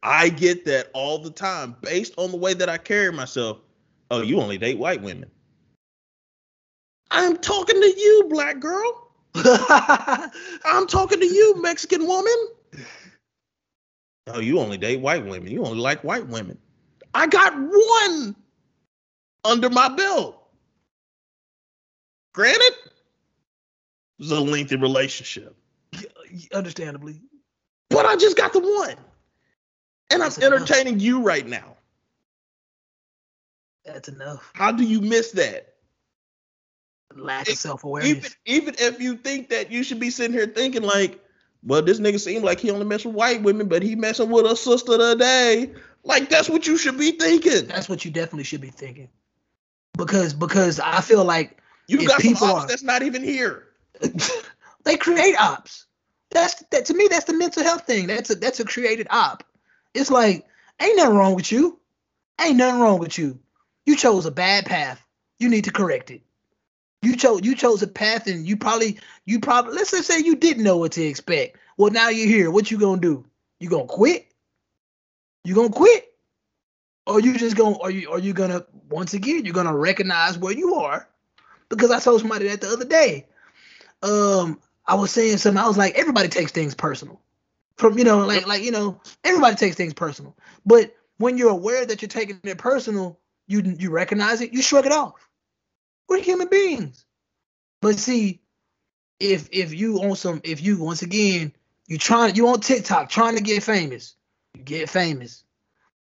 I 0.02 0.30
get 0.30 0.64
that 0.64 0.90
all 0.94 1.18
the 1.18 1.30
time 1.30 1.76
based 1.82 2.14
on 2.16 2.30
the 2.30 2.36
way 2.36 2.54
that 2.54 2.68
I 2.68 2.78
carry 2.78 3.12
myself. 3.12 3.58
Oh, 4.10 4.22
you 4.22 4.40
only 4.40 4.58
date 4.58 4.78
white 4.78 5.02
women. 5.02 5.30
I'm 7.10 7.36
talking 7.36 7.80
to 7.80 7.86
you, 7.86 8.26
black 8.30 8.60
girl. 8.60 9.08
I'm 9.34 10.86
talking 10.86 11.20
to 11.20 11.26
you, 11.26 11.60
Mexican 11.60 12.06
woman. 12.06 12.48
Oh, 14.34 14.40
you 14.40 14.58
only 14.60 14.78
date 14.78 15.00
white 15.00 15.24
women. 15.24 15.50
You 15.50 15.64
only 15.64 15.78
like 15.78 16.02
white 16.04 16.26
women. 16.26 16.58
I 17.14 17.26
got 17.26 17.54
one 17.56 18.36
under 19.44 19.70
my 19.70 19.88
belt. 19.88 20.36
Granted, 22.32 22.60
it 22.62 22.92
was 24.18 24.30
a 24.30 24.40
lengthy 24.40 24.76
relationship, 24.76 25.56
Understandably, 26.52 27.20
but 27.88 28.06
I 28.06 28.14
just 28.16 28.36
got 28.36 28.52
the 28.52 28.60
one. 28.60 28.96
And 30.12 30.22
I'm 30.22 30.28
That's 30.30 30.38
enough. 30.38 30.52
entertaining 30.60 31.00
you 31.00 31.22
right 31.22 31.46
now. 31.46 31.76
that's 33.84 34.08
enough. 34.08 34.50
How 34.54 34.70
do 34.70 34.84
you 34.84 35.00
miss 35.00 35.32
that? 35.32 35.74
Lack 37.16 37.48
It- 37.48 37.52
of 37.54 37.58
self 37.58 37.82
awareness. 37.84 38.36
Even 38.46 38.72
even 38.72 38.74
if 38.78 39.00
you 39.00 39.16
think 39.16 39.48
that 39.48 39.72
you 39.72 39.82
should 39.82 39.98
be 39.98 40.10
sitting 40.10 40.32
here 40.32 40.46
thinking 40.46 40.82
like, 40.82 41.24
well, 41.62 41.82
this 41.82 42.00
nigga 42.00 42.18
seemed 42.20 42.44
like 42.44 42.60
he 42.60 42.70
only 42.70 42.86
mess 42.86 43.04
with 43.04 43.14
white 43.14 43.42
women, 43.42 43.68
but 43.68 43.82
he 43.82 43.94
messing 43.96 44.30
with 44.30 44.46
a 44.46 44.56
sister 44.56 44.96
today. 44.96 45.72
Like 46.04 46.28
that's 46.30 46.48
what 46.48 46.66
you 46.66 46.76
should 46.78 46.96
be 46.98 47.12
thinking. 47.12 47.66
That's 47.66 47.88
what 47.88 48.04
you 48.04 48.10
definitely 48.10 48.44
should 48.44 48.60
be 48.62 48.70
thinking. 48.70 49.08
Because 49.96 50.32
because 50.34 50.80
I 50.80 51.00
feel 51.00 51.24
like 51.24 51.58
You 51.88 51.98
got 52.06 52.22
some 52.22 52.32
people 52.32 52.46
ops 52.48 52.64
are- 52.64 52.68
that's 52.68 52.82
not 52.82 53.02
even 53.02 53.22
here. 53.22 53.66
they 54.84 54.96
create 54.96 55.36
ops. 55.38 55.86
That's 56.30 56.54
that 56.70 56.86
to 56.86 56.94
me. 56.94 57.08
That's 57.08 57.24
the 57.24 57.34
mental 57.34 57.62
health 57.62 57.86
thing. 57.86 58.06
That's 58.06 58.30
a 58.30 58.34
that's 58.36 58.60
a 58.60 58.64
created 58.64 59.08
op. 59.10 59.44
It's 59.94 60.10
like 60.10 60.46
ain't 60.80 60.96
nothing 60.96 61.16
wrong 61.16 61.34
with 61.34 61.50
you. 61.52 61.78
Ain't 62.40 62.56
nothing 62.56 62.80
wrong 62.80 62.98
with 62.98 63.18
you. 63.18 63.38
You 63.84 63.96
chose 63.96 64.24
a 64.24 64.30
bad 64.30 64.64
path. 64.64 65.04
You 65.38 65.48
need 65.48 65.64
to 65.64 65.72
correct 65.72 66.10
it. 66.10 66.22
You 67.02 67.16
chose 67.16 67.40
you 67.42 67.54
chose 67.54 67.82
a 67.82 67.86
path, 67.86 68.26
and 68.26 68.46
you 68.46 68.56
probably 68.56 68.98
you 69.24 69.40
probably 69.40 69.74
let's 69.74 69.90
just 69.90 70.06
say 70.06 70.20
you 70.20 70.36
didn't 70.36 70.62
know 70.62 70.76
what 70.76 70.92
to 70.92 71.02
expect. 71.02 71.56
Well, 71.76 71.90
now 71.90 72.10
you're 72.10 72.26
here. 72.26 72.50
What 72.50 72.70
you 72.70 72.78
gonna 72.78 73.00
do? 73.00 73.24
You 73.58 73.70
gonna 73.70 73.86
quit? 73.86 74.26
You 75.44 75.54
gonna 75.54 75.70
quit? 75.70 76.12
Or 77.06 77.20
you 77.20 77.38
just 77.38 77.56
gonna 77.56 77.78
are 77.78 77.90
you 77.90 78.10
are 78.10 78.18
you 78.18 78.32
gonna 78.34 78.66
once 78.90 79.14
again 79.14 79.44
you're 79.44 79.54
gonna 79.54 79.76
recognize 79.76 80.36
where 80.36 80.52
you 80.52 80.74
are? 80.74 81.08
Because 81.70 81.90
I 81.90 82.00
told 82.00 82.20
somebody 82.20 82.48
that 82.48 82.60
the 82.60 82.68
other 82.68 82.84
day. 82.84 83.26
Um, 84.02 84.60
I 84.86 84.94
was 84.94 85.10
saying 85.10 85.38
something. 85.38 85.62
I 85.62 85.68
was 85.68 85.78
like, 85.78 85.94
everybody 85.94 86.28
takes 86.28 86.52
things 86.52 86.74
personal. 86.74 87.20
From 87.76 87.96
you 87.96 88.04
know, 88.04 88.26
like 88.26 88.46
like 88.46 88.62
you 88.62 88.72
know, 88.72 89.00
everybody 89.24 89.56
takes 89.56 89.76
things 89.76 89.94
personal. 89.94 90.36
But 90.66 90.94
when 91.16 91.38
you're 91.38 91.50
aware 91.50 91.86
that 91.86 92.02
you're 92.02 92.08
taking 92.08 92.40
it 92.44 92.58
personal, 92.58 93.18
you 93.46 93.62
you 93.78 93.90
recognize 93.90 94.40
it, 94.40 94.52
you 94.52 94.60
shrug 94.60 94.84
it 94.84 94.92
off. 94.92 95.14
We're 96.10 96.20
human 96.20 96.48
beings. 96.48 97.04
But 97.80 97.98
see, 98.00 98.40
if 99.20 99.48
if 99.52 99.72
you 99.72 99.98
on 100.02 100.16
some, 100.16 100.40
if 100.42 100.60
you 100.60 100.78
once 100.78 101.02
again 101.02 101.52
you 101.86 101.98
trying 101.98 102.34
you 102.34 102.48
on 102.48 102.60
TikTok 102.60 103.08
trying 103.08 103.36
to 103.36 103.42
get 103.42 103.62
famous, 103.62 104.16
you 104.54 104.64
get 104.64 104.90
famous. 104.90 105.44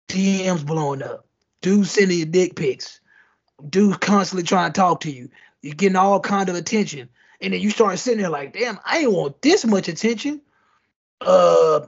DMs 0.09 0.66
blowing 0.66 1.03
up. 1.03 1.26
dude 1.62 1.86
sending 1.86 2.18
you 2.18 2.26
dick 2.26 2.57
pics, 2.57 3.00
dude 3.70 4.00
constantly 4.00 4.42
trying 4.42 4.72
to 4.72 4.80
talk 4.80 5.00
to 5.03 5.11
you. 5.11 5.30
You're 5.62 5.74
getting 5.76 5.96
all 5.96 6.18
kind 6.18 6.48
of 6.48 6.57
attention, 6.57 7.09
and 7.40 7.55
then 7.55 7.61
you 7.61 7.70
start 7.70 7.98
sitting 8.00 8.20
there 8.20 8.28
like, 8.28 8.53
damn, 8.53 8.80
I 8.84 8.98
ain't 8.98 9.12
want 9.12 9.40
this 9.40 9.64
much 9.64 9.86
attention. 9.86 10.42
Uh, 11.20 11.86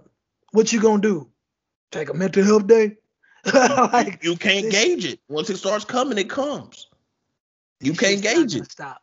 what 0.52 0.72
you 0.72 0.80
gonna 0.80 1.02
do? 1.02 1.28
Take 1.90 2.10
a 2.10 2.14
mental 2.14 2.44
health 2.44 2.68
day? 2.68 2.96
like, 3.52 4.22
you 4.22 4.36
can't 4.36 4.70
this, 4.70 4.84
gauge 4.84 5.04
it. 5.04 5.20
Once 5.28 5.50
it 5.50 5.56
starts 5.56 5.84
coming, 5.84 6.16
it 6.16 6.30
comes. 6.30 6.86
You 7.84 7.92
can't 7.94 8.22
gauge 8.22 8.54
it. 8.54 8.70
Stop. 8.70 9.02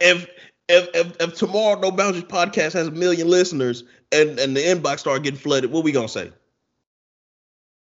If 0.00 0.26
if, 0.68 0.88
if 0.94 1.16
if 1.20 1.34
tomorrow 1.34 1.80
No 1.80 1.90
Boundaries 1.90 2.24
podcast 2.24 2.74
has 2.74 2.88
a 2.88 2.90
million 2.90 3.28
listeners 3.28 3.84
and 4.12 4.38
and 4.38 4.56
the 4.56 4.60
inbox 4.60 5.00
start 5.00 5.22
getting 5.22 5.38
flooded, 5.38 5.72
what 5.72 5.84
we 5.84 5.92
gonna 5.92 6.08
say? 6.08 6.30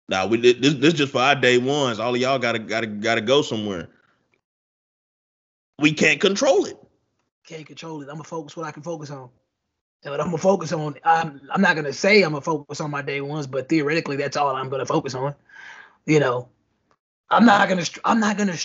Now 0.08 0.26
we 0.26 0.38
this 0.38 0.74
this 0.74 0.94
just 0.94 1.12
for 1.12 1.20
our 1.20 1.34
day 1.34 1.58
ones. 1.58 1.98
All 1.98 2.14
of 2.14 2.20
y'all 2.20 2.38
gotta 2.38 2.58
gotta 2.58 2.86
gotta 2.86 3.20
go 3.20 3.42
somewhere. 3.42 3.88
We 5.78 5.92
can't 5.92 6.20
control 6.20 6.66
it. 6.66 6.76
Can't 7.46 7.66
control 7.66 8.02
it. 8.02 8.08
I'm 8.08 8.16
gonna 8.16 8.24
focus 8.24 8.56
what 8.56 8.66
I 8.66 8.72
can 8.72 8.82
focus 8.82 9.10
on. 9.10 9.30
And 10.02 10.10
what 10.10 10.20
I'm 10.20 10.26
gonna 10.26 10.38
focus 10.38 10.72
on, 10.72 10.96
I'm 11.04 11.40
I'm 11.50 11.62
not 11.62 11.76
gonna 11.76 11.92
say 11.92 12.22
I'm 12.22 12.32
gonna 12.32 12.42
focus 12.42 12.80
on 12.80 12.90
my 12.90 13.02
day 13.02 13.20
ones, 13.20 13.46
but 13.46 13.68
theoretically 13.68 14.16
that's 14.16 14.36
all 14.36 14.54
I'm 14.54 14.68
gonna 14.68 14.86
focus 14.86 15.14
on. 15.14 15.34
You 16.06 16.20
know, 16.20 16.48
I'm 17.30 17.46
not 17.46 17.68
gonna 17.68 17.84
I'm 18.04 18.20
not 18.20 18.36
gonna 18.36 18.56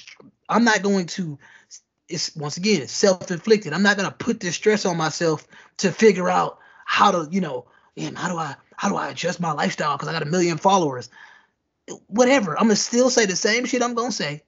I'm 0.50 0.64
not 0.64 0.82
going 0.82 1.06
to 1.08 1.38
it's 2.10 2.36
once 2.36 2.58
again 2.58 2.88
self-inflicted. 2.88 3.72
I'm 3.72 3.84
not 3.84 3.98
gonna 3.98 4.12
put 4.12 4.40
this 4.40 4.56
stress 4.56 4.86
on 4.86 4.98
myself 4.98 5.48
to 5.78 5.92
figure 5.92 6.30
out 6.30 6.60
how 6.86 7.12
to, 7.12 7.28
you 7.32 7.40
know, 7.40 7.66
damn, 7.96 8.16
how 8.16 8.30
do 8.30 8.38
I 8.38 8.56
how 8.76 8.90
do 8.90 8.96
I 8.96 9.10
adjust 9.10 9.40
my 9.40 9.52
lifestyle 9.52 9.96
because 9.96 10.10
I 10.10 10.14
got 10.14 10.24
a 10.24 10.26
million 10.26 10.58
followers? 10.58 11.10
Whatever. 12.08 12.58
I'm 12.58 12.66
gonna 12.66 12.76
still 12.76 13.10
say 13.10 13.26
the 13.26 13.36
same 13.36 13.66
shit 13.66 13.84
I'm 13.84 13.94
gonna 13.94 14.12
say. 14.12 14.44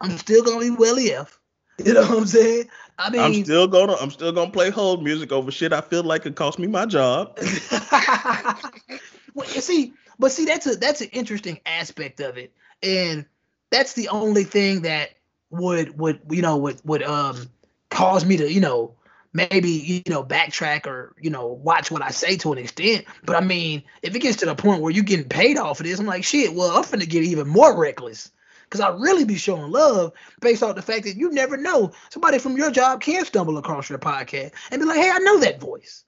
I'm 0.00 0.16
still 0.18 0.42
gonna 0.42 0.60
be 0.60 0.70
Welly 0.70 1.12
F. 1.12 1.38
You 1.84 1.94
know 1.94 2.02
what 2.02 2.18
I'm 2.18 2.26
saying? 2.26 2.68
I 2.98 3.10
mean, 3.10 3.20
I'm 3.20 3.44
still 3.44 3.66
gonna 3.68 3.94
I'm 3.94 4.10
still 4.10 4.32
gonna 4.32 4.50
play 4.50 4.70
hold 4.70 5.02
music 5.04 5.32
over 5.32 5.50
shit 5.50 5.72
I 5.72 5.80
feel 5.80 6.02
like 6.02 6.26
it 6.26 6.36
cost 6.36 6.58
me 6.58 6.66
my 6.66 6.86
job. 6.86 7.38
well, 9.34 9.48
you 9.54 9.60
see, 9.60 9.94
but 10.18 10.32
see, 10.32 10.44
that's 10.44 10.66
a 10.66 10.76
that's 10.76 11.00
an 11.00 11.08
interesting 11.12 11.60
aspect 11.66 12.20
of 12.20 12.36
it, 12.38 12.52
and 12.82 13.26
that's 13.70 13.94
the 13.94 14.08
only 14.08 14.44
thing 14.44 14.82
that 14.82 15.10
would 15.52 15.98
would 15.98 16.20
you 16.30 16.42
know 16.42 16.56
would 16.56 16.80
would 16.84 17.02
um 17.02 17.48
cause 17.90 18.24
me 18.24 18.36
to 18.38 18.50
you 18.50 18.60
know 18.60 18.94
maybe 19.32 19.70
you 19.70 20.02
know 20.08 20.24
backtrack 20.24 20.86
or 20.86 21.14
you 21.20 21.30
know 21.30 21.46
watch 21.46 21.90
what 21.90 22.02
I 22.02 22.10
say 22.10 22.36
to 22.38 22.52
an 22.52 22.58
extent. 22.58 23.04
But 23.24 23.36
I 23.36 23.40
mean, 23.40 23.82
if 24.02 24.14
it 24.14 24.20
gets 24.20 24.38
to 24.38 24.46
the 24.46 24.54
point 24.54 24.82
where 24.82 24.92
you're 24.92 25.04
getting 25.04 25.28
paid 25.28 25.58
off 25.58 25.80
of 25.80 25.86
this, 25.86 26.00
I'm 26.00 26.06
like, 26.06 26.24
shit. 26.24 26.54
Well, 26.54 26.70
I'm 26.70 26.84
gonna 26.90 27.06
get 27.06 27.22
even 27.22 27.48
more 27.48 27.78
reckless 27.78 28.32
because 28.64 28.80
I 28.80 28.88
really 28.88 29.24
be 29.24 29.36
showing 29.36 29.70
love 29.70 30.12
based 30.40 30.62
off 30.62 30.74
the 30.74 30.82
fact 30.82 31.04
that 31.04 31.16
you 31.16 31.30
never 31.30 31.56
know 31.56 31.92
somebody 32.08 32.38
from 32.38 32.56
your 32.56 32.70
job 32.70 33.02
can 33.02 33.24
stumble 33.24 33.58
across 33.58 33.90
your 33.90 33.98
podcast 33.98 34.52
and 34.70 34.80
be 34.80 34.86
like, 34.86 34.98
hey, 34.98 35.10
I 35.10 35.18
know 35.18 35.40
that 35.40 35.60
voice. 35.60 36.04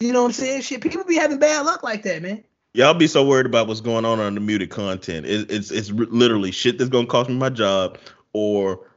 You 0.00 0.12
know 0.12 0.22
what 0.22 0.28
I'm 0.28 0.32
saying? 0.32 0.62
Shit, 0.62 0.80
people 0.80 1.04
be 1.04 1.16
having 1.16 1.38
bad 1.38 1.64
luck 1.64 1.82
like 1.82 2.02
that, 2.04 2.22
man. 2.22 2.42
Y'all 2.74 2.94
be 2.94 3.06
so 3.06 3.24
worried 3.24 3.44
about 3.44 3.68
what's 3.68 3.82
going 3.82 4.06
on 4.06 4.18
on 4.18 4.34
the 4.34 4.40
muted 4.40 4.70
content. 4.70 5.26
It, 5.26 5.50
it's 5.50 5.70
it's 5.70 5.90
literally 5.90 6.50
shit 6.50 6.78
that's 6.78 6.88
gonna 6.88 7.06
cost 7.06 7.28
me 7.28 7.36
my 7.36 7.50
job 7.50 7.98
or 8.32 8.90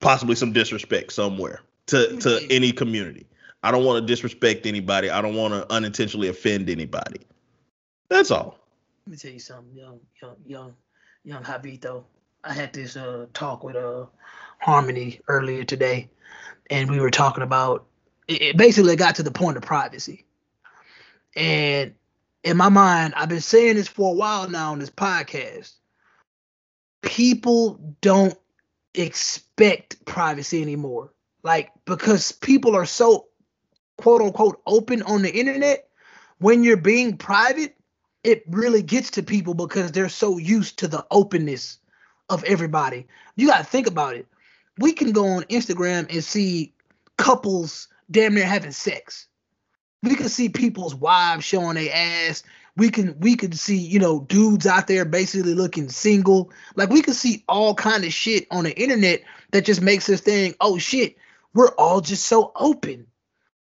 possibly 0.00 0.34
some 0.34 0.52
disrespect 0.52 1.12
somewhere 1.12 1.60
to 1.86 2.16
to 2.18 2.46
any 2.50 2.72
community. 2.72 3.26
I 3.62 3.70
don't 3.70 3.84
want 3.84 4.02
to 4.02 4.06
disrespect 4.06 4.66
anybody. 4.66 5.08
I 5.08 5.22
don't 5.22 5.34
want 5.34 5.54
to 5.54 5.72
unintentionally 5.72 6.28
offend 6.28 6.68
anybody. 6.68 7.20
That's 8.08 8.30
all. 8.30 8.58
Let 9.06 9.10
me 9.10 9.16
tell 9.16 9.32
you 9.32 9.38
something, 9.38 9.74
young, 9.74 10.00
young, 10.20 10.36
young, 10.46 10.74
young 11.24 11.42
Habito. 11.42 12.04
I 12.44 12.52
had 12.52 12.72
this 12.72 12.96
uh 12.96 13.26
talk 13.32 13.64
with 13.64 13.76
uh 13.76 14.06
Harmony 14.60 15.20
earlier 15.28 15.64
today, 15.64 16.08
and 16.70 16.90
we 16.90 17.00
were 17.00 17.10
talking 17.10 17.42
about 17.42 17.86
it, 18.28 18.42
it 18.42 18.56
basically 18.56 18.96
got 18.96 19.14
to 19.16 19.22
the 19.22 19.30
point 19.30 19.56
of 19.56 19.62
privacy. 19.62 20.24
And 21.36 21.94
in 22.44 22.56
my 22.56 22.68
mind, 22.68 23.14
I've 23.16 23.28
been 23.28 23.40
saying 23.40 23.76
this 23.76 23.88
for 23.88 24.12
a 24.12 24.14
while 24.14 24.48
now 24.48 24.72
on 24.72 24.78
this 24.78 24.90
podcast. 24.90 25.72
People 27.02 27.78
don't 28.00 28.38
expect 28.94 30.04
privacy 30.04 30.62
anymore. 30.62 31.12
Like, 31.42 31.70
because 31.84 32.32
people 32.32 32.74
are 32.74 32.86
so 32.86 33.26
quote 33.98 34.22
unquote 34.22 34.60
open 34.66 35.02
on 35.02 35.22
the 35.22 35.34
internet, 35.34 35.88
when 36.38 36.64
you're 36.64 36.76
being 36.76 37.16
private, 37.16 37.76
it 38.22 38.42
really 38.48 38.82
gets 38.82 39.12
to 39.12 39.22
people 39.22 39.54
because 39.54 39.92
they're 39.92 40.08
so 40.08 40.38
used 40.38 40.78
to 40.78 40.88
the 40.88 41.04
openness 41.10 41.78
of 42.30 42.42
everybody. 42.44 43.06
You 43.36 43.48
got 43.48 43.58
to 43.58 43.64
think 43.64 43.86
about 43.86 44.16
it. 44.16 44.26
We 44.78 44.92
can 44.92 45.12
go 45.12 45.26
on 45.26 45.42
Instagram 45.44 46.12
and 46.12 46.24
see 46.24 46.74
couples 47.18 47.88
damn 48.10 48.34
near 48.34 48.46
having 48.46 48.72
sex. 48.72 49.28
We 50.02 50.16
can 50.16 50.28
see 50.28 50.48
people's 50.48 50.94
wives 50.94 51.44
showing 51.44 51.74
their 51.76 51.94
ass 51.94 52.42
we 52.76 52.90
can 52.90 53.18
we 53.20 53.36
can 53.36 53.52
see 53.52 53.76
you 53.76 53.98
know 53.98 54.20
dudes 54.20 54.66
out 54.66 54.86
there 54.86 55.04
basically 55.04 55.54
looking 55.54 55.88
single. 55.88 56.50
Like 56.74 56.90
we 56.90 57.02
can 57.02 57.14
see 57.14 57.44
all 57.48 57.74
kind 57.74 58.04
of 58.04 58.12
shit 58.12 58.46
on 58.50 58.64
the 58.64 58.76
internet 58.76 59.22
that 59.52 59.64
just 59.64 59.80
makes 59.80 60.08
us 60.08 60.20
think 60.20 60.56
oh 60.60 60.78
shit 60.78 61.16
we're 61.54 61.74
all 61.76 62.00
just 62.00 62.24
so 62.26 62.52
open. 62.56 63.06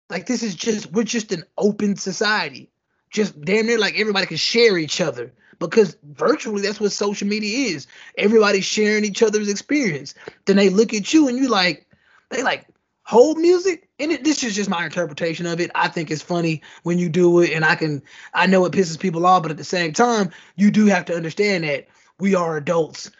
Like 0.10 0.26
this 0.26 0.44
is 0.44 0.56
just 0.56 0.92
we're 0.92 1.04
just 1.04 1.32
an 1.32 1.44
open 1.58 1.96
society. 1.96 2.70
Just 3.12 3.40
damn 3.42 3.68
near 3.68 3.80
like 3.80 3.98
everybody 3.98 4.26
can 4.26 4.38
share 4.38 4.78
each 4.78 5.00
other 5.00 5.32
because 5.60 5.96
virtually 6.04 6.62
that's 6.62 6.80
what 6.80 6.92
social 6.92 7.28
media 7.28 7.76
is. 7.76 7.88
Everybody's 8.18 8.66
sharing 8.66 9.06
each 9.06 9.24
other's 9.24 9.50
experience. 9.50 10.16
Then 10.46 10.58
they 10.58 10.70
look 10.70 10.94
at 10.94 11.14
you 11.14 11.28
and 11.28 11.38
you 11.38 11.48
like 11.48 11.88
they 12.30 12.44
like 12.44 12.68
hold 13.06 13.38
music 13.38 13.88
and 14.00 14.12
it, 14.12 14.24
this 14.24 14.44
is 14.44 14.56
just 14.56 14.70
my 14.70 14.84
interpretation 14.84 15.46
of 15.46 15.62
it. 15.62 15.72
I 15.76 15.88
think 15.88 16.12
it's 16.12 16.22
funny 16.22 16.62
when 16.84 16.98
you 16.98 17.08
do 17.08 17.40
it 17.40 17.52
and 17.52 17.64
i 17.64 17.76
can 17.76 18.02
i 18.34 18.46
know 18.46 18.66
it 18.66 18.74
pisses 18.74 19.00
people 19.00 19.26
off 19.26 19.44
but 19.44 19.52
at 19.52 19.58
the 19.58 19.64
same 19.64 19.94
time 19.94 20.32
you 20.56 20.72
do 20.72 20.88
have 20.88 21.06
to 21.06 21.16
understand 21.16 21.64
that 21.64 21.88
we 22.20 22.36
are 22.36 22.58
adults 22.58 23.12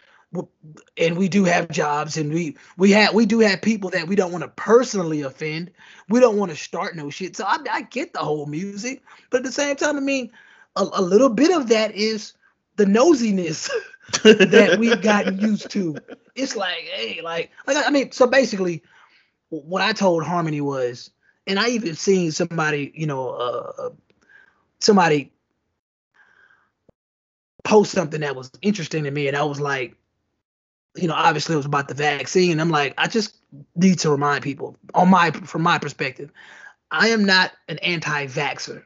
and 0.98 1.16
we 1.16 1.28
do 1.28 1.44
have 1.44 1.70
jobs 1.70 2.16
and 2.16 2.32
we 2.32 2.56
we 2.76 2.90
have 2.90 3.14
we 3.14 3.26
do 3.26 3.38
have 3.38 3.62
people 3.62 3.90
that 3.90 4.06
we 4.06 4.16
don't 4.16 4.32
want 4.32 4.42
to 4.42 4.48
personally 4.48 5.22
offend. 5.22 5.70
We 6.08 6.20
don't 6.20 6.36
want 6.36 6.50
to 6.50 6.56
start 6.56 6.96
no 6.96 7.10
shit. 7.10 7.36
So 7.36 7.44
I, 7.46 7.58
I, 7.70 7.82
get 7.82 8.12
the 8.12 8.18
whole 8.18 8.46
music 8.46 9.02
but 9.30 9.38
at 9.38 9.44
the 9.44 9.52
same 9.52 9.76
time 9.76 9.96
i 9.96 10.00
mean 10.00 10.30
a, 10.74 10.86
a 10.94 11.02
little 11.02 11.30
bit 11.30 11.56
of 11.56 11.68
that 11.68 11.94
is 11.94 12.34
the 12.76 12.84
nosiness 12.84 13.70
that 14.22 14.76
we've 14.78 15.00
gotten 15.00 15.38
used 15.38 15.70
to. 15.70 15.96
It's 16.34 16.56
like 16.56 16.82
hey 16.92 17.20
like 17.22 17.50
like 17.66 17.76
i 17.86 17.90
mean 17.90 18.12
so 18.12 18.26
basically 18.26 18.82
what 19.50 19.82
I 19.82 19.92
told 19.92 20.24
Harmony 20.24 20.60
was, 20.60 21.10
and 21.46 21.58
I 21.58 21.68
even 21.68 21.94
seen 21.94 22.32
somebody, 22.32 22.92
you 22.94 23.06
know, 23.06 23.30
uh, 23.30 23.72
uh, 23.78 23.90
somebody 24.80 25.32
post 27.64 27.92
something 27.92 28.20
that 28.20 28.36
was 28.36 28.50
interesting 28.62 29.04
to 29.04 29.10
me, 29.10 29.28
and 29.28 29.36
I 29.36 29.44
was 29.44 29.60
like, 29.60 29.96
you 30.96 31.08
know, 31.08 31.14
obviously 31.14 31.54
it 31.54 31.58
was 31.58 31.66
about 31.66 31.88
the 31.88 31.94
vaccine. 31.94 32.58
I'm 32.58 32.70
like, 32.70 32.94
I 32.96 33.06
just 33.06 33.36
need 33.74 33.98
to 34.00 34.10
remind 34.10 34.42
people, 34.42 34.76
on 34.94 35.10
my 35.10 35.30
from 35.30 35.62
my 35.62 35.78
perspective, 35.78 36.30
I 36.90 37.08
am 37.08 37.24
not 37.24 37.52
an 37.68 37.78
anti-vaxxer, 37.78 38.82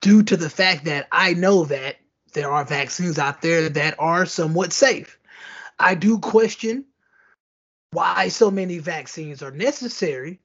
due 0.00 0.22
to 0.24 0.36
the 0.36 0.50
fact 0.50 0.84
that 0.84 1.08
I 1.12 1.34
know 1.34 1.64
that 1.64 1.96
there 2.32 2.50
are 2.50 2.64
vaccines 2.64 3.18
out 3.18 3.42
there 3.42 3.68
that 3.68 3.94
are 3.98 4.26
somewhat 4.26 4.72
safe. 4.72 5.18
I 5.78 5.94
do 5.94 6.18
question 6.18 6.84
why 7.92 8.28
so 8.28 8.50
many 8.50 8.78
vaccines 8.78 9.42
are 9.42 9.50
necessary. 9.50 10.40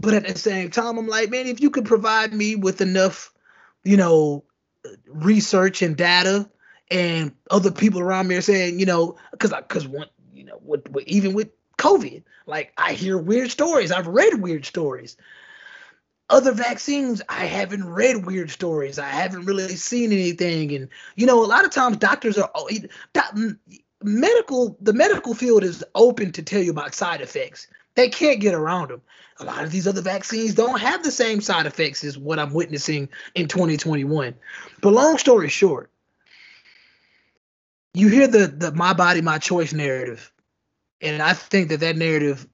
But 0.00 0.14
at 0.14 0.26
the 0.26 0.38
same 0.38 0.70
time, 0.70 0.98
I'm 0.98 1.08
like, 1.08 1.30
man, 1.30 1.46
if 1.46 1.60
you 1.60 1.70
could 1.70 1.84
provide 1.84 2.32
me 2.32 2.56
with 2.56 2.80
enough, 2.80 3.32
you 3.84 3.96
know, 3.96 4.44
research 5.06 5.82
and 5.82 5.96
data 5.96 6.48
and 6.90 7.32
other 7.50 7.70
people 7.70 8.00
around 8.00 8.28
me 8.28 8.36
are 8.36 8.42
saying, 8.42 8.80
you 8.80 8.86
know, 8.86 9.16
because 9.30 9.52
I 9.52 9.60
because 9.60 9.86
one, 9.86 10.08
you 10.32 10.44
know, 10.44 10.58
with, 10.62 10.86
even 11.06 11.34
with 11.34 11.50
COVID, 11.78 12.22
like 12.46 12.72
I 12.76 12.94
hear 12.94 13.18
weird 13.18 13.50
stories. 13.50 13.92
I've 13.92 14.06
read 14.06 14.40
weird 14.40 14.64
stories. 14.64 15.16
Other 16.30 16.52
vaccines, 16.52 17.20
I 17.28 17.46
haven't 17.46 17.88
read 17.88 18.24
weird 18.24 18.50
stories. 18.50 18.98
I 18.98 19.08
haven't 19.08 19.46
really 19.46 19.74
seen 19.76 20.12
anything, 20.12 20.72
and 20.72 20.88
you 21.16 21.26
know, 21.26 21.44
a 21.44 21.46
lot 21.46 21.64
of 21.64 21.72
times 21.72 21.96
doctors 21.98 22.38
are 22.38 22.50
oh, 22.54 22.68
medical 24.02 24.76
the 24.80 24.92
medical 24.92 25.34
field 25.34 25.64
is 25.64 25.84
open 25.94 26.32
to 26.32 26.42
tell 26.42 26.62
you 26.62 26.70
about 26.70 26.94
side 26.94 27.20
effects. 27.20 27.66
They 27.94 28.08
can't 28.08 28.40
get 28.40 28.54
around 28.54 28.88
them. 28.88 29.02
A 29.40 29.44
lot 29.44 29.64
of 29.64 29.70
these 29.70 29.86
other 29.86 30.02
vaccines 30.02 30.54
don't 30.54 30.80
have 30.80 31.02
the 31.02 31.10
same 31.10 31.40
side 31.40 31.66
effects 31.66 32.04
as 32.04 32.16
what 32.16 32.38
I'm 32.38 32.52
witnessing 32.52 33.08
in 33.34 33.48
2021. 33.48 34.34
But 34.80 34.92
long 34.92 35.18
story 35.18 35.48
short, 35.48 35.90
you 37.94 38.08
hear 38.08 38.26
the 38.26 38.46
the 38.46 38.72
my 38.72 38.92
body 38.92 39.20
my 39.20 39.38
choice 39.38 39.72
narrative, 39.72 40.30
and 41.00 41.22
I 41.22 41.32
think 41.32 41.70
that 41.70 41.80
that 41.80 41.96
narrative, 41.96 42.46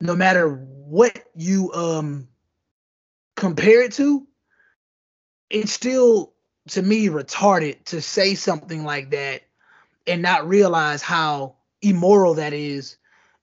no 0.00 0.14
matter 0.14 0.48
what 0.48 1.24
you 1.34 1.72
um 1.72 2.28
compare 3.36 3.82
it 3.82 3.92
to, 3.94 4.26
it's 5.50 5.72
still 5.72 6.32
to 6.68 6.80
me 6.82 7.08
retarded 7.08 7.84
to 7.84 8.00
say 8.00 8.34
something 8.34 8.84
like 8.84 9.10
that 9.10 9.42
and 10.06 10.22
not 10.22 10.48
realize 10.48 11.02
how 11.02 11.54
immoral 11.82 12.34
that 12.34 12.52
is 12.52 12.96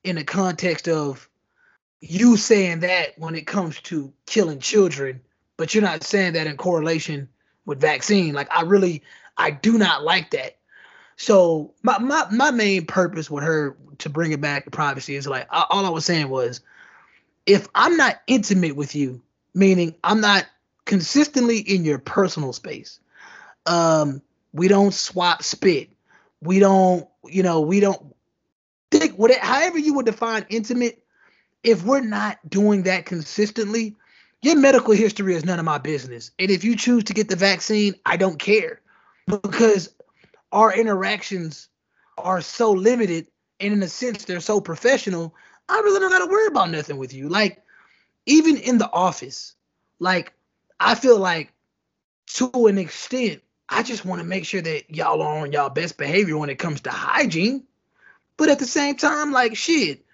in 0.03 0.15
the 0.15 0.23
context 0.23 0.87
of 0.87 1.29
you 2.01 2.35
saying 2.35 2.79
that 2.79 3.17
when 3.17 3.35
it 3.35 3.45
comes 3.45 3.79
to 3.81 4.11
killing 4.25 4.59
children, 4.59 5.21
but 5.57 5.73
you're 5.73 5.83
not 5.83 6.03
saying 6.03 6.33
that 6.33 6.47
in 6.47 6.57
correlation 6.57 7.29
with 7.65 7.79
vaccine. 7.79 8.33
Like 8.33 8.47
I 8.51 8.63
really, 8.63 9.03
I 9.37 9.51
do 9.51 9.77
not 9.77 10.03
like 10.03 10.31
that. 10.31 10.57
So 11.15 11.73
my 11.83 11.99
my 11.99 12.25
my 12.31 12.49
main 12.49 12.87
purpose 12.87 13.29
with 13.29 13.43
her 13.43 13.77
to 13.99 14.09
bring 14.09 14.31
it 14.31 14.41
back 14.41 14.65
to 14.65 14.71
privacy 14.71 15.15
is 15.15 15.27
like 15.27 15.45
all 15.51 15.85
I 15.85 15.89
was 15.89 16.05
saying 16.05 16.29
was, 16.29 16.61
if 17.45 17.67
I'm 17.75 17.95
not 17.95 18.21
intimate 18.25 18.75
with 18.75 18.95
you, 18.95 19.21
meaning 19.53 19.93
I'm 20.03 20.21
not 20.21 20.47
consistently 20.85 21.59
in 21.59 21.85
your 21.85 21.99
personal 21.99 22.53
space, 22.53 22.99
um, 23.67 24.23
we 24.51 24.67
don't 24.67 24.93
swap 24.95 25.43
spit, 25.43 25.90
we 26.41 26.59
don't, 26.59 27.07
you 27.25 27.43
know, 27.43 27.61
we 27.61 27.79
don't 27.79 28.15
think 28.89 29.15
whatever 29.15 29.45
however 29.45 29.77
you 29.77 29.93
would 29.93 30.05
define 30.05 30.45
intimate 30.49 31.03
if 31.63 31.83
we're 31.83 32.01
not 32.01 32.37
doing 32.49 32.83
that 32.83 33.05
consistently, 33.05 33.95
your 34.41 34.57
medical 34.57 34.93
history 34.93 35.35
is 35.35 35.45
none 35.45 35.59
of 35.59 35.65
my 35.65 35.77
business. 35.77 36.31
And 36.39 36.49
if 36.49 36.63
you 36.63 36.75
choose 36.75 37.03
to 37.05 37.13
get 37.13 37.29
the 37.29 37.35
vaccine, 37.35 37.93
I 38.05 38.17
don't 38.17 38.39
care 38.39 38.81
because 39.27 39.93
our 40.51 40.73
interactions 40.73 41.69
are 42.17 42.41
so 42.41 42.71
limited 42.71 43.27
and 43.59 43.73
in 43.73 43.83
a 43.83 43.87
sense 43.87 44.25
they're 44.25 44.39
so 44.39 44.59
professional. 44.59 45.35
I 45.69 45.79
really 45.79 45.99
don't 45.99 46.09
got 46.09 46.25
to 46.25 46.31
worry 46.31 46.47
about 46.47 46.71
nothing 46.71 46.97
with 46.97 47.13
you. 47.13 47.29
Like 47.29 47.61
even 48.25 48.57
in 48.57 48.79
the 48.79 48.91
office, 48.91 49.55
like 49.99 50.33
I 50.79 50.95
feel 50.95 51.19
like 51.19 51.53
to 52.33 52.49
an 52.67 52.77
extent, 52.77 53.41
I 53.71 53.83
just 53.83 54.03
want 54.03 54.21
to 54.21 54.27
make 54.27 54.45
sure 54.45 54.61
that 54.61 54.93
y'all 54.93 55.21
are 55.21 55.39
on 55.39 55.53
y'all 55.53 55.69
best 55.69 55.97
behavior 55.97 56.37
when 56.37 56.49
it 56.49 56.59
comes 56.59 56.81
to 56.81 56.91
hygiene. 56.91 57.63
But 58.35 58.49
at 58.49 58.59
the 58.59 58.65
same 58.65 58.95
time, 58.95 59.31
like 59.31 59.55
shit, 59.55 60.05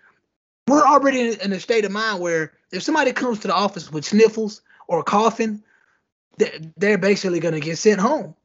we're 0.67 0.85
already 0.85 1.33
in, 1.41 1.51
a 1.51 1.59
state 1.59 1.83
of 1.83 1.91
mind 1.91 2.21
where 2.21 2.53
if 2.71 2.83
somebody 2.83 3.13
comes 3.13 3.39
to 3.39 3.47
the 3.47 3.55
office 3.55 3.91
with 3.91 4.05
sniffles 4.05 4.61
or 4.87 5.01
coughing, 5.01 5.63
they're 6.77 6.99
basically 6.99 7.39
going 7.39 7.55
to 7.55 7.59
get 7.59 7.77
sent 7.77 7.99
home 7.99 8.35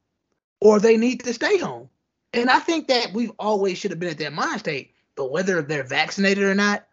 or 0.59 0.79
they 0.79 0.97
need 0.97 1.23
to 1.23 1.33
stay 1.33 1.57
home. 1.57 1.89
And 2.33 2.49
I 2.49 2.59
think 2.59 2.87
that 2.87 3.13
we've 3.13 3.33
always 3.37 3.77
should 3.77 3.91
have 3.91 3.99
been 3.99 4.09
at 4.09 4.17
that 4.17 4.33
mind 4.33 4.61
state. 4.61 4.93
But 5.15 5.31
whether 5.31 5.61
they're 5.61 5.83
vaccinated 5.83 6.43
or 6.43 6.55
not, 6.55 6.87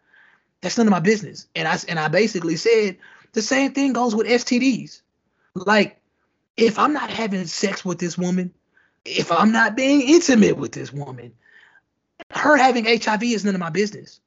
that's 0.61 0.77
none 0.77 0.85
of 0.85 0.91
my 0.91 0.99
business. 0.99 1.47
And 1.55 1.67
I 1.67 1.79
and 1.87 1.97
I 1.97 2.07
basically 2.07 2.55
said 2.55 2.97
the 3.31 3.41
same 3.41 3.71
thing 3.73 3.93
goes 3.93 4.13
with 4.13 4.27
STDs. 4.27 5.01
Like, 5.55 6.00
if 6.57 6.79
I'm 6.79 6.93
not 6.93 7.09
having 7.09 7.45
sex 7.45 7.83
with 7.83 7.99
this 7.99 8.17
woman, 8.17 8.53
if 9.05 9.31
I'm 9.31 9.51
not 9.51 9.75
being 9.75 10.01
intimate 10.01 10.57
with 10.57 10.71
this 10.71 10.91
woman, 10.93 11.33
her 12.31 12.57
having 12.57 12.85
HIV 12.85 13.23
is 13.23 13.45
none 13.45 13.55
of 13.55 13.59
my 13.59 13.69
business. 13.69 14.19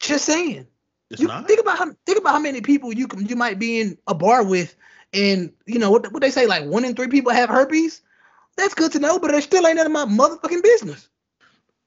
Just 0.00 0.24
saying. 0.24 0.66
It's 1.10 1.20
you 1.20 1.28
not. 1.28 1.46
think 1.46 1.60
about 1.60 1.78
how 1.78 1.92
think 2.06 2.18
about 2.18 2.32
how 2.32 2.40
many 2.40 2.60
people 2.60 2.92
you 2.92 3.08
can 3.08 3.26
you 3.26 3.36
might 3.36 3.58
be 3.58 3.80
in 3.80 3.98
a 4.06 4.14
bar 4.14 4.42
with, 4.42 4.74
and 5.12 5.52
you 5.66 5.78
know 5.78 5.90
what 5.90 6.12
what 6.12 6.22
they 6.22 6.30
say 6.30 6.46
like 6.46 6.64
one 6.64 6.84
in 6.84 6.94
three 6.94 7.08
people 7.08 7.32
have 7.32 7.48
herpes. 7.48 8.02
That's 8.56 8.74
good 8.74 8.92
to 8.92 8.98
know, 9.00 9.18
but 9.18 9.34
it 9.34 9.42
still 9.42 9.66
ain't 9.66 9.76
none 9.76 9.86
of 9.86 9.92
my 9.92 10.04
motherfucking 10.04 10.62
business. 10.62 11.08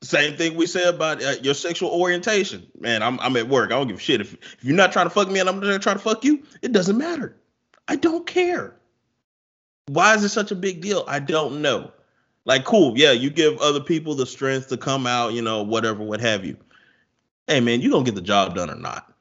Same 0.04 0.38
thing 0.38 0.56
we 0.56 0.68
say 0.68 0.84
about 0.88 1.24
uh, 1.24 1.36
your 1.42 1.56
sexual 1.56 1.90
orientation. 1.90 2.68
Man, 2.80 3.02
I'm 3.02 3.20
I'm 3.20 3.36
at 3.38 3.48
work. 3.50 3.72
I 3.72 3.76
don't 3.76 3.88
give 3.88 3.98
a 3.98 4.00
shit 4.00 4.22
if 4.22 4.34
if 4.34 4.64
you're 4.64 4.76
not 4.76 4.92
trying 4.92 5.08
to 5.08 5.10
fuck 5.10 5.30
me 5.30 5.40
and 5.40 5.50
I'm 5.50 5.60
not 5.60 5.82
trying 5.82 5.96
to 5.96 6.02
fuck 6.02 6.24
you. 6.24 6.44
It 6.62 6.72
doesn't 6.72 6.98
matter. 6.98 7.36
I 7.88 7.96
don't 7.96 8.28
care. 8.28 8.76
Why 9.88 10.16
is 10.16 10.24
it 10.24 10.30
such 10.30 10.52
a 10.52 10.56
big 10.56 10.82
deal? 10.82 11.04
I 11.08 11.20
don't 11.20 11.62
know. 11.62 11.92
Like, 12.46 12.64
cool, 12.64 12.98
yeah, 12.98 13.12
you 13.12 13.30
give 13.30 13.58
other 13.60 13.82
people 13.82 14.16
the 14.16 14.26
strength 14.26 14.70
to 14.70 14.78
come 14.78 15.06
out, 15.06 15.34
you 15.34 15.42
know, 15.42 15.64
whatever, 15.64 16.04
what 16.04 16.22
have 16.22 16.46
you 16.46 16.58
hey 17.48 17.62
man, 17.62 17.82
you 17.82 17.90
gonna 17.90 18.04
get 18.04 18.16
the 18.16 18.22
job 18.22 18.56
done 18.56 18.70
or 18.70 18.76
not? 18.76 19.12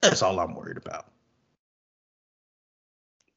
That's 0.00 0.22
all 0.22 0.40
I'm 0.40 0.54
worried 0.54 0.78
about. 0.78 1.06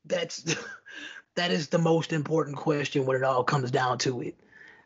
That's 0.05 0.55
that 1.35 1.51
is 1.51 1.67
the 1.67 1.77
most 1.77 2.11
important 2.13 2.57
question 2.57 3.05
when 3.05 3.17
it 3.17 3.23
all 3.23 3.43
comes 3.43 3.69
down 3.69 3.97
to 3.99 4.21
it. 4.21 4.35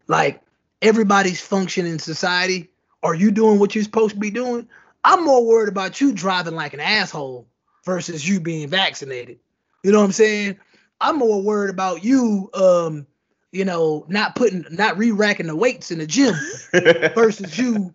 Like 0.07 0.41
everybody's 0.81 1.41
function 1.41 1.86
in 1.86 1.99
society. 1.99 2.69
Are 3.03 3.15
you 3.15 3.29
doing 3.29 3.59
what 3.59 3.75
you're 3.75 3.83
supposed 3.83 4.15
to 4.15 4.19
be 4.19 4.31
doing? 4.31 4.67
I'm 5.03 5.23
more 5.23 5.45
worried 5.45 5.69
about 5.69 6.01
you 6.01 6.11
driving 6.11 6.55
like 6.55 6.73
an 6.73 6.79
asshole 6.79 7.47
versus 7.86 8.27
you 8.27 8.39
being 8.39 8.67
vaccinated. 8.67 9.38
You 9.83 9.91
know 9.91 9.99
what 9.99 10.05
I'm 10.05 10.11
saying? 10.11 10.57
I'm 10.99 11.17
more 11.17 11.41
worried 11.41 11.69
about 11.69 12.03
you, 12.03 12.49
um, 12.53 13.07
you 13.51 13.65
know, 13.65 14.05
not 14.07 14.35
putting, 14.35 14.65
not 14.71 14.97
re-racking 14.97 15.47
the 15.47 15.55
weights 15.55 15.91
in 15.91 15.99
the 15.99 16.07
gym 16.07 16.35
versus 17.15 17.57
you 17.57 17.93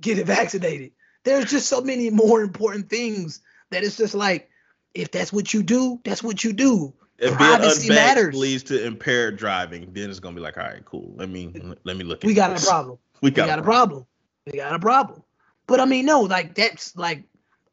getting 0.00 0.24
vaccinated. 0.24 0.92
There's 1.24 1.50
just 1.50 1.68
so 1.68 1.80
many 1.80 2.10
more 2.10 2.42
important 2.42 2.88
things 2.88 3.40
that 3.70 3.84
it's 3.84 3.96
just 3.96 4.14
like, 4.14 4.48
if 4.94 5.10
that's 5.10 5.32
what 5.32 5.52
you 5.52 5.62
do, 5.62 6.00
that's 6.04 6.22
what 6.22 6.42
you 6.42 6.52
do. 6.52 6.94
If 7.18 7.34
Privacy 7.34 7.88
matters. 7.88 8.34
leads 8.34 8.62
to 8.64 8.84
impaired 8.84 9.36
driving, 9.36 9.92
then 9.92 10.08
it's 10.08 10.20
gonna 10.20 10.36
be 10.36 10.40
like, 10.40 10.56
all 10.56 10.64
right, 10.64 10.84
cool. 10.84 11.12
Let 11.16 11.28
me 11.28 11.52
let 11.82 11.96
me 11.96 12.04
look. 12.04 12.22
We 12.22 12.32
got 12.32 12.50
this. 12.50 12.64
a 12.64 12.68
problem. 12.68 12.98
We 13.20 13.32
got, 13.32 13.44
we 13.44 13.48
got 13.48 13.58
a 13.58 13.62
problem. 13.62 13.88
problem. 13.90 14.06
We 14.46 14.58
got 14.58 14.74
a 14.74 14.78
problem. 14.78 15.22
But 15.66 15.80
I 15.80 15.84
mean, 15.84 16.06
no, 16.06 16.20
like 16.22 16.54
that's 16.54 16.96
like 16.96 17.24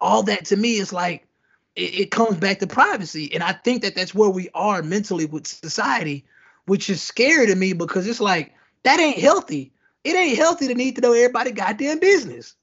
all 0.01 0.24
that 0.24 0.45
to 0.45 0.57
me 0.57 0.78
is 0.78 0.91
like 0.91 1.28
it, 1.76 2.00
it 2.00 2.12
comes 2.12 2.38
back 2.38 2.60
to 2.60 2.68
privacy, 2.68 3.34
and 3.34 3.44
I 3.44 3.54
think 3.54 3.82
that 3.82 3.96
that's 3.96 4.16
where 4.16 4.30
we 4.30 4.50
are 4.54 4.82
mentally 4.82 5.26
with 5.26 5.48
society, 5.48 6.26
which 6.66 6.90
is 6.90 7.02
scary 7.02 7.48
to 7.48 7.56
me 7.56 7.74
because 7.74 8.08
it's 8.08 8.22
like 8.22 8.54
that 8.84 9.00
ain't 9.00 9.20
healthy. 9.20 9.72
It 10.04 10.16
ain't 10.16 10.38
healthy 10.38 10.68
to 10.68 10.76
need 10.76 10.96
to 10.96 11.02
know 11.02 11.14
everybody 11.14 11.52
goddamn 11.52 12.00
business. 12.00 12.56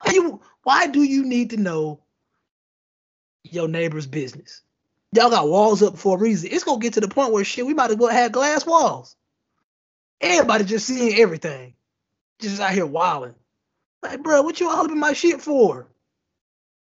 Why 0.00 0.12
you 0.12 0.40
why 0.62 0.86
do 0.86 1.02
you 1.02 1.24
need 1.24 1.50
to 1.50 1.56
know 1.56 2.00
your 3.42 3.68
neighbor's 3.68 4.06
business? 4.06 4.62
Y'all 5.12 5.30
got 5.30 5.48
walls 5.48 5.82
up 5.82 5.96
for 5.96 6.16
a 6.16 6.20
reason. 6.20 6.50
It's 6.52 6.64
gonna 6.64 6.80
get 6.80 6.94
to 6.94 7.00
the 7.00 7.08
point 7.08 7.32
where 7.32 7.44
shit, 7.44 7.66
we 7.66 7.74
might 7.74 7.90
as 7.90 7.96
well 7.96 8.10
have 8.10 8.32
glass 8.32 8.66
walls. 8.66 9.16
Everybody 10.20 10.64
just 10.64 10.86
seeing 10.86 11.20
everything. 11.20 11.74
Just 12.40 12.60
out 12.60 12.72
here 12.72 12.86
wilding. 12.86 13.34
Like, 14.02 14.22
bro, 14.22 14.42
what 14.42 14.60
you 14.60 14.68
all 14.68 14.84
up 14.84 14.90
in 14.90 14.98
my 14.98 15.12
shit 15.12 15.40
for? 15.40 15.86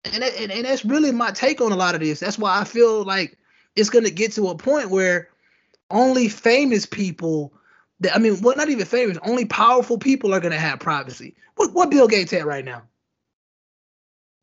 And, 0.04 0.22
that, 0.22 0.34
and 0.38 0.52
and 0.52 0.64
that's 0.64 0.84
really 0.84 1.12
my 1.12 1.30
take 1.30 1.60
on 1.60 1.72
a 1.72 1.76
lot 1.76 1.94
of 1.94 2.00
this. 2.00 2.20
That's 2.20 2.38
why 2.38 2.60
I 2.60 2.64
feel 2.64 3.04
like 3.04 3.38
it's 3.74 3.90
gonna 3.90 4.10
get 4.10 4.32
to 4.32 4.48
a 4.48 4.56
point 4.56 4.90
where 4.90 5.28
only 5.90 6.28
famous 6.28 6.86
people 6.86 7.52
that 8.00 8.14
I 8.14 8.18
mean, 8.18 8.40
well, 8.42 8.56
not 8.56 8.68
even 8.68 8.84
famous. 8.86 9.18
Only 9.22 9.44
powerful 9.46 9.98
people 9.98 10.34
are 10.34 10.40
going 10.40 10.52
to 10.52 10.58
have 10.58 10.80
privacy. 10.80 11.34
What 11.56 11.72
what 11.72 11.90
Bill 11.90 12.08
Gates 12.08 12.32
at 12.32 12.46
right 12.46 12.64
now? 12.64 12.82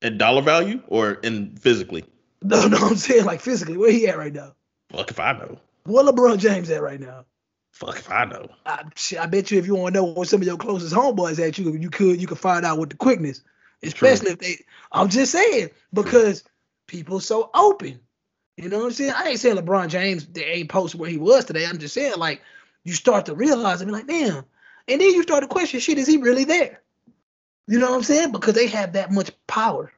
In 0.02 0.18
dollar 0.18 0.42
value 0.42 0.82
or 0.88 1.14
in 1.14 1.56
physically? 1.58 2.06
No, 2.42 2.68
no, 2.68 2.78
I'm 2.78 2.96
saying 2.96 3.26
like 3.26 3.42
physically. 3.42 3.78
Where 3.78 3.92
he 3.92 4.08
at 4.08 4.18
right 4.18 4.34
now? 4.34 4.56
Fuck 4.92 5.12
if 5.12 5.20
I 5.20 5.34
know. 5.34 5.60
Where 5.86 6.04
LeBron 6.04 6.40
James 6.40 6.70
at 6.70 6.82
right 6.82 7.00
now? 7.00 7.26
Fuck 7.72 8.00
if 8.00 8.12
I 8.12 8.26
know. 8.26 8.48
I, 8.66 8.84
I 9.20 9.26
bet 9.28 9.52
you 9.52 9.60
if 9.60 9.68
you 9.68 9.76
want 9.76 9.94
to 9.94 10.02
know 10.02 10.08
where 10.08 10.26
some 10.26 10.42
of 10.42 10.48
your 10.48 10.58
closest 10.58 10.94
homeboys 10.94 11.46
at, 11.46 11.58
you 11.58 11.74
you 11.74 11.90
could 11.90 12.20
you 12.20 12.28
could 12.28 12.40
find 12.40 12.66
out 12.66 12.80
with 12.80 12.90
the 12.90 12.98
quickness. 12.98 13.42
Especially 13.84 14.28
True. 14.28 14.34
if 14.34 14.40
they. 14.40 14.66
I'm 14.92 15.10
just 15.10 15.32
saying 15.32 15.70
because 15.94 16.44
people 16.88 17.20
so 17.20 17.50
open. 17.54 18.00
You 18.58 18.70
know 18.70 18.80
what 18.80 18.86
I'm 18.86 18.92
saying? 18.92 19.14
I 19.16 19.30
ain't 19.30 19.40
saying 19.40 19.58
LeBron 19.58 19.88
James 19.88 20.28
they 20.28 20.44
ain't 20.46 20.70
posted 20.70 21.00
where 21.00 21.10
he 21.10 21.18
was 21.18 21.46
today. 21.46 21.66
I'm 21.66 21.80
just 21.80 21.94
saying 21.94 22.14
like 22.18 22.42
you 22.84 22.94
start 22.94 23.26
to 23.28 23.36
realize 23.36 23.82
and 23.82 23.88
be 23.90 23.94
like, 23.94 24.08
damn. 24.08 24.44
And 24.88 25.00
then 25.00 25.14
you 25.14 25.24
start 25.24 25.42
to 25.42 25.48
question, 25.48 25.80
shit, 25.80 25.98
is 25.98 26.08
he 26.08 26.18
really 26.18 26.44
there? 26.44 26.82
You 27.68 27.80
know 27.80 27.90
what 27.90 27.98
I'm 27.98 28.04
saying? 28.04 28.32
Because 28.32 28.56
they 28.56 28.68
have 28.68 28.94
that 28.94 29.12
much 29.12 29.32
power. 29.48 29.92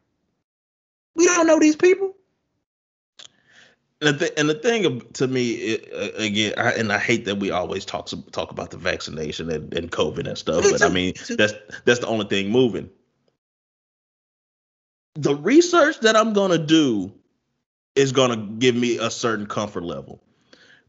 We 1.15 1.25
don't 1.25 1.47
know 1.47 1.59
these 1.59 1.75
people. 1.75 2.15
And 4.01 4.15
the, 4.15 4.19
th- 4.19 4.33
and 4.37 4.49
the 4.49 4.55
thing 4.55 5.01
to 5.13 5.27
me, 5.27 5.51
it, 5.53 5.93
uh, 5.93 6.17
again, 6.21 6.53
I, 6.57 6.71
and 6.73 6.91
I 6.91 6.97
hate 6.97 7.23
that 7.25 7.35
we 7.35 7.51
always 7.51 7.85
talk 7.85 8.09
talk 8.31 8.51
about 8.51 8.71
the 8.71 8.77
vaccination 8.77 9.49
and, 9.49 9.73
and 9.73 9.91
COVID 9.91 10.27
and 10.27 10.37
stuff, 10.37 10.65
but 10.69 10.83
I 10.83 10.89
mean 10.89 11.13
that's 11.37 11.53
that's 11.85 11.99
the 11.99 12.07
only 12.07 12.25
thing 12.25 12.49
moving. 12.49 12.89
The 15.15 15.35
research 15.35 15.99
that 15.99 16.15
I'm 16.15 16.33
gonna 16.33 16.57
do 16.57 17.13
is 17.95 18.11
gonna 18.11 18.37
give 18.37 18.75
me 18.75 18.97
a 18.97 19.11
certain 19.11 19.45
comfort 19.45 19.83
level, 19.83 20.23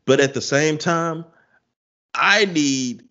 but 0.07 0.21
at 0.21 0.35
the 0.35 0.41
same 0.41 0.79
time, 0.79 1.25
I 2.15 2.47
need 2.47 3.03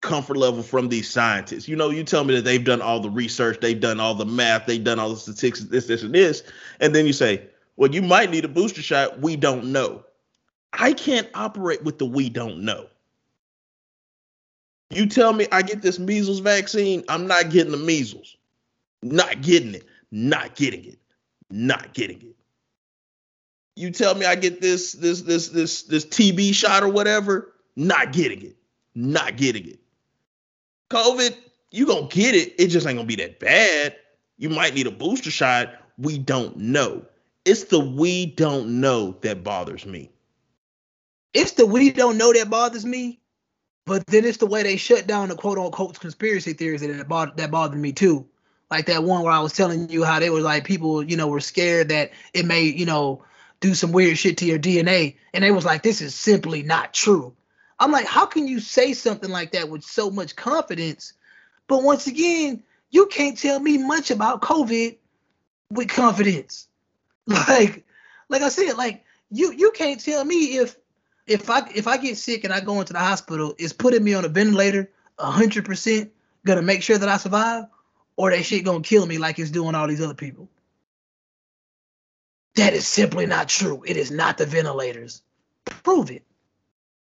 comfort 0.00 0.36
level 0.36 0.62
from 0.62 0.88
these 0.88 1.08
scientists. 1.08 1.68
You 1.68 1.76
know, 1.76 1.90
you 1.90 2.02
tell 2.02 2.24
me 2.24 2.34
that 2.34 2.42
they've 2.44 2.64
done 2.64 2.82
all 2.82 3.00
the 3.00 3.10
research, 3.10 3.60
they've 3.60 3.78
done 3.78 4.00
all 4.00 4.14
the 4.14 4.26
math, 4.26 4.66
they've 4.66 4.82
done 4.82 4.98
all 4.98 5.10
the 5.10 5.16
statistics, 5.16 5.60
this, 5.60 5.86
this, 5.86 6.02
and 6.02 6.14
this, 6.14 6.42
and 6.80 6.94
then 6.94 7.06
you 7.06 7.12
say, 7.12 7.46
well, 7.76 7.90
you 7.90 8.02
might 8.02 8.30
need 8.30 8.44
a 8.44 8.48
booster 8.48 8.82
shot. 8.82 9.20
We 9.20 9.36
don't 9.36 9.66
know. 9.66 10.04
I 10.72 10.92
can't 10.92 11.28
operate 11.34 11.82
with 11.84 11.98
the 11.98 12.06
we 12.06 12.28
don't 12.28 12.64
know. 12.64 12.86
You 14.90 15.06
tell 15.06 15.32
me 15.32 15.46
I 15.52 15.62
get 15.62 15.80
this 15.80 15.98
measles 15.98 16.40
vaccine, 16.40 17.04
I'm 17.08 17.26
not 17.26 17.50
getting 17.50 17.72
the 17.72 17.78
measles. 17.78 18.36
Not 19.02 19.40
getting 19.40 19.74
it. 19.74 19.86
Not 20.12 20.54
getting 20.54 20.84
it. 20.84 20.98
Not 21.50 21.94
getting 21.94 22.20
it. 22.20 22.36
You 23.74 23.90
tell 23.90 24.14
me 24.14 24.26
I 24.26 24.34
get 24.34 24.60
this 24.60 24.92
this 24.92 25.22
this 25.22 25.48
this 25.48 25.84
this 25.84 26.04
TB 26.04 26.54
shot 26.54 26.82
or 26.82 26.88
whatever, 26.88 27.54
not 27.74 28.12
getting 28.12 28.42
it. 28.42 28.56
Not 28.94 29.38
getting 29.38 29.66
it. 29.66 29.80
COVID, 30.90 31.34
you 31.70 31.86
gonna 31.86 32.06
get 32.08 32.34
it. 32.34 32.54
It 32.58 32.68
just 32.68 32.86
ain't 32.86 32.98
gonna 32.98 33.06
be 33.06 33.16
that 33.16 33.40
bad. 33.40 33.96
You 34.36 34.50
might 34.50 34.74
need 34.74 34.86
a 34.86 34.90
booster 34.90 35.30
shot. 35.30 35.74
We 35.96 36.18
don't 36.18 36.58
know. 36.58 37.06
It's 37.46 37.64
the 37.64 37.80
we 37.80 38.26
don't 38.26 38.80
know 38.80 39.16
that 39.22 39.42
bothers 39.42 39.86
me. 39.86 40.10
It's 41.32 41.52
the 41.52 41.64
we 41.64 41.90
don't 41.90 42.18
know 42.18 42.34
that 42.34 42.50
bothers 42.50 42.84
me, 42.84 43.20
but 43.86 44.06
then 44.06 44.26
it's 44.26 44.36
the 44.36 44.46
way 44.46 44.62
they 44.62 44.76
shut 44.76 45.06
down 45.06 45.30
the 45.30 45.34
quote 45.34 45.56
unquote 45.56 45.98
conspiracy 45.98 46.52
theories 46.52 46.82
that 46.82 47.08
bothered, 47.08 47.38
that 47.38 47.50
bothered 47.50 47.80
me 47.80 47.92
too. 47.92 48.28
Like 48.72 48.86
that 48.86 49.04
one 49.04 49.22
where 49.22 49.32
I 49.34 49.40
was 49.40 49.52
telling 49.52 49.90
you 49.90 50.02
how 50.02 50.18
they 50.18 50.30
were 50.30 50.40
like 50.40 50.64
people, 50.64 51.02
you 51.02 51.14
know, 51.14 51.28
were 51.28 51.40
scared 51.40 51.90
that 51.90 52.10
it 52.32 52.46
may, 52.46 52.62
you 52.62 52.86
know, 52.86 53.22
do 53.60 53.74
some 53.74 53.92
weird 53.92 54.16
shit 54.16 54.38
to 54.38 54.46
your 54.46 54.58
DNA, 54.58 55.16
and 55.34 55.44
they 55.44 55.50
was 55.50 55.66
like, 55.66 55.82
this 55.82 56.00
is 56.00 56.14
simply 56.14 56.62
not 56.62 56.94
true. 56.94 57.34
I'm 57.78 57.92
like, 57.92 58.06
how 58.06 58.24
can 58.24 58.48
you 58.48 58.60
say 58.60 58.94
something 58.94 59.28
like 59.28 59.52
that 59.52 59.68
with 59.68 59.84
so 59.84 60.10
much 60.10 60.36
confidence? 60.36 61.12
But 61.66 61.82
once 61.82 62.06
again, 62.06 62.62
you 62.90 63.08
can't 63.08 63.36
tell 63.36 63.60
me 63.60 63.76
much 63.76 64.10
about 64.10 64.40
COVID 64.40 64.96
with 65.70 65.88
confidence. 65.88 66.66
Like, 67.26 67.84
like 68.30 68.40
I 68.40 68.48
said, 68.48 68.78
like 68.78 69.04
you 69.30 69.52
you 69.52 69.70
can't 69.72 70.02
tell 70.02 70.24
me 70.24 70.56
if 70.56 70.76
if 71.26 71.50
I 71.50 71.68
if 71.74 71.86
I 71.86 71.98
get 71.98 72.16
sick 72.16 72.44
and 72.44 72.54
I 72.54 72.60
go 72.60 72.80
into 72.80 72.94
the 72.94 73.00
hospital, 73.00 73.54
is 73.58 73.74
putting 73.74 74.02
me 74.02 74.14
on 74.14 74.24
a 74.24 74.28
ventilator 74.28 74.90
hundred 75.18 75.66
percent 75.66 76.10
gonna 76.44 76.62
make 76.62 76.82
sure 76.82 76.98
that 76.98 77.08
I 77.08 77.18
survive, 77.18 77.66
or 78.22 78.30
that 78.30 78.44
shit 78.44 78.64
gonna 78.64 78.80
kill 78.82 79.04
me 79.04 79.18
like 79.18 79.40
it's 79.40 79.50
doing 79.50 79.74
all 79.74 79.88
these 79.88 80.00
other 80.00 80.14
people. 80.14 80.48
That 82.54 82.72
is 82.72 82.86
simply 82.86 83.26
not 83.26 83.48
true. 83.48 83.82
It 83.84 83.96
is 83.96 84.12
not 84.12 84.38
the 84.38 84.46
ventilators. 84.46 85.22
Prove 85.64 86.08
it. 86.08 86.22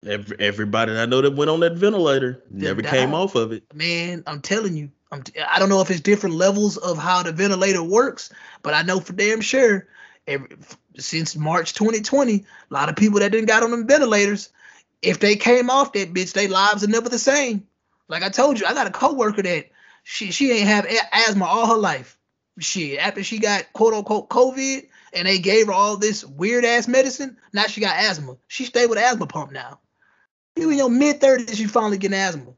Every, 0.06 0.36
everybody 0.38 0.92
I 0.92 1.06
know 1.06 1.22
that 1.22 1.34
went 1.34 1.48
on 1.48 1.60
that 1.60 1.72
ventilator 1.72 2.42
never 2.50 2.82
came 2.82 3.14
off 3.14 3.34
of 3.34 3.52
it. 3.52 3.64
Man, 3.72 4.24
I'm 4.26 4.42
telling 4.42 4.76
you, 4.76 4.90
I'm 5.10 5.22
t- 5.22 5.40
I 5.40 5.58
don't 5.58 5.70
know 5.70 5.80
if 5.80 5.90
it's 5.90 6.02
different 6.02 6.36
levels 6.36 6.76
of 6.76 6.98
how 6.98 7.22
the 7.22 7.32
ventilator 7.32 7.82
works, 7.82 8.30
but 8.62 8.74
I 8.74 8.82
know 8.82 9.00
for 9.00 9.14
damn 9.14 9.40
sure, 9.40 9.88
every, 10.26 10.50
since 10.98 11.34
March 11.34 11.72
2020, 11.72 12.34
a 12.34 12.44
lot 12.74 12.90
of 12.90 12.96
people 12.96 13.20
that 13.20 13.32
didn't 13.32 13.48
got 13.48 13.62
on 13.62 13.70
them 13.70 13.86
ventilators, 13.86 14.50
if 15.00 15.18
they 15.18 15.36
came 15.36 15.70
off 15.70 15.94
that 15.94 16.12
bitch, 16.12 16.34
their 16.34 16.50
lives 16.50 16.84
are 16.84 16.88
never 16.88 17.08
the 17.08 17.18
same. 17.18 17.66
Like 18.06 18.22
I 18.22 18.28
told 18.28 18.60
you, 18.60 18.66
I 18.66 18.74
got 18.74 18.86
a 18.86 18.90
coworker 18.90 19.42
that 19.42 19.70
she 20.08 20.30
she 20.30 20.52
ain't 20.52 20.68
have 20.68 20.86
asthma 21.12 21.44
all 21.46 21.66
her 21.66 21.76
life. 21.76 22.16
She 22.60 22.96
after 22.96 23.24
she 23.24 23.40
got 23.40 23.72
quote 23.72 23.92
unquote 23.92 24.28
COVID 24.28 24.86
and 25.12 25.26
they 25.26 25.40
gave 25.40 25.66
her 25.66 25.72
all 25.72 25.96
this 25.96 26.24
weird 26.24 26.64
ass 26.64 26.86
medicine, 26.86 27.36
now 27.52 27.64
she 27.64 27.80
got 27.80 27.96
asthma. 27.96 28.36
She 28.46 28.66
stayed 28.66 28.88
with 28.88 29.00
asthma 29.00 29.26
pump 29.26 29.50
now. 29.50 29.80
You 30.54 30.70
in 30.70 30.78
your 30.78 30.90
mid 30.90 31.20
thirties, 31.20 31.60
you 31.60 31.66
finally 31.66 31.98
get 31.98 32.12
asthma. 32.12 32.52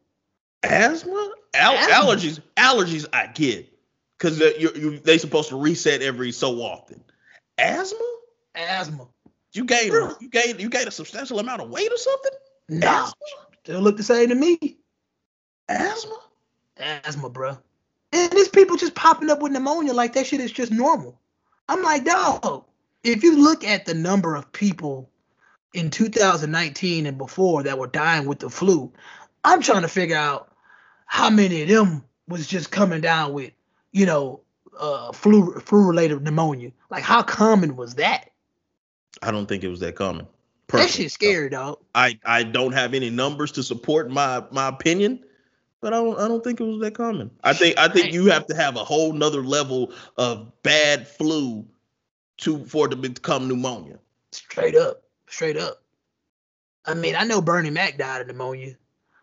Asthma? 0.63 1.33
Al- 1.55 1.75
asthma? 1.75 1.95
Allergies? 1.95 2.41
Allergies? 2.59 3.07
I 3.15 3.29
get 3.29 3.73
because 4.19 4.39
you 4.59 4.99
they 4.99 5.17
supposed 5.17 5.49
to 5.49 5.59
reset 5.59 6.03
every 6.03 6.33
so 6.33 6.61
often. 6.61 7.03
Asthma? 7.57 8.13
Asthma. 8.55 9.09
You 9.55 9.65
gained 9.65 9.95
you 10.21 10.29
gained 10.29 10.61
you 10.61 10.69
gained 10.69 10.89
a 10.89 10.93
substantial 10.93 11.39
amount 11.39 11.63
of 11.63 11.71
weight 11.71 11.91
or 11.91 11.97
something? 11.97 12.33
No, 12.69 12.89
asthma? 12.89 13.13
still 13.65 13.81
look 13.81 13.97
the 13.97 14.03
same 14.03 14.29
to 14.29 14.35
me. 14.35 14.77
Asthma? 15.67 16.19
Asthma, 16.79 17.31
bro. 17.31 17.59
And 18.13 18.33
these 18.33 18.49
people 18.49 18.77
just 18.77 18.95
popping 18.95 19.31
up 19.31 19.41
with 19.41 19.53
pneumonia 19.53 19.93
like 19.93 20.15
that 20.15 20.27
shit 20.27 20.41
is 20.41 20.53
just 20.53 20.73
normal. 20.73 21.21
I'm 21.69 21.83
like, 21.83 22.05
dog. 22.05 22.65
If 23.05 23.23
you 23.23 23.43
look 23.43 23.65
at 23.65 23.87
the 23.87 23.95
number 23.95 24.35
of 24.35 24.51
people 24.53 25.11
in 25.75 25.91
2019 25.91 27.07
and 27.07 27.19
before 27.19 27.63
that 27.65 27.79
were 27.79 27.87
dying 27.87 28.27
with 28.27 28.41
the 28.41 28.51
flu. 28.51 28.93
I'm 29.45 29.63
trying 29.63 29.83
to 29.83 29.89
figure 29.89 30.17
out 30.17 30.53
how 31.07 31.31
many 31.31 31.63
of 31.63 31.69
them 31.69 32.05
was 32.27 32.47
just 32.47 32.71
coming 32.71 33.01
down 33.01 33.33
with, 33.33 33.53
you 33.93 34.07
know, 34.07 34.41
uh, 34.79 35.13
flu 35.13 35.59
flu 35.61 35.87
related 35.87 36.23
pneumonia. 36.23 36.73
Like, 36.91 37.03
how 37.03 37.23
common 37.23 37.77
was 37.77 37.97
that? 37.97 38.31
I 39.23 39.31
don't 39.31 39.47
think 39.47 39.65
it 39.65 39.69
was 39.69 39.81
that 39.81 39.97
common. 39.97 40.27
Personally. 40.69 40.87
That 40.87 40.93
shit's 40.93 41.15
scary, 41.15 41.49
dog. 41.49 41.79
I 41.95 42.19
I 42.25 42.43
don't 42.43 42.73
have 42.73 42.95
any 42.95 43.11
numbers 43.11 43.53
to 43.53 43.63
support 43.63 44.11
my 44.11 44.45
my 44.51 44.69
opinion, 44.69 45.25
but 45.81 45.93
I 45.93 45.97
don't 45.97 46.19
I 46.19 46.29
don't 46.29 46.43
think 46.43 46.61
it 46.61 46.65
was 46.65 46.81
that 46.81 46.95
common. 46.95 47.31
I 47.45 47.53
think 47.53 47.79
I 47.79 47.89
think 47.89 48.13
you 48.13 48.27
have 48.27 48.47
to 48.47 48.55
have 48.55 48.77
a 48.77 48.85
whole 48.85 49.13
nother 49.13 49.43
level 49.43 49.93
of 50.17 50.53
bad 50.63 51.07
flu 51.07 51.67
to 52.39 52.65
for 52.65 52.87
it 52.87 52.91
to 52.91 52.97
become 52.97 53.49
pneumonia. 53.49 53.99
Straight 54.33 54.77
up 54.77 55.03
straight 55.29 55.57
up. 55.57 55.83
I 56.85 56.95
mean, 56.95 57.17
I 57.17 57.25
know 57.25 57.41
Bernie 57.41 57.71
Mac 57.71 57.99
died 57.99 58.23
of 58.23 58.27
pneumonia, 58.27 58.77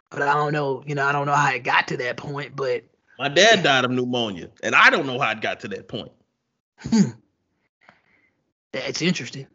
but 0.09 0.21
I 0.21 0.33
don't 0.33 0.53
know, 0.53 0.83
you 0.85 0.95
know, 0.95 1.05
I 1.05 1.11
don't 1.11 1.25
know 1.25 1.33
how 1.33 1.51
it 1.51 1.63
got 1.63 1.87
to 1.89 1.97
that 1.97 2.17
point. 2.17 2.55
But 2.55 2.83
my 3.17 3.29
dad 3.29 3.63
died 3.63 3.85
of 3.85 3.91
pneumonia, 3.91 4.49
and 4.63 4.75
I 4.75 4.89
don't 4.89 5.07
know 5.07 5.19
how 5.19 5.31
it 5.31 5.41
got 5.41 5.61
to 5.61 5.67
that 5.69 5.87
point. 5.87 6.11
Hmm. 6.79 7.11
That's 8.71 9.01
interesting. 9.01 9.47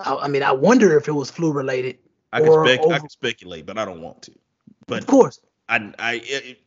I, 0.00 0.14
I, 0.14 0.28
mean, 0.28 0.42
I 0.42 0.52
wonder 0.52 0.96
if 0.96 1.08
it 1.08 1.12
was 1.12 1.30
flu 1.30 1.52
related. 1.52 1.98
I 2.32 2.40
can, 2.40 2.64
spec- 2.64 2.80
over- 2.80 2.94
I 2.94 2.98
can 2.98 3.08
speculate, 3.08 3.66
but 3.66 3.78
I 3.78 3.84
don't 3.84 4.00
want 4.00 4.22
to. 4.22 4.32
But 4.86 5.00
of 5.00 5.06
course, 5.06 5.40
I, 5.68 5.92
I 5.98 6.20
it, 6.24 6.60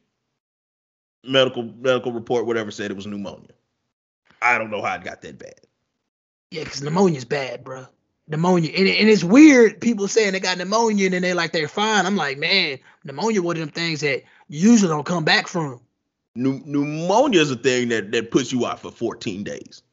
medical 1.24 1.64
medical 1.64 2.12
report, 2.12 2.46
whatever 2.46 2.72
said 2.72 2.92
it 2.92 2.98
was 2.98 3.08
pneumonia. 3.08 3.52
I 4.42 4.58
don't 4.58 4.72
know 4.72 4.82
how 4.82 4.96
it 4.96 5.04
got 5.04 5.22
that 5.22 5.40
bad. 5.40 5.60
Yeah, 6.52 6.64
because 6.64 6.82
pneumonia's 6.82 7.26
bad, 7.26 7.64
bro 7.64 7.88
pneumonia. 8.28 8.72
And, 8.76 8.88
and 8.88 9.10
it's 9.10 9.24
weird 9.24 9.80
people 9.82 10.08
saying 10.08 10.34
they 10.34 10.40
got 10.40 10.58
pneumonia 10.58 11.06
and 11.06 11.14
then 11.14 11.22
they're 11.22 11.36
like 11.36 11.52
they're 11.52 11.68
fine. 11.68 12.06
I'm 12.06 12.16
like, 12.16 12.38
man, 12.38 12.80
pneumonia 13.04 13.42
one 13.42 13.58
of 13.58 13.62
them 13.62 13.70
things 13.70 14.02
that 14.02 14.24
usually 14.48 14.90
don't 14.90 15.06
come 15.06 15.24
back 15.24 15.48
from. 15.48 15.82
Pneumonia 16.36 17.40
is 17.40 17.52
a 17.52 17.56
thing 17.56 17.90
that 17.90 18.12
that 18.12 18.32
puts 18.32 18.52
you 18.52 18.66
out 18.66 18.80
for 18.82 18.92
14 18.92 19.44
days. 19.44 19.84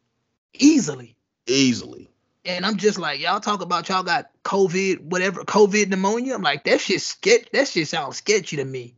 Easily. 0.54 1.16
Easily. 1.46 2.08
And 2.44 2.66
I'm 2.66 2.76
just 2.76 2.98
like, 2.98 3.20
y'all 3.20 3.40
talk 3.40 3.62
about 3.62 3.88
y'all 3.88 4.02
got 4.02 4.30
COVID, 4.44 5.02
whatever, 5.02 5.44
COVID 5.44 5.88
pneumonia. 5.88 6.34
I'm 6.34 6.42
like, 6.42 6.64
that 6.64 6.80
shit 6.80 7.00
sketch 7.00 7.48
that 7.52 7.68
shit 7.68 7.88
sounds 7.88 8.16
sketchy 8.16 8.56
to 8.56 8.64
me. 8.64 8.96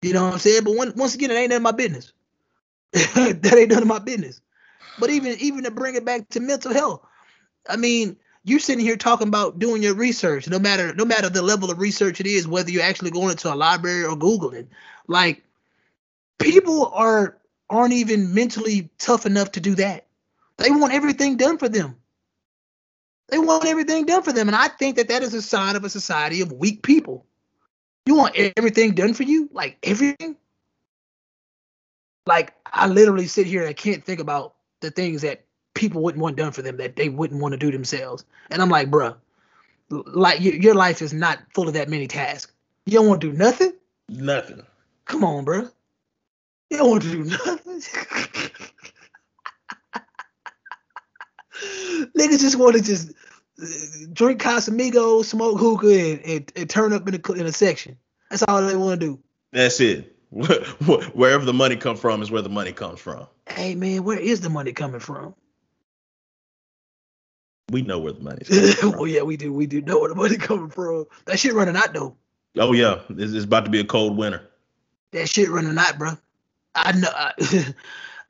You 0.00 0.12
know 0.12 0.24
what 0.24 0.34
I'm 0.34 0.38
saying? 0.38 0.64
But 0.64 0.76
when, 0.76 0.94
once 0.96 1.14
again, 1.14 1.30
it 1.30 1.34
ain't 1.34 1.50
none 1.50 1.58
of 1.58 1.62
my 1.62 1.72
business. 1.72 2.12
that 2.92 3.54
ain't 3.56 3.70
none 3.70 3.82
of 3.82 3.88
my 3.88 3.98
business. 3.98 4.40
But 4.98 5.10
even 5.10 5.36
even 5.38 5.64
to 5.64 5.70
bring 5.70 5.96
it 5.96 6.04
back 6.04 6.28
to 6.30 6.40
mental 6.40 6.72
health, 6.72 7.02
I 7.68 7.76
mean, 7.76 8.16
you're 8.44 8.60
sitting 8.60 8.84
here 8.84 8.96
talking 8.96 9.28
about 9.28 9.58
doing 9.58 9.82
your 9.82 9.94
research, 9.94 10.48
no 10.48 10.58
matter 10.58 10.94
no 10.94 11.04
matter 11.04 11.28
the 11.28 11.42
level 11.42 11.70
of 11.70 11.78
research 11.78 12.20
it 12.20 12.26
is, 12.26 12.48
whether 12.48 12.70
you're 12.70 12.82
actually 12.82 13.10
going 13.10 13.30
into 13.30 13.52
a 13.52 13.54
library 13.54 14.04
or 14.04 14.16
Googling. 14.16 14.68
Like 15.06 15.44
people 16.38 16.86
are 16.94 17.36
aren't 17.68 17.92
even 17.92 18.32
mentally 18.32 18.88
tough 18.98 19.26
enough 19.26 19.52
to 19.52 19.60
do 19.60 19.74
that. 19.74 20.06
They 20.56 20.70
want 20.70 20.94
everything 20.94 21.36
done 21.36 21.58
for 21.58 21.68
them. 21.68 21.96
They 23.28 23.38
want 23.38 23.66
everything 23.66 24.06
done 24.06 24.22
for 24.22 24.32
them. 24.32 24.48
And 24.48 24.56
I 24.56 24.68
think 24.68 24.96
that 24.96 25.08
that 25.08 25.22
is 25.22 25.34
a 25.34 25.42
sign 25.42 25.76
of 25.76 25.84
a 25.84 25.90
society 25.90 26.40
of 26.40 26.52
weak 26.52 26.82
people. 26.82 27.26
You 28.06 28.14
want 28.14 28.36
everything 28.56 28.94
done 28.94 29.12
for 29.12 29.24
you? 29.24 29.50
Like 29.52 29.76
everything? 29.82 30.36
Like 32.26 32.54
I 32.66 32.86
literally 32.86 33.26
sit 33.26 33.46
here 33.46 33.60
and 33.60 33.68
I 33.68 33.74
can't 33.74 34.04
think 34.04 34.20
about 34.20 34.54
the 34.80 34.90
things 34.90 35.22
that 35.22 35.44
people 35.74 36.02
wouldn't 36.02 36.22
want 36.22 36.36
done 36.36 36.52
for 36.52 36.62
them 36.62 36.78
that 36.78 36.96
they 36.96 37.08
wouldn't 37.08 37.40
want 37.40 37.52
to 37.52 37.58
do 37.58 37.70
themselves. 37.70 38.24
And 38.50 38.62
I'm 38.62 38.70
like, 38.70 38.90
bruh, 38.90 39.16
like 39.90 40.40
your 40.40 40.74
life 40.74 41.02
is 41.02 41.12
not 41.12 41.38
full 41.54 41.68
of 41.68 41.74
that 41.74 41.88
many 41.88 42.06
tasks. 42.06 42.52
You 42.86 42.94
don't 42.94 43.08
want 43.08 43.20
to 43.20 43.30
do 43.30 43.36
nothing? 43.36 43.72
Nothing. 44.08 44.62
Come 45.04 45.22
on, 45.22 45.44
bruh. 45.44 45.70
You 46.70 46.78
don't 46.78 46.90
want 46.90 47.02
to 47.02 47.10
do 47.10 47.24
nothing. 47.24 47.82
Niggas 52.16 52.40
just 52.40 52.56
want 52.56 52.76
to 52.76 52.82
just 52.82 53.12
drink 54.12 54.40
Casamigos, 54.40 55.24
smoke 55.24 55.58
hookah, 55.58 55.86
and, 55.86 56.20
and, 56.24 56.52
and, 56.56 56.70
turn 56.70 56.92
up 56.92 57.08
in 57.08 57.14
a, 57.14 57.32
in 57.32 57.46
a 57.46 57.52
section. 57.52 57.96
That's 58.30 58.42
all 58.44 58.64
they 58.64 58.76
want 58.76 59.00
to 59.00 59.06
do. 59.06 59.18
That's 59.52 59.80
it. 59.80 60.14
Wherever 60.30 61.44
the 61.44 61.54
money 61.54 61.76
come 61.76 61.96
from 61.96 62.22
is 62.22 62.30
where 62.30 62.42
the 62.42 62.50
money 62.50 62.72
comes 62.72 63.00
from. 63.00 63.26
Hey 63.48 63.74
man, 63.74 64.04
where 64.04 64.18
is 64.18 64.42
the 64.42 64.50
money 64.50 64.72
coming 64.72 65.00
from? 65.00 65.34
We 67.70 67.82
know 67.82 67.98
where 67.98 68.12
the 68.12 68.20
money's 68.20 68.48
coming 68.48 68.72
from. 68.72 68.94
oh 68.98 69.04
yeah, 69.04 69.22
we 69.22 69.36
do. 69.36 69.52
We 69.52 69.66
do 69.66 69.80
know 69.80 70.00
where 70.00 70.10
the 70.10 70.14
money 70.14 70.36
coming 70.36 70.70
from. 70.70 71.06
That 71.24 71.38
shit 71.38 71.54
running 71.54 71.76
out 71.76 71.94
though. 71.94 72.16
Oh 72.58 72.72
yeah, 72.72 73.00
it's, 73.10 73.32
it's 73.32 73.44
about 73.44 73.64
to 73.64 73.70
be 73.70 73.80
a 73.80 73.84
cold 73.84 74.16
winter. 74.18 74.48
That 75.12 75.28
shit 75.28 75.48
running 75.48 75.78
out, 75.78 75.98
bro. 75.98 76.12
I 76.74 76.92
know. 76.92 77.08
I, 77.10 77.32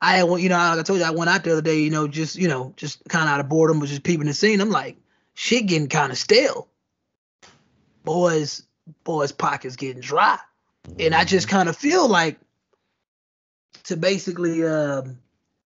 I 0.00 0.22
went, 0.24 0.42
you 0.42 0.48
know, 0.48 0.56
like 0.56 0.78
I 0.78 0.82
told 0.82 1.00
you, 1.00 1.04
I 1.04 1.10
went 1.10 1.28
out 1.28 1.44
the 1.44 1.52
other 1.52 1.62
day, 1.62 1.80
you 1.80 1.90
know, 1.90 2.06
just 2.06 2.36
you 2.36 2.48
know, 2.48 2.72
just 2.76 3.02
kind 3.08 3.28
of 3.28 3.34
out 3.34 3.40
of 3.40 3.48
boredom, 3.48 3.80
was 3.80 3.90
just 3.90 4.04
peeping 4.04 4.26
the 4.26 4.34
scene. 4.34 4.60
I'm 4.60 4.70
like, 4.70 4.96
shit 5.34 5.66
getting 5.66 5.88
kind 5.88 6.12
of 6.12 6.18
stale. 6.18 6.68
Boys, 8.04 8.62
boys' 9.04 9.32
pockets 9.32 9.76
getting 9.76 10.00
dry, 10.00 10.38
and 10.98 11.14
I 11.14 11.24
just 11.24 11.48
mm-hmm. 11.48 11.56
kind 11.56 11.68
of 11.68 11.76
feel 11.76 12.08
like 12.08 12.38
to 13.84 13.96
basically 13.96 14.64
um, 14.64 15.18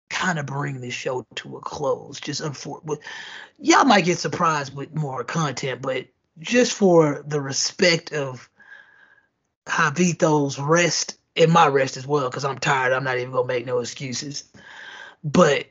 kind 0.09 0.39
of 0.39 0.47
bring 0.47 0.81
this 0.81 0.95
show 0.95 1.27
to 1.37 1.57
a 1.57 1.61
close. 1.61 2.21
Just 2.21 2.41
unfortunate, 2.41 3.01
y'all 3.59 3.85
might 3.85 4.05
get 4.05 4.19
surprised 4.19 4.75
with 4.75 4.95
more 4.95 5.25
content, 5.25 5.83
but 5.83 6.07
just 6.39 6.73
for 6.73 7.23
the 7.27 7.41
respect 7.41 8.13
of 8.13 8.49
Javito's 9.67 10.59
rest 10.59 11.19
in 11.35 11.51
my 11.51 11.67
rest 11.67 11.97
as 11.97 12.07
well 12.07 12.29
because 12.29 12.45
I'm 12.45 12.59
tired. 12.59 12.93
I'm 12.93 13.05
not 13.05 13.19
even 13.19 13.33
gonna 13.33 13.47
make 13.47 13.67
no 13.67 13.79
excuses. 13.79 14.45
But 15.25 15.67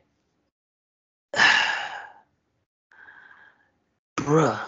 bruh. 4.18 4.60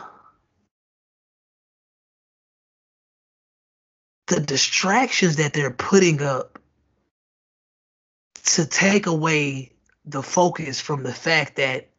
The 4.28 4.40
distractions 4.40 5.36
that 5.38 5.54
they're 5.54 5.72
putting 5.72 6.22
up 6.22 6.60
to 8.46 8.66
take 8.66 9.06
away 9.06 9.72
the 10.06 10.24
focus 10.24 10.80
from 10.80 11.04
the 11.04 11.14
fact 11.14 11.58
that 11.58 11.90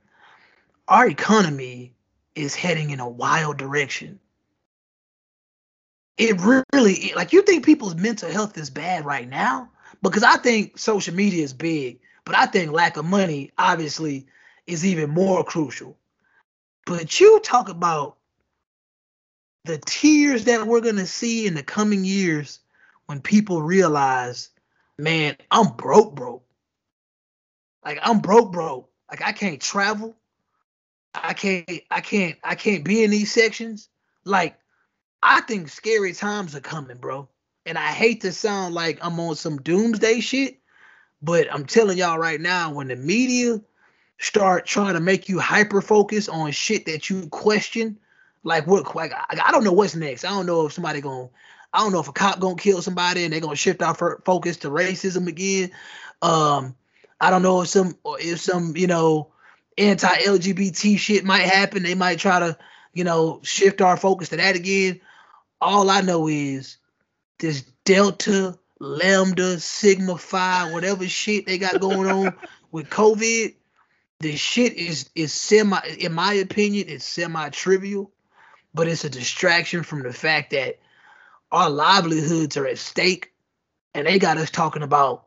our 0.88 1.06
economy 1.06 1.94
is 2.34 2.54
heading 2.54 2.90
in 2.90 3.00
a 3.00 3.08
wild 3.08 3.56
direction. 3.56 4.20
It 6.16 6.40
really, 6.72 7.12
like, 7.16 7.32
you 7.32 7.42
think 7.42 7.64
people's 7.64 7.96
mental 7.96 8.30
health 8.30 8.56
is 8.56 8.70
bad 8.70 9.04
right 9.04 9.28
now? 9.28 9.70
Because 10.02 10.22
I 10.22 10.36
think 10.36 10.78
social 10.78 11.14
media 11.14 11.42
is 11.42 11.52
big, 11.52 11.98
but 12.24 12.36
I 12.36 12.46
think 12.46 12.70
lack 12.72 12.96
of 12.96 13.04
money, 13.04 13.50
obviously, 13.58 14.26
is 14.66 14.84
even 14.84 15.10
more 15.10 15.44
crucial. 15.44 15.96
But 16.86 17.18
you 17.20 17.40
talk 17.40 17.68
about 17.68 18.16
the 19.64 19.78
tears 19.78 20.44
that 20.44 20.66
we're 20.66 20.82
going 20.82 20.96
to 20.96 21.06
see 21.06 21.46
in 21.46 21.54
the 21.54 21.62
coming 21.62 22.04
years 22.04 22.60
when 23.06 23.20
people 23.20 23.62
realize, 23.62 24.50
man, 24.98 25.36
I'm 25.50 25.74
broke, 25.76 26.14
broke. 26.14 26.44
Like 27.84 27.98
I'm 28.02 28.20
broke, 28.20 28.52
broke. 28.52 28.90
Like 29.10 29.22
I 29.22 29.32
can't 29.32 29.60
travel. 29.60 30.16
I 31.14 31.34
can't 31.34 31.68
I 31.90 32.00
can't 32.00 32.36
I 32.42 32.54
can't 32.54 32.84
be 32.84 33.04
in 33.04 33.10
these 33.10 33.32
sections. 33.32 33.88
Like 34.24 34.58
I 35.26 35.40
think 35.40 35.70
scary 35.70 36.12
times 36.12 36.54
are 36.54 36.60
coming, 36.60 36.98
bro. 36.98 37.26
And 37.64 37.78
I 37.78 37.86
hate 37.86 38.20
to 38.20 38.32
sound 38.32 38.74
like 38.74 38.98
I'm 39.00 39.18
on 39.18 39.36
some 39.36 39.56
doomsday 39.56 40.20
shit, 40.20 40.58
but 41.22 41.52
I'm 41.52 41.64
telling 41.64 41.96
y'all 41.96 42.18
right 42.18 42.38
now 42.38 42.74
when 42.74 42.88
the 42.88 42.96
media 42.96 43.58
start 44.18 44.66
trying 44.66 44.92
to 44.92 45.00
make 45.00 45.30
you 45.30 45.40
hyper 45.40 45.80
focus 45.80 46.28
on 46.28 46.50
shit 46.52 46.84
that 46.84 47.08
you 47.08 47.26
question, 47.28 47.96
like 48.42 48.66
what 48.66 48.94
like 48.94 49.14
I, 49.14 49.50
don't 49.50 49.64
know 49.64 49.72
what's 49.72 49.96
next. 49.96 50.26
I 50.26 50.28
don't 50.28 50.44
know 50.44 50.66
if 50.66 50.74
somebody 50.74 51.00
gonna, 51.00 51.30
I 51.72 51.78
don't 51.78 51.92
know 51.92 52.00
if 52.00 52.08
a 52.08 52.12
cop 52.12 52.38
gonna 52.38 52.56
kill 52.56 52.82
somebody 52.82 53.24
and 53.24 53.32
they're 53.32 53.40
gonna 53.40 53.56
shift 53.56 53.80
our 53.80 53.94
focus 54.26 54.58
to 54.58 54.68
racism 54.68 55.26
again. 55.26 55.70
Um, 56.20 56.76
I 57.18 57.30
don't 57.30 57.42
know 57.42 57.62
if 57.62 57.68
some 57.68 57.96
if 58.04 58.40
some 58.42 58.76
you 58.76 58.88
know 58.88 59.32
anti-LGBT 59.78 60.98
shit 60.98 61.24
might 61.24 61.44
happen. 61.44 61.82
They 61.82 61.94
might 61.94 62.18
try 62.18 62.40
to 62.40 62.58
you 62.92 63.04
know 63.04 63.40
shift 63.42 63.80
our 63.80 63.96
focus 63.96 64.28
to 64.28 64.36
that 64.36 64.54
again. 64.54 65.00
All 65.60 65.90
I 65.90 66.00
know 66.00 66.28
is 66.28 66.76
this 67.38 67.62
Delta, 67.84 68.58
Lambda, 68.80 69.60
Sigma 69.60 70.18
Phi, 70.18 70.72
whatever 70.72 71.06
shit 71.06 71.46
they 71.46 71.58
got 71.58 71.80
going 71.80 72.10
on 72.10 72.34
with 72.70 72.90
COVID. 72.90 73.54
This 74.20 74.40
shit 74.40 74.74
is 74.74 75.10
is 75.14 75.32
semi, 75.32 75.78
in 75.98 76.12
my 76.12 76.34
opinion, 76.34 76.88
it's 76.88 77.04
semi 77.04 77.48
trivial, 77.50 78.10
but 78.72 78.88
it's 78.88 79.04
a 79.04 79.10
distraction 79.10 79.82
from 79.82 80.02
the 80.02 80.12
fact 80.12 80.50
that 80.50 80.78
our 81.52 81.70
livelihoods 81.70 82.56
are 82.56 82.66
at 82.66 82.78
stake, 82.78 83.32
and 83.94 84.06
they 84.06 84.18
got 84.18 84.38
us 84.38 84.50
talking 84.50 84.82
about 84.82 85.26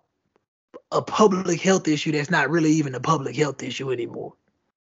a 0.91 1.01
public 1.01 1.61
health 1.61 1.87
issue 1.87 2.11
that's 2.11 2.29
not 2.29 2.49
really 2.49 2.71
even 2.71 2.95
a 2.95 2.99
public 2.99 3.35
health 3.35 3.61
issue 3.63 3.91
anymore. 3.91 4.33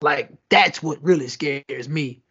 Like 0.01 0.31
that's 0.49 0.83
what 0.83 1.03
really 1.03 1.27
scares 1.27 1.87
me. 1.87 2.21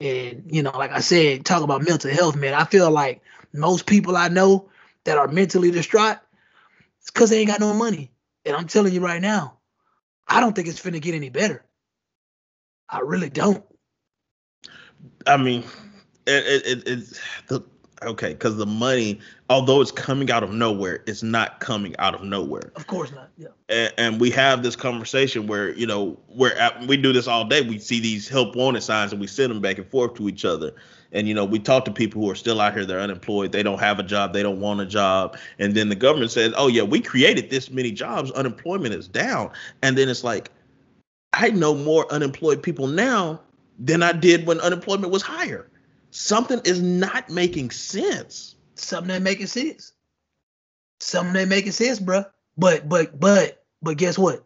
And 0.00 0.44
you 0.46 0.62
know, 0.62 0.70
like 0.70 0.92
I 0.92 1.00
said, 1.00 1.44
talk 1.44 1.62
about 1.62 1.86
mental 1.86 2.10
health, 2.10 2.36
man. 2.36 2.54
I 2.54 2.64
feel 2.64 2.90
like 2.90 3.20
most 3.52 3.86
people 3.86 4.16
I 4.16 4.28
know 4.28 4.68
that 5.04 5.18
are 5.18 5.28
mentally 5.28 5.70
distraught, 5.70 6.18
it's 7.00 7.10
because 7.10 7.30
they 7.30 7.40
ain't 7.40 7.48
got 7.48 7.60
no 7.60 7.74
money. 7.74 8.12
And 8.44 8.56
I'm 8.56 8.66
telling 8.66 8.92
you 8.92 9.00
right 9.00 9.20
now, 9.20 9.58
I 10.26 10.40
don't 10.40 10.54
think 10.54 10.68
it's 10.68 10.80
finna 10.80 11.00
get 11.00 11.14
any 11.14 11.30
better. 11.30 11.64
I 12.88 13.00
really 13.00 13.30
don't. 13.30 13.64
I 15.26 15.36
mean, 15.36 15.64
it, 16.26 16.66
it, 16.66 16.88
it, 16.88 17.20
the 17.48 17.62
okay 18.02 18.30
because 18.30 18.56
the 18.56 18.66
money 18.66 19.18
although 19.50 19.80
it's 19.80 19.90
coming 19.90 20.30
out 20.30 20.42
of 20.42 20.52
nowhere 20.52 21.02
it's 21.06 21.22
not 21.22 21.60
coming 21.60 21.96
out 21.98 22.14
of 22.14 22.22
nowhere. 22.22 22.70
Of 22.76 22.86
course 22.86 23.12
not 23.12 23.30
yeah. 23.36 23.48
And, 23.68 23.94
and 23.98 24.20
we 24.20 24.30
have 24.30 24.62
this 24.62 24.76
conversation 24.76 25.46
where 25.46 25.72
you 25.74 25.86
know 25.86 26.18
where 26.28 26.54
we 26.86 26.96
do 26.96 27.12
this 27.12 27.26
all 27.26 27.44
day. 27.44 27.62
We 27.62 27.78
see 27.78 28.00
these 28.00 28.28
help 28.28 28.54
wanted 28.56 28.82
signs 28.82 29.12
and 29.12 29.20
we 29.20 29.26
send 29.26 29.50
them 29.50 29.60
back 29.60 29.78
and 29.78 29.86
forth 29.86 30.14
to 30.14 30.28
each 30.28 30.44
other. 30.44 30.74
And 31.12 31.26
you 31.26 31.34
know 31.34 31.44
we 31.44 31.58
talk 31.58 31.84
to 31.86 31.90
people 31.90 32.22
who 32.22 32.30
are 32.30 32.34
still 32.34 32.60
out 32.60 32.74
here 32.74 32.84
they're 32.84 33.00
unemployed 33.00 33.52
they 33.52 33.62
don't 33.62 33.80
have 33.80 33.98
a 33.98 34.02
job 34.02 34.32
they 34.32 34.42
don't 34.42 34.60
want 34.60 34.80
a 34.80 34.86
job. 34.86 35.36
And 35.58 35.74
then 35.74 35.88
the 35.88 35.96
government 35.96 36.30
says 36.30 36.52
oh 36.56 36.68
yeah 36.68 36.82
we 36.82 37.00
created 37.00 37.50
this 37.50 37.70
many 37.70 37.92
jobs 37.92 38.30
unemployment 38.32 38.94
is 38.94 39.08
down. 39.08 39.50
And 39.82 39.96
then 39.96 40.08
it's 40.08 40.24
like 40.24 40.50
i 41.32 41.50
know 41.50 41.74
more 41.74 42.10
unemployed 42.12 42.62
people 42.62 42.86
now 42.86 43.40
than 43.78 44.02
i 44.02 44.12
did 44.12 44.46
when 44.46 44.58
unemployment 44.60 45.12
was 45.12 45.22
higher 45.22 45.68
something 46.10 46.60
is 46.64 46.80
not 46.82 47.30
making 47.30 47.70
sense. 47.70 48.56
Something 48.74 49.14
ain't 49.14 49.24
making 49.24 49.46
sense. 49.46 49.92
Something 51.00 51.36
ain't 51.36 51.48
making 51.48 51.72
sense, 51.72 51.98
bro. 51.98 52.24
But 52.56 52.88
but 52.88 53.18
but 53.18 53.64
but 53.82 53.96
guess 53.96 54.18
what? 54.18 54.44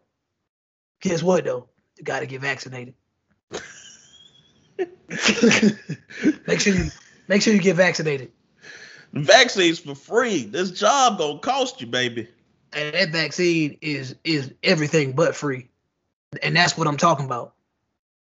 Guess 1.00 1.22
what 1.22 1.44
though? 1.44 1.68
You 1.96 2.04
gotta 2.04 2.26
get 2.26 2.40
vaccinated. 2.40 2.94
make 6.46 6.60
sure 6.60 6.74
you 6.74 6.90
make 7.28 7.42
sure 7.42 7.54
you 7.54 7.60
get 7.60 7.76
vaccinated. 7.76 8.32
The 9.12 9.20
vaccine's 9.20 9.78
for 9.78 9.94
free. 9.94 10.44
This 10.44 10.70
job 10.70 11.18
gonna 11.18 11.38
cost 11.38 11.80
you, 11.80 11.86
baby. 11.86 12.28
And 12.72 12.94
that 12.94 13.10
vaccine 13.10 13.78
is 13.80 14.16
is 14.24 14.52
everything 14.62 15.12
but 15.12 15.36
free. 15.36 15.68
And 16.42 16.56
that's 16.56 16.78
what 16.78 16.86
I'm 16.86 16.96
talking 16.96 17.26
about. 17.26 17.54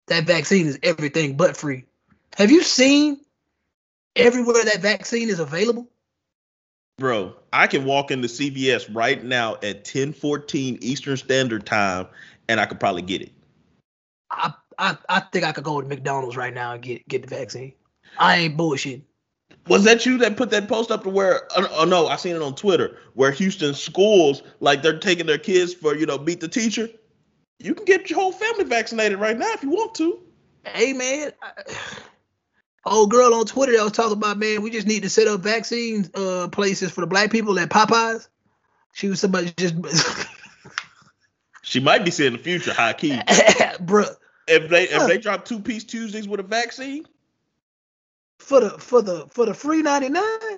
That 0.08 0.26
vaccine 0.26 0.68
is 0.68 0.80
everything 0.84 1.38
but 1.38 1.56
free. 1.56 1.86
Have 2.36 2.52
you 2.52 2.64
seen 2.64 3.20
everywhere 4.16 4.64
that 4.66 4.82
vaccine 4.82 5.30
is 5.30 5.39
available? 5.39 5.89
Bro, 6.97 7.34
I 7.51 7.68
can 7.68 7.86
walk 7.86 8.12
into 8.12 8.28
CVS 8.28 8.93
right 8.93 9.24
now 9.24 9.55
at 9.64 9.86
10:14 9.86 10.78
Eastern 10.82 11.18
Standard 11.18 11.66
Time 11.66 12.07
and 12.47 12.59
I 12.59 12.66
could 12.66 12.80
probably 12.80 13.01
get 13.01 13.22
it. 13.22 13.32
I, 14.30 14.53
I 14.78 14.97
I 15.09 15.20
think 15.22 15.45
I 15.45 15.51
could 15.51 15.64
go 15.64 15.82
to 15.82 15.88
McDonald's 15.88 16.38
right 16.38 16.53
now 16.53 16.74
and 16.74 16.82
get 16.82 17.07
get 17.07 17.22
the 17.22 17.28
vaccine. 17.28 17.74
I 18.18 18.38
ain't 18.38 18.57
bullshit. 18.57 19.01
Was 19.68 19.84
that 19.84 20.05
you 20.05 20.18
that 20.20 20.38
put 20.38 20.49
that 20.51 20.68
post 20.68 20.91
up 20.91 21.03
to 21.03 21.09
where? 21.09 21.47
Oh, 21.55 21.68
oh 21.80 21.86
no, 21.86 22.07
I 22.07 22.18
seen 22.18 22.36
it 22.36 22.41
on 22.41 22.55
Twitter 22.55 22.97
where 23.14 23.32
Houston 23.32 23.74
schools 23.74 24.43
like 24.59 24.82
they're 24.82 24.99
taking 24.99 25.26
their 25.26 25.38
kids 25.38 25.74
for 25.74 25.95
you 25.95 26.05
know 26.05 26.18
beat 26.18 26.41
the 26.41 26.47
teacher. 26.47 26.89
You 27.59 27.74
can 27.74 27.86
get 27.86 28.09
your 28.09 28.20
whole 28.20 28.32
family 28.32 28.66
vaccinated 28.66 29.20
right 29.20 29.38
now 29.38 29.51
if 29.53 29.64
you 29.64 29.70
want 29.70 29.95
to. 29.95 30.20
Hey 30.66 30.93
man, 30.93 31.32
I, 31.41 31.51
old 32.86 33.11
girl 33.11 33.34
on 33.34 33.45
Twitter 33.45 33.73
that 33.73 33.84
was 33.84 33.93
talking 33.93 34.17
about, 34.17 34.38
man, 34.38 34.61
we 34.61 34.71
just 34.71 34.88
need 34.88 35.03
to 35.03 35.09
set 35.09 35.27
up 35.27 35.41
vaccine 35.41 36.09
uh, 36.15 36.47
places 36.51 36.91
for 36.91 37.01
the 37.01 37.07
black 37.07 37.32
people 37.32 37.57
at 37.59 37.69
Popeyes. 37.69 38.27
She 38.93 39.07
was 39.07 39.19
somebody 39.19 39.53
just. 39.57 39.75
she 41.61 41.79
might 41.79 42.03
be 42.03 42.11
seeing 42.11 42.34
the 42.34 42.39
future, 42.39 42.73
high 42.73 42.93
key, 42.93 43.19
bro. 43.79 44.05
If 44.47 44.69
they 44.69 44.84
if 44.84 45.07
they 45.07 45.17
drop 45.17 45.45
two 45.45 45.59
piece 45.59 45.84
Tuesdays 45.84 46.27
with 46.27 46.39
a 46.39 46.43
vaccine 46.43 47.07
for 48.39 48.59
the 48.59 48.69
for 48.71 49.01
the 49.01 49.27
for 49.27 49.45
the 49.45 49.53
free 49.53 49.82
ninety 49.82 50.09
nine, 50.09 50.57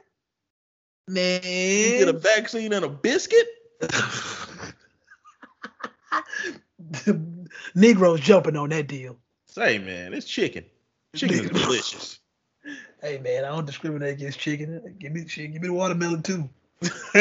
man, 1.08 1.42
you 1.44 2.00
get 2.00 2.08
a 2.08 2.14
vaccine 2.14 2.74
and 2.74 2.86
a 2.86 2.90
biscuit. 2.90 3.48
Negroes 7.76 8.22
jumping 8.22 8.56
on 8.56 8.70
that 8.70 8.88
deal. 8.88 9.18
Say 9.46 9.78
man, 9.78 10.14
it's 10.14 10.26
chicken. 10.26 10.66
Chicken 11.16 11.46
is 11.46 11.50
delicious. 11.52 12.20
Hey 13.02 13.20
man, 13.20 13.44
I 13.44 13.50
don't 13.50 13.66
discriminate 13.66 14.14
against 14.14 14.40
chicken. 14.40 14.96
Give 14.98 15.12
me 15.12 15.28
shit. 15.28 15.52
Give 15.52 15.62
me 15.62 15.68
the 15.68 15.74
watermelon 15.74 16.24
too. 16.24 16.50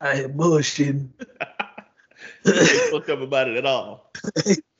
I 0.00 0.14
had 0.14 0.36
bullshitting. 0.36 1.08
Fuck 2.90 3.08
up 3.08 3.20
about 3.20 3.48
it 3.48 3.56
at 3.56 3.66
all. 3.66 4.10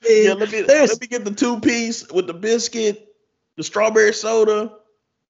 yeah, 0.08 0.32
let 0.32 0.50
me 0.50 0.62
let 0.62 1.00
me 1.00 1.06
get 1.06 1.24
the 1.24 1.34
two 1.34 1.60
piece 1.60 2.10
with 2.10 2.26
the 2.26 2.34
biscuit, 2.34 3.14
the 3.56 3.62
strawberry 3.62 4.12
soda. 4.12 4.72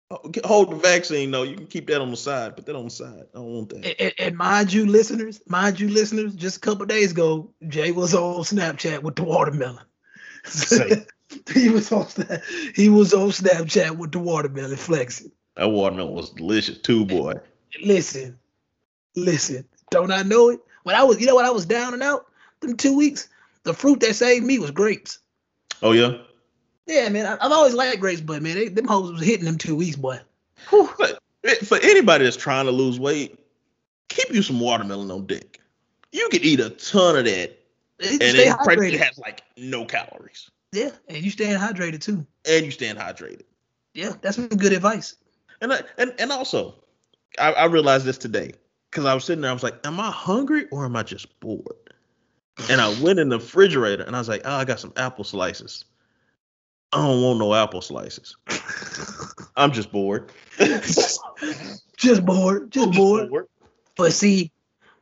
Oh, 0.08 0.30
hold 0.44 0.70
the 0.70 0.76
vaccine 0.76 1.32
though. 1.32 1.42
You 1.42 1.56
can 1.56 1.66
keep 1.66 1.88
that 1.88 2.00
on 2.00 2.10
the 2.10 2.16
side. 2.16 2.54
Put 2.54 2.66
that 2.66 2.76
on 2.76 2.84
the 2.84 2.90
side. 2.90 3.24
I 3.34 3.38
don't 3.38 3.52
want 3.52 3.70
that. 3.70 4.00
And, 4.00 4.12
and 4.18 4.36
mind 4.36 4.72
you, 4.72 4.86
listeners, 4.86 5.40
mind 5.48 5.80
you, 5.80 5.88
listeners, 5.88 6.34
just 6.34 6.58
a 6.58 6.60
couple 6.60 6.86
days 6.86 7.10
ago, 7.10 7.50
Jay 7.66 7.90
was 7.90 8.14
on 8.14 8.42
Snapchat 8.42 9.02
with 9.02 9.16
the 9.16 9.24
watermelon. 9.24 9.84
he 11.54 11.68
was 11.68 11.90
on 11.92 12.06
he 12.74 12.88
was 12.88 13.12
on 13.14 13.30
Snapchat 13.30 13.96
with 13.96 14.12
the 14.12 14.18
watermelon 14.18 14.76
flexing. 14.76 15.30
That 15.56 15.70
watermelon 15.70 16.14
was 16.14 16.30
delicious 16.30 16.78
too, 16.78 17.04
boy. 17.04 17.34
Listen, 17.82 18.38
listen. 19.14 19.64
Don't 19.90 20.12
I 20.12 20.22
know 20.22 20.50
it? 20.50 20.60
When 20.82 20.94
I 20.94 21.02
was, 21.02 21.20
you 21.20 21.26
know, 21.26 21.36
when 21.36 21.46
I 21.46 21.50
was 21.50 21.66
down 21.66 21.94
and 21.94 22.02
out, 22.02 22.26
them 22.60 22.76
two 22.76 22.96
weeks, 22.96 23.28
the 23.64 23.74
fruit 23.74 24.00
that 24.00 24.14
saved 24.14 24.44
me 24.44 24.58
was 24.58 24.70
grapes. 24.70 25.18
Oh 25.82 25.92
yeah. 25.92 26.18
Yeah, 26.86 27.08
man. 27.08 27.26
I, 27.26 27.42
have 27.42 27.52
always 27.52 27.74
liked 27.74 28.00
grapes, 28.00 28.20
but 28.20 28.42
man, 28.42 28.54
they, 28.54 28.68
them 28.68 28.86
hoes 28.86 29.10
was 29.10 29.22
hitting 29.22 29.44
them 29.44 29.58
two 29.58 29.74
weeks, 29.74 29.96
boy. 29.96 30.20
But 30.70 31.18
For 31.64 31.78
anybody 31.82 32.24
that's 32.24 32.36
trying 32.36 32.66
to 32.66 32.72
lose 32.72 33.00
weight, 33.00 33.38
keep 34.08 34.32
you 34.32 34.42
some 34.42 34.60
watermelon 34.60 35.10
on 35.10 35.26
deck. 35.26 35.60
You 36.12 36.28
can 36.30 36.42
eat 36.42 36.60
a 36.60 36.70
ton 36.70 37.16
of 37.16 37.24
that, 37.24 37.58
and 38.00 38.22
stay 38.22 38.48
it 38.48 38.56
practically 38.58 38.92
hydrated. 38.92 38.98
has 39.00 39.18
like 39.18 39.42
no 39.56 39.84
calories, 39.84 40.50
Yeah, 40.72 40.90
and 41.08 41.22
you 41.24 41.30
staying 41.30 41.58
hydrated 41.58 42.00
too. 42.00 42.26
and 42.48 42.64
you 42.64 42.70
staying 42.70 42.96
hydrated. 42.96 43.42
Yeah, 43.94 44.12
that's 44.20 44.36
some 44.36 44.48
good 44.48 44.72
advice. 44.72 45.16
And 45.60 45.72
I, 45.72 45.80
and 45.96 46.12
and 46.18 46.30
also, 46.32 46.74
I, 47.38 47.52
I 47.52 47.64
realized 47.66 48.04
this 48.04 48.18
today 48.18 48.52
because 48.90 49.04
I 49.06 49.14
was 49.14 49.24
sitting 49.24 49.40
there. 49.42 49.50
I 49.50 49.54
was 49.54 49.62
like, 49.62 49.86
"Am 49.86 49.98
I 50.00 50.10
hungry 50.10 50.66
or 50.70 50.84
am 50.84 50.96
I 50.96 51.02
just 51.02 51.38
bored?" 51.40 51.64
And 52.70 52.80
I 52.80 52.88
went 53.00 53.18
in 53.18 53.28
the 53.28 53.38
refrigerator 53.38 54.02
and 54.04 54.14
I 54.14 54.18
was 54.18 54.28
like, 54.28 54.42
"Oh, 54.44 54.54
I 54.54 54.64
got 54.64 54.80
some 54.80 54.92
apple 54.96 55.24
slices. 55.24 55.84
I 56.92 56.98
don't 56.98 57.22
want 57.22 57.38
no 57.38 57.54
apple 57.54 57.82
slices. 57.82 58.36
I'm 59.56 59.72
just 59.72 59.90
bored. 59.92 60.30
Just 61.96 62.26
bored, 62.26 62.70
just 62.70 62.88
just 62.88 62.96
bored. 62.98 63.30
bored. 63.30 63.46
But 63.96 64.12
see, 64.12 64.52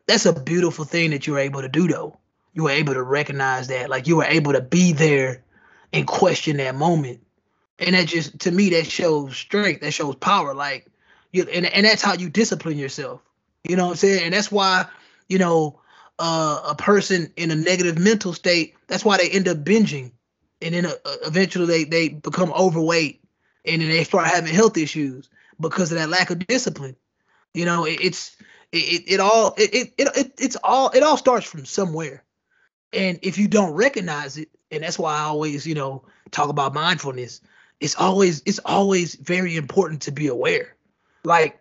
that's 0.07 0.27
a 0.27 0.33
beautiful 0.33 0.85
thing 0.85 1.11
that 1.11 1.27
you 1.27 1.33
were 1.35 1.39
able 1.41 1.61
to 1.61 1.69
do 1.69 1.89
though. 1.89 2.17
You 2.55 2.65
were 2.65 2.71
able 2.71 2.95
to 2.95 3.03
recognize 3.03 3.67
that. 3.69 3.91
Like 3.91 4.07
you 4.07 4.17
were 4.17 4.25
able 4.25 4.53
to 4.53 4.61
be 4.61 4.93
there 4.93 5.43
and 5.95 6.07
question 6.07 6.57
that 6.57 6.75
moment. 6.75 7.21
And 7.79 7.95
that 7.95 8.09
just 8.09 8.41
to 8.41 8.51
me 8.51 8.71
that 8.71 8.87
shows 8.87 9.37
strength, 9.37 9.81
that 9.81 9.93
shows 9.93 10.17
power. 10.17 10.55
Like 10.55 10.87
you 11.33 11.47
and, 11.53 11.67
and 11.67 11.87
that's 11.87 12.03
how 12.03 12.15
you 12.15 12.29
discipline 12.29 12.79
yourself. 12.79 13.21
You 13.63 13.77
know 13.77 13.87
what 13.87 13.93
I'm 13.93 13.97
saying? 13.97 14.25
And 14.25 14.35
that's 14.35 14.53
why, 14.53 14.87
you 15.29 15.39
know, 15.39 15.81
uh, 16.19 16.61
a 16.69 16.75
person 16.75 17.33
in 17.37 17.51
a 17.51 17.57
negative 17.57 17.99
mental 17.99 18.33
state, 18.33 18.75
that's 18.89 19.05
why 19.05 19.17
they 19.17 19.31
end 19.31 19.49
up 19.49 19.59
binging. 19.59 20.13
And 20.61 20.75
then 20.75 20.87
uh, 20.87 20.93
uh, 21.05 21.17
eventually 21.27 21.67
they, 21.67 21.85
they 21.85 22.09
become 22.09 22.53
overweight 22.53 23.23
and 23.65 23.81
then 23.81 23.89
they 23.89 24.05
start 24.05 24.27
having 24.27 24.53
health 24.55 24.77
issues 24.77 25.29
because 25.61 25.93
of 25.93 25.99
that 25.99 26.09
lack 26.09 26.31
of 26.31 26.47
discipline. 26.47 26.97
You 27.55 27.65
know, 27.65 27.85
it, 27.87 27.99
it's 28.03 28.37
it, 28.73 28.79
it, 28.79 29.13
it 29.15 29.21
all 29.21 29.55
it, 29.57 29.75
it, 29.75 29.95
it 29.99 30.17
it 30.17 30.33
it's 30.39 30.57
all 30.63 30.91
it 30.91 31.03
all 31.03 31.17
starts 31.17 31.47
from 31.47 31.65
somewhere. 31.65 32.25
And 32.93 33.19
if 33.23 33.39
you 33.39 33.49
don't 33.49 33.73
recognize 33.73 34.39
it, 34.39 34.49
and 34.75 34.83
that's 34.85 34.99
why 34.99 35.15
I 35.17 35.23
always, 35.23 35.67
you 35.67 35.75
know, 35.75 36.03
talk 36.31 36.49
about 36.49 36.75
mindfulness, 36.75 37.41
it's 37.81 37.95
always 37.97 38.43
it's 38.47 38.61
always 38.65 39.15
very 39.15 39.57
important 39.57 40.03
to 40.03 40.13
be 40.13 40.29
aware. 40.29 40.75
Like 41.25 41.61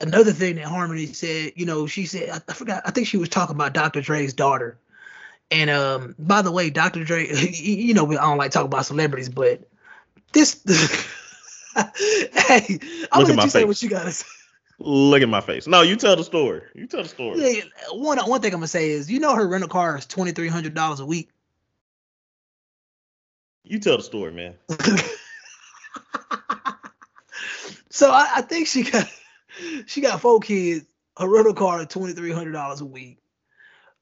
another 0.00 0.32
thing 0.32 0.56
that 0.56 0.64
Harmony 0.66 1.06
said, 1.06 1.52
you 1.56 1.66
know, 1.66 1.86
she 1.86 2.06
said 2.06 2.30
I, 2.30 2.40
I 2.48 2.54
forgot, 2.54 2.82
I 2.84 2.90
think 2.90 3.06
she 3.06 3.16
was 3.16 3.28
talking 3.28 3.54
about 3.54 3.72
Dr. 3.74 4.00
Dre's 4.00 4.34
daughter. 4.34 4.78
And 5.50 5.68
um, 5.68 6.14
by 6.18 6.42
the 6.42 6.50
way, 6.50 6.70
Dr. 6.70 7.04
Dre, 7.04 7.28
you 7.52 7.94
know, 7.94 8.10
I 8.10 8.14
don't 8.14 8.38
like 8.38 8.50
talking 8.52 8.66
about 8.66 8.86
celebrities, 8.86 9.28
but 9.28 9.68
this, 10.32 10.62
hey, 11.76 12.78
I'm 13.12 13.20
Look 13.20 13.20
gonna 13.20 13.22
at 13.22 13.28
let 13.28 13.36
my 13.36 13.44
you 13.44 13.50
say 13.50 13.60
face. 13.60 13.66
what 13.66 13.82
you 13.82 13.88
gotta 13.90 14.12
say. 14.12 14.26
Look 14.78 15.22
at 15.22 15.28
my 15.28 15.40
face. 15.40 15.66
No, 15.66 15.82
you 15.82 15.96
tell 15.96 16.16
the 16.16 16.24
story. 16.24 16.62
You 16.74 16.86
tell 16.86 17.02
the 17.02 17.08
story. 17.08 17.40
Yeah, 17.40 17.48
yeah, 17.48 17.62
one 17.92 18.18
one 18.18 18.40
thing 18.40 18.52
I'm 18.52 18.60
gonna 18.60 18.66
say 18.68 18.90
is, 18.90 19.10
you 19.10 19.20
know, 19.20 19.34
her 19.34 19.46
rental 19.46 19.68
car 19.68 19.96
is 19.98 20.06
twenty 20.06 20.32
three 20.32 20.48
hundred 20.48 20.74
dollars 20.74 21.00
a 21.00 21.06
week. 21.06 21.30
You 23.64 23.78
tell 23.78 23.96
the 23.96 24.02
story, 24.02 24.32
man. 24.32 24.54
so 27.90 28.10
I, 28.10 28.32
I 28.36 28.42
think 28.42 28.66
she 28.66 28.82
got 28.82 29.08
she 29.86 30.00
got 30.00 30.20
four 30.20 30.40
kids. 30.40 30.86
Her 31.18 31.28
rental 31.28 31.54
car 31.54 31.80
is 31.80 31.86
twenty 31.88 32.12
three 32.14 32.32
hundred 32.32 32.52
dollars 32.52 32.80
a 32.80 32.86
week. 32.86 33.18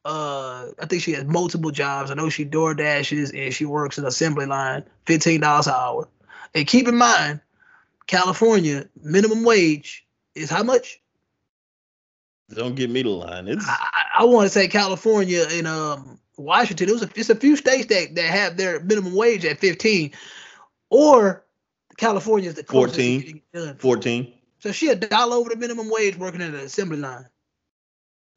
Uh, 0.04 0.68
I 0.78 0.86
think 0.86 1.02
she 1.02 1.12
has 1.12 1.24
multiple 1.24 1.70
jobs. 1.70 2.10
I 2.10 2.14
know 2.14 2.30
she 2.30 2.44
door 2.44 2.72
dashes 2.72 3.32
and 3.32 3.52
she 3.52 3.66
works 3.66 3.98
an 3.98 4.06
assembly 4.06 4.46
line, 4.46 4.84
fifteen 5.04 5.40
dollars 5.40 5.66
an 5.66 5.74
hour. 5.74 6.08
And 6.54 6.66
keep 6.66 6.88
in 6.88 6.96
mind, 6.96 7.40
California 8.06 8.88
minimum 9.02 9.44
wage 9.44 10.06
is 10.34 10.48
how 10.50 10.62
much? 10.62 11.00
Don't 12.54 12.74
get 12.74 12.90
me 12.90 13.02
the 13.02 13.10
line. 13.10 13.46
It's 13.46 13.64
I, 13.68 14.04
I 14.20 14.24
want 14.24 14.46
to 14.46 14.50
say 14.50 14.68
California 14.68 15.46
and 15.50 15.66
um 15.66 16.19
Washington. 16.40 16.88
It 16.88 16.92
was 16.92 17.02
a, 17.02 17.10
it's 17.14 17.30
a 17.30 17.34
few 17.34 17.56
states 17.56 17.86
that, 17.86 18.14
that 18.14 18.24
have 18.24 18.56
their 18.56 18.80
minimum 18.80 19.14
wage 19.14 19.44
at 19.44 19.58
15, 19.58 20.12
or 20.90 21.44
California 21.96 22.48
is 22.48 22.56
the 22.56 22.64
14. 22.64 23.42
done. 23.52 23.76
14. 23.76 24.32
So 24.60 24.72
she 24.72 24.88
a 24.88 24.94
dollar 24.94 25.36
over 25.36 25.50
the 25.50 25.56
minimum 25.56 25.90
wage 25.90 26.16
working 26.16 26.42
at 26.42 26.50
an 26.50 26.56
assembly 26.56 26.98
line. 26.98 27.26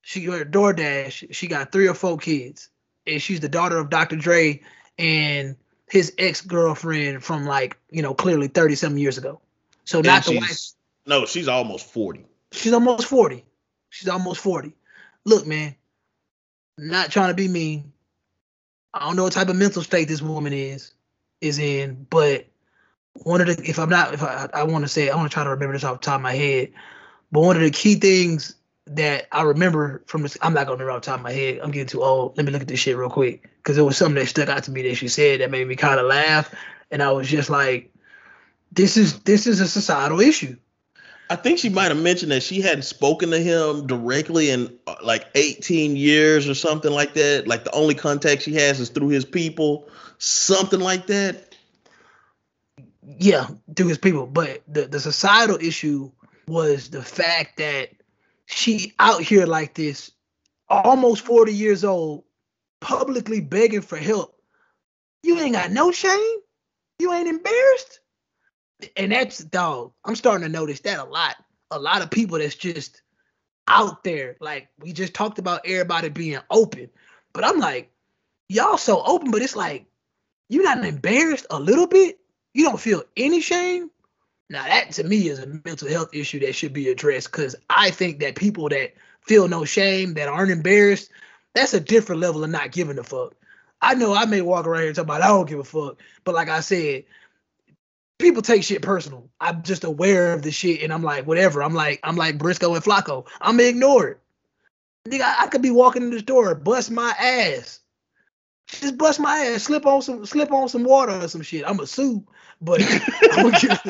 She 0.01 0.25
got 0.25 0.47
DoorDash. 0.47 1.33
She 1.33 1.47
got 1.47 1.71
three 1.71 1.87
or 1.87 1.93
four 1.93 2.17
kids, 2.17 2.69
and 3.07 3.21
she's 3.21 3.39
the 3.39 3.49
daughter 3.49 3.77
of 3.77 3.89
Dr. 3.89 4.17
Dre 4.17 4.61
and 4.97 5.55
his 5.89 6.13
ex 6.17 6.41
girlfriend 6.41 7.23
from 7.23 7.45
like 7.45 7.77
you 7.89 8.01
know 8.01 8.13
clearly 8.13 8.47
30 8.47 8.75
something 8.75 9.01
years 9.01 9.17
ago. 9.17 9.41
So 9.85 9.99
And 9.99 10.07
not 10.07 10.25
the 10.25 10.37
wife. 10.37 10.71
No, 11.05 11.25
she's 11.25 11.47
almost 11.47 11.91
40. 11.91 12.25
She's 12.51 12.73
almost 12.73 13.07
40. 13.07 13.45
She's 13.89 14.09
almost 14.09 14.41
40. 14.41 14.73
Look, 15.25 15.47
man, 15.47 15.75
not 16.77 17.11
trying 17.11 17.29
to 17.29 17.33
be 17.33 17.47
mean. 17.47 17.92
I 18.93 19.05
don't 19.05 19.15
know 19.15 19.23
what 19.23 19.33
type 19.33 19.49
of 19.49 19.55
mental 19.55 19.81
state 19.81 20.07
this 20.07 20.21
woman 20.21 20.53
is 20.53 20.93
is 21.41 21.59
in, 21.59 22.05
but 22.09 22.45
one 23.23 23.41
of 23.41 23.47
the 23.47 23.69
if 23.69 23.79
I'm 23.79 23.89
not 23.89 24.13
if 24.13 24.23
I 24.23 24.49
I 24.53 24.63
want 24.63 24.85
to 24.85 24.89
say 24.89 25.09
I 25.09 25.15
want 25.15 25.29
to 25.29 25.33
try 25.33 25.43
to 25.43 25.49
remember 25.49 25.73
this 25.73 25.83
off 25.83 26.01
the 26.01 26.05
top 26.05 26.15
of 26.15 26.21
my 26.21 26.33
head, 26.33 26.71
but 27.31 27.41
one 27.41 27.55
of 27.55 27.61
the 27.61 27.71
key 27.71 27.95
things 27.95 28.55
that 28.85 29.27
I 29.31 29.43
remember 29.43 30.03
from 30.05 30.23
this 30.23 30.37
I'm 30.41 30.53
not 30.53 30.67
gonna 30.67 30.73
remember 30.73 30.91
off 30.91 31.01
the 31.01 31.07
top 31.07 31.19
of 31.19 31.23
my 31.23 31.31
head. 31.31 31.59
I'm 31.63 31.71
getting 31.71 31.87
too 31.87 32.03
old. 32.03 32.37
Let 32.37 32.45
me 32.45 32.51
look 32.51 32.61
at 32.61 32.67
this 32.67 32.79
shit 32.79 32.97
real 32.97 33.09
quick 33.09 33.49
because 33.57 33.77
it 33.77 33.81
was 33.81 33.97
something 33.97 34.15
that 34.15 34.27
stuck 34.27 34.49
out 34.49 34.63
to 34.63 34.71
me 34.71 34.83
that 34.83 34.95
she 34.95 35.07
said 35.07 35.41
that 35.41 35.51
made 35.51 35.67
me 35.67 35.75
kind 35.75 35.99
of 35.99 36.05
laugh, 36.05 36.53
and 36.91 37.01
I 37.01 37.11
was 37.11 37.27
just 37.27 37.49
like, 37.49 37.91
this 38.71 38.97
is 38.97 39.19
this 39.21 39.47
is 39.47 39.59
a 39.59 39.67
societal 39.67 40.19
issue. 40.19 40.57
I 41.29 41.35
think 41.35 41.59
she 41.59 41.69
might 41.69 41.89
have 41.89 42.01
mentioned 42.01 42.31
that 42.31 42.43
she 42.43 42.61
hadn't 42.61 42.83
spoken 42.83 43.31
to 43.31 43.39
him 43.39 43.87
directly 43.87 44.49
in 44.49 44.77
uh, 44.87 44.95
like 45.03 45.27
18 45.35 45.95
years 45.95 46.47
or 46.49 46.53
something 46.53 46.91
like 46.91 47.13
that. 47.15 47.47
Like 47.47 47.63
the 47.63 47.71
only 47.71 47.95
contact 47.95 48.43
she 48.43 48.53
has 48.55 48.79
is 48.79 48.89
through 48.89 49.09
his 49.09 49.25
people, 49.25 49.87
something 50.17 50.79
like 50.79 51.07
that. 51.07 51.55
yeah, 53.19 53.47
through 53.75 53.87
his 53.87 53.97
people. 53.97 54.27
But 54.27 54.63
the, 54.67 54.85
the 54.85 54.99
societal 54.99 55.57
issue 55.57 56.11
was 56.47 56.89
the 56.89 57.01
fact 57.01 57.57
that 57.57 57.89
she 58.45 58.93
out 58.99 59.21
here 59.21 59.45
like 59.45 59.73
this, 59.75 60.11
almost 60.69 61.25
40 61.25 61.53
years 61.53 61.83
old, 61.83 62.23
publicly 62.81 63.41
begging 63.41 63.81
for 63.81 63.97
help. 63.97 64.35
You 65.23 65.39
ain't 65.39 65.53
got 65.55 65.71
no 65.71 65.91
shame? 65.91 66.37
You 66.99 67.13
ain't 67.13 67.29
embarrassed? 67.29 67.99
And 68.97 69.11
that's 69.11 69.39
dog. 69.39 69.93
I'm 70.05 70.15
starting 70.15 70.45
to 70.45 70.51
notice 70.51 70.81
that 70.81 70.99
a 70.99 71.03
lot. 71.03 71.35
A 71.71 71.79
lot 71.79 72.01
of 72.01 72.11
people 72.11 72.37
that's 72.37 72.55
just 72.55 73.01
out 73.67 74.03
there. 74.03 74.35
Like 74.39 74.69
we 74.79 74.93
just 74.93 75.13
talked 75.13 75.39
about 75.39 75.61
everybody 75.65 76.09
being 76.09 76.39
open. 76.49 76.89
But 77.33 77.45
I'm 77.45 77.59
like, 77.59 77.91
y'all 78.49 78.77
so 78.77 79.01
open, 79.03 79.31
but 79.31 79.41
it's 79.41 79.55
like 79.55 79.87
you're 80.49 80.63
not 80.63 80.85
embarrassed 80.85 81.47
a 81.49 81.59
little 81.59 81.87
bit 81.87 82.19
you 82.53 82.63
don't 82.63 82.79
feel 82.79 83.03
any 83.17 83.41
shame 83.41 83.89
now 84.49 84.63
that 84.63 84.91
to 84.91 85.03
me 85.03 85.27
is 85.27 85.39
a 85.39 85.61
mental 85.65 85.89
health 85.89 86.13
issue 86.13 86.39
that 86.39 86.53
should 86.55 86.73
be 86.73 86.89
addressed 86.89 87.31
because 87.31 87.55
i 87.69 87.89
think 87.89 88.19
that 88.19 88.35
people 88.35 88.69
that 88.69 88.93
feel 89.21 89.47
no 89.47 89.65
shame 89.65 90.13
that 90.13 90.27
aren't 90.27 90.51
embarrassed 90.51 91.09
that's 91.55 91.73
a 91.73 91.79
different 91.79 92.21
level 92.21 92.43
of 92.43 92.49
not 92.49 92.71
giving 92.71 92.99
a 92.99 93.03
fuck 93.03 93.33
i 93.81 93.93
know 93.95 94.13
i 94.13 94.25
may 94.25 94.41
walk 94.41 94.67
around 94.67 94.81
here 94.81 94.87
and 94.87 94.95
talk 94.95 95.05
about 95.05 95.21
i 95.21 95.27
don't 95.27 95.49
give 95.49 95.59
a 95.59 95.63
fuck 95.63 95.99
but 96.23 96.35
like 96.35 96.49
i 96.49 96.59
said 96.59 97.03
people 98.19 98.41
take 98.41 98.63
shit 98.63 98.81
personal. 98.81 99.29
I'm 99.39 99.63
just 99.63 99.83
aware 99.83 100.33
of 100.33 100.41
the 100.41 100.51
shit 100.51 100.81
and 100.81 100.93
i'm 100.93 101.03
like 101.03 101.25
whatever. 101.25 101.61
I'm 101.63 101.73
like 101.73 101.99
i'm 102.03 102.15
like 102.15 102.37
briscoe 102.37 102.73
and 102.73 102.83
flacco. 102.83 103.27
I'm 103.41 103.57
gonna 103.57 103.69
ignore 103.69 104.07
it 104.07 104.19
Nigga, 105.07 105.21
I, 105.21 105.43
I 105.43 105.47
could 105.47 105.61
be 105.61 105.71
walking 105.71 106.03
in 106.03 106.11
the 106.11 106.19
store 106.19 106.55
bust 106.55 106.89
my 106.89 107.13
ass. 107.19 107.81
Just 108.67 108.97
bust 108.97 109.19
my 109.19 109.37
ass, 109.37 109.63
slip 109.63 109.85
on 109.85 110.01
some 110.01 110.25
slip 110.25 110.51
on 110.51 110.69
some 110.69 110.85
water 110.85 111.11
or 111.11 111.27
some 111.27 111.41
shit. 111.41 111.65
I'm 111.67 111.79
a 111.81 111.87
sue, 111.87 112.25
but 112.61 112.81
I'm 113.33 113.51
gonna 113.51 113.59
get, 113.59 113.85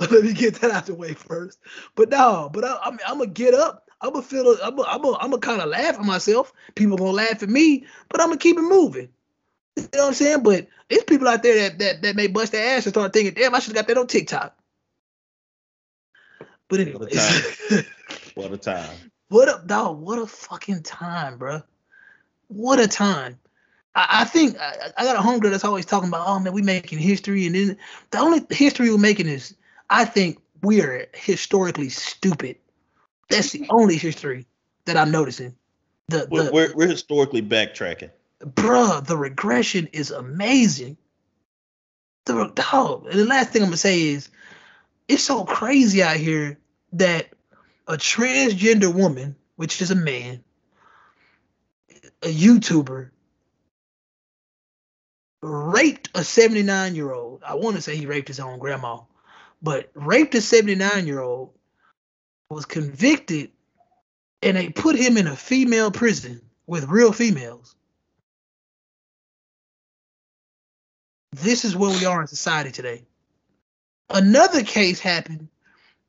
let 0.00 0.24
me 0.24 0.32
get 0.32 0.54
that 0.56 0.70
out 0.70 0.86
the 0.86 0.94
way 0.94 1.12
first. 1.12 1.58
But 1.94 2.08
no, 2.08 2.48
but 2.52 2.64
I, 2.64 2.78
I 2.82 2.90
mean, 2.90 3.00
I'm 3.06 3.18
gonna 3.18 3.30
get 3.30 3.52
up. 3.52 3.89
I'm 4.02 4.12
gonna 4.12 4.22
feel. 4.22 4.56
I'm 4.62 4.76
gonna, 4.76 4.88
I'm 4.88 5.02
gonna, 5.02 5.16
I'm 5.18 5.30
gonna 5.30 5.40
kind 5.40 5.60
of 5.60 5.68
laugh 5.68 5.98
at 5.98 6.04
myself. 6.04 6.52
People 6.74 6.96
gonna 6.96 7.10
laugh 7.10 7.42
at 7.42 7.48
me, 7.48 7.84
but 8.08 8.20
I'm 8.20 8.28
gonna 8.28 8.38
keep 8.38 8.56
it 8.56 8.62
moving. 8.62 9.10
You 9.76 9.82
know 9.94 10.00
what 10.00 10.08
I'm 10.08 10.14
saying? 10.14 10.42
But 10.42 10.68
there's 10.88 11.04
people 11.04 11.28
out 11.28 11.42
there 11.42 11.68
that 11.68 11.78
that, 11.78 12.02
that 12.02 12.16
may 12.16 12.26
bust 12.26 12.52
their 12.52 12.76
ass 12.76 12.86
and 12.86 12.94
start 12.94 13.12
thinking, 13.12 13.34
"Damn, 13.34 13.54
I 13.54 13.58
should 13.58 13.76
have 13.76 13.86
got 13.86 13.88
that 13.88 14.00
on 14.00 14.06
TikTok." 14.06 14.56
But 16.68 16.80
anyways, 16.80 17.84
What 18.34 18.52
a 18.52 18.56
time. 18.56 18.96
What 19.28 19.48
a 19.48 19.62
dog, 19.66 20.00
what 20.00 20.18
a 20.18 20.26
fucking 20.26 20.82
time, 20.82 21.38
bro. 21.38 21.62
What 22.48 22.80
a 22.80 22.88
time. 22.88 23.38
I, 23.94 24.22
I 24.22 24.24
think 24.24 24.58
I, 24.58 24.90
I 24.96 25.04
got 25.04 25.16
a 25.16 25.20
homegirl 25.20 25.50
that's 25.50 25.64
always 25.64 25.84
talking 25.84 26.08
about, 26.08 26.26
oh 26.26 26.38
man, 26.38 26.52
we 26.52 26.62
making 26.62 26.98
history, 26.98 27.46
and 27.46 27.54
then 27.54 27.76
the 28.10 28.18
only 28.18 28.40
history 28.50 28.90
we're 28.90 28.98
making 28.98 29.28
is, 29.28 29.54
I 29.88 30.04
think 30.04 30.40
we 30.62 30.80
are 30.80 31.06
historically 31.14 31.88
stupid. 31.88 32.56
That's 33.30 33.52
the 33.52 33.66
only 33.70 33.96
history 33.96 34.46
that 34.84 34.96
I'm 34.96 35.10
noticing. 35.10 35.54
The 36.08 36.26
We're, 36.30 36.44
the 36.44 36.52
we're, 36.52 36.74
we're 36.74 36.88
historically 36.88 37.42
backtracking. 37.42 38.10
bruh, 38.44 39.06
the 39.06 39.16
regression 39.16 39.88
is 39.92 40.10
amazing. 40.10 40.96
The 42.26 42.52
dog. 42.54 43.06
And 43.06 43.18
the 43.18 43.24
last 43.24 43.50
thing 43.50 43.62
I'm 43.62 43.68
gonna 43.68 43.76
say 43.76 44.02
is, 44.02 44.28
it's 45.08 45.22
so 45.22 45.44
crazy 45.44 46.02
out 46.02 46.16
here 46.16 46.58
that 46.92 47.30
a 47.88 47.94
transgender 47.94 48.92
woman, 48.92 49.36
which 49.56 49.80
is 49.80 49.90
a 49.90 49.96
man, 49.96 50.42
a 52.22 52.28
YouTuber, 52.28 53.10
raped 55.42 56.10
a 56.14 56.22
79 56.22 56.94
year 56.94 57.12
old. 57.12 57.42
I 57.44 57.54
want 57.54 57.76
to 57.76 57.82
say 57.82 57.96
he 57.96 58.06
raped 58.06 58.28
his 58.28 58.40
own 58.40 58.58
grandma, 58.58 59.00
but 59.62 59.90
raped 59.94 60.34
a 60.34 60.40
79 60.40 61.06
year 61.06 61.20
old, 61.20 61.52
was 62.50 62.66
convicted, 62.66 63.50
and 64.42 64.56
they 64.56 64.68
put 64.68 64.96
him 64.96 65.16
in 65.16 65.28
a 65.28 65.36
female 65.36 65.90
prison 65.90 66.42
with 66.66 66.88
real 66.88 67.12
females. 67.12 67.76
This 71.32 71.64
is 71.64 71.76
where 71.76 71.96
we 71.96 72.04
are 72.04 72.20
in 72.20 72.26
society 72.26 72.72
today. 72.72 73.04
Another 74.10 74.64
case 74.64 74.98
happened 74.98 75.48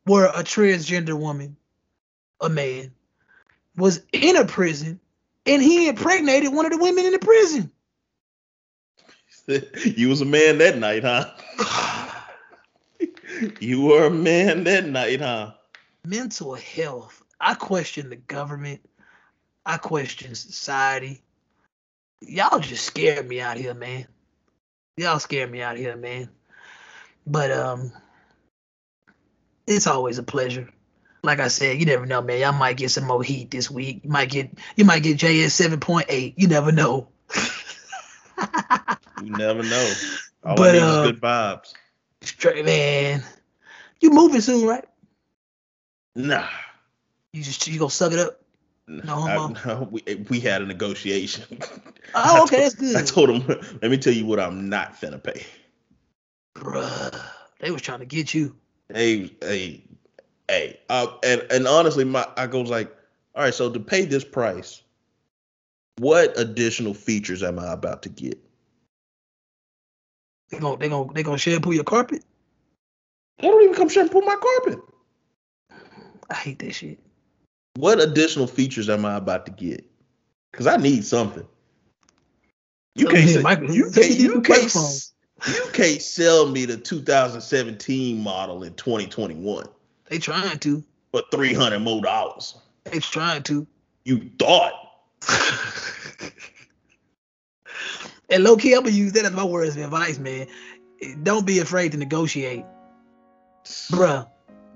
where 0.06 0.26
a 0.26 0.44
transgender 0.44 1.14
woman, 1.14 1.56
a 2.42 2.50
man, 2.50 2.92
was 3.78 4.02
in 4.12 4.36
a 4.36 4.46
prison 4.46 5.00
and 5.46 5.62
he 5.62 5.88
impregnated 5.88 6.52
one 6.52 6.66
of 6.66 6.72
the 6.72 6.80
women 6.80 7.06
in 7.06 7.12
the 7.12 7.20
prison. 7.20 7.72
you 9.96 10.10
was 10.10 10.22
a 10.22 10.26
man 10.26 10.58
that 10.58 10.78
night, 10.78 11.04
huh? 11.04 11.30
you 13.60 13.82
were 13.82 14.06
a 14.06 14.12
man 14.12 14.64
that 14.64 14.88
night, 14.88 15.22
huh? 15.22 15.54
Mental 16.06 16.56
health. 16.56 17.24
I 17.40 17.54
question 17.54 18.10
the 18.10 18.16
government. 18.16 18.82
I 19.66 19.78
question 19.78 20.36
society. 20.36 21.22
Y'all 22.22 22.60
just 22.60 22.86
scared 22.86 23.28
me 23.28 23.42
out 23.42 23.58
here, 23.58 23.74
man. 23.74 24.08
Y'all 24.98 25.20
scared 25.20 25.52
me 25.52 25.62
out 25.62 25.78
here, 25.78 25.96
man. 25.96 26.30
But 27.26 27.52
um, 27.52 27.92
it's 29.68 29.88
always 29.88 30.18
a 30.18 30.24
pleasure. 30.24 30.70
Like 31.24 31.40
I 31.40 31.50
said, 31.50 31.80
you 31.80 31.86
never 31.86 32.06
know, 32.06 32.22
man. 32.22 32.40
Y'all 32.40 32.52
might 32.54 32.78
get 32.78 32.90
some 32.90 33.06
more 33.06 33.24
heat 33.24 33.52
this 33.52 33.70
week. 33.70 34.02
You 34.04 34.10
might 34.10 34.30
get 34.30 34.52
you 34.76 34.86
might 34.86 35.04
get 35.04 35.20
JS 35.20 35.52
seven 35.52 35.80
point 35.80 36.08
eight. 36.10 36.34
You 36.38 36.48
never 36.48 36.72
know. 36.72 37.10
you 39.24 39.30
never 39.30 39.62
know. 39.62 39.94
All 40.44 40.56
but, 40.56 40.70
I 40.70 40.72
need 40.74 40.82
uh, 40.82 41.04
is 41.04 41.12
good 41.12 41.22
vibes. 41.22 41.74
Straight 42.22 42.66
man. 42.66 43.24
You 44.00 44.10
moving 44.10 44.42
soon, 44.42 44.68
right? 44.68 44.86
Nah. 46.16 46.48
You 47.34 47.44
just 47.44 47.68
you 47.68 47.80
gonna 47.80 47.90
suck 47.90 48.12
it 48.12 48.20
up? 48.20 48.42
No, 48.88 49.14
I, 49.28 49.54
no 49.66 49.88
we, 49.90 50.04
we 50.30 50.40
had 50.40 50.62
a 50.62 50.66
negotiation. 50.66 51.46
Oh, 52.14 52.44
okay, 52.44 52.58
told, 52.58 52.64
that's 52.64 52.76
good. 52.76 52.96
I 52.98 53.04
told 53.04 53.30
him, 53.30 53.78
let 53.82 53.90
me 53.90 53.98
tell 53.98 54.12
you 54.12 54.26
what 54.26 54.38
I'm 54.38 54.68
not 54.68 55.00
finna 55.00 55.24
pay. 55.24 55.46
Bruh, 56.56 57.18
they 57.62 57.72
was 57.72 57.82
trying 57.82 58.00
to 58.00 58.06
get 58.06 58.34
you. 58.34 58.54
Hey, 58.94 59.34
hey, 59.40 59.82
hey. 60.50 60.80
Uh, 60.90 61.08
and 61.24 61.46
and 61.50 61.68
honestly, 61.68 62.04
my 62.04 62.28
I 62.36 62.48
goes 62.48 62.70
like, 62.70 62.94
all 63.34 63.44
right, 63.44 63.54
so 63.54 63.72
to 63.72 63.80
pay 63.80 64.04
this 64.04 64.26
price, 64.26 64.84
what 66.00 66.38
additional 66.38 66.94
features 66.94 67.44
am 67.44 67.60
I 67.60 67.72
about 67.72 68.02
to 68.02 68.10
get? 68.10 68.38
They 70.50 70.60
gonna 70.60 70.78
they 70.78 70.90
gonna 70.90 71.14
they 71.14 71.24
gonna 71.24 71.38
shampoo 71.38 71.72
your 71.72 71.86
carpet? 71.86 72.26
They 73.40 73.48
don't 73.48 73.64
even 73.64 73.76
come 73.76 73.88
shampoo 73.88 74.20
my 74.22 74.36
carpet. 74.36 74.80
I 76.32 76.34
hate 76.34 76.60
that 76.60 76.74
shit. 76.74 76.98
What 77.76 78.00
additional 78.00 78.48
features 78.48 78.90
am 78.90 79.06
I 79.06 79.18
about 79.18 79.46
to 79.48 79.52
get? 79.52 79.86
Because 80.52 80.66
I 80.66 80.78
need 80.78 81.04
something. 81.06 81.46
You 82.96 83.08
can't 83.08 83.30
say, 83.30 83.40
you 83.74 83.92
can't 83.92 84.16
you 84.18 84.42
can't, 84.42 85.12
you 85.48 85.70
can't 85.74 86.02
sell 86.02 86.48
me 86.48 86.66
the 86.66 86.78
2017 86.78 88.22
model 88.22 88.64
in 88.64 88.74
2021. 88.76 89.66
They 90.10 90.20
trying 90.20 90.60
to. 90.60 90.84
For 91.12 91.24
300 91.32 91.80
more 91.80 92.02
dollars. 92.02 92.56
They 92.86 93.00
trying 93.00 93.44
to. 93.44 93.68
You 94.06 94.30
thought. 94.40 94.74
and 98.30 98.44
low 98.44 98.56
key, 98.56 98.74
I'm 98.74 98.84
gonna 98.84 98.96
use 98.96 99.12
that 99.14 99.26
as 99.26 99.32
my 99.32 99.44
words 99.44 99.76
of 99.76 99.84
advice, 99.84 100.18
man. 100.18 100.48
Don't 101.24 101.46
be 101.46 101.60
afraid 101.60 101.92
to 101.92 101.98
negotiate, 101.98 102.64
bruh. 103.66 104.28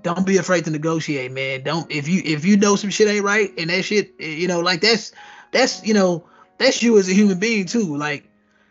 Don't 0.06 0.24
be 0.24 0.36
afraid 0.36 0.64
to 0.66 0.70
negotiate, 0.70 1.32
man. 1.32 1.64
Don't 1.64 1.90
if 1.90 2.06
you 2.06 2.22
if 2.24 2.44
you 2.44 2.56
know 2.56 2.76
some 2.76 2.90
shit 2.90 3.08
ain't 3.08 3.24
right 3.24 3.52
and 3.58 3.70
that 3.70 3.82
shit, 3.82 4.14
eh, 4.20 4.28
you 4.28 4.46
know, 4.46 4.60
like 4.60 4.80
that's 4.80 5.10
that's 5.50 5.84
you 5.84 5.94
know 5.94 6.24
that's 6.58 6.80
you 6.80 6.96
as 6.96 7.08
a 7.08 7.12
human 7.12 7.40
being 7.40 7.66
too. 7.66 7.96
Like 7.96 8.22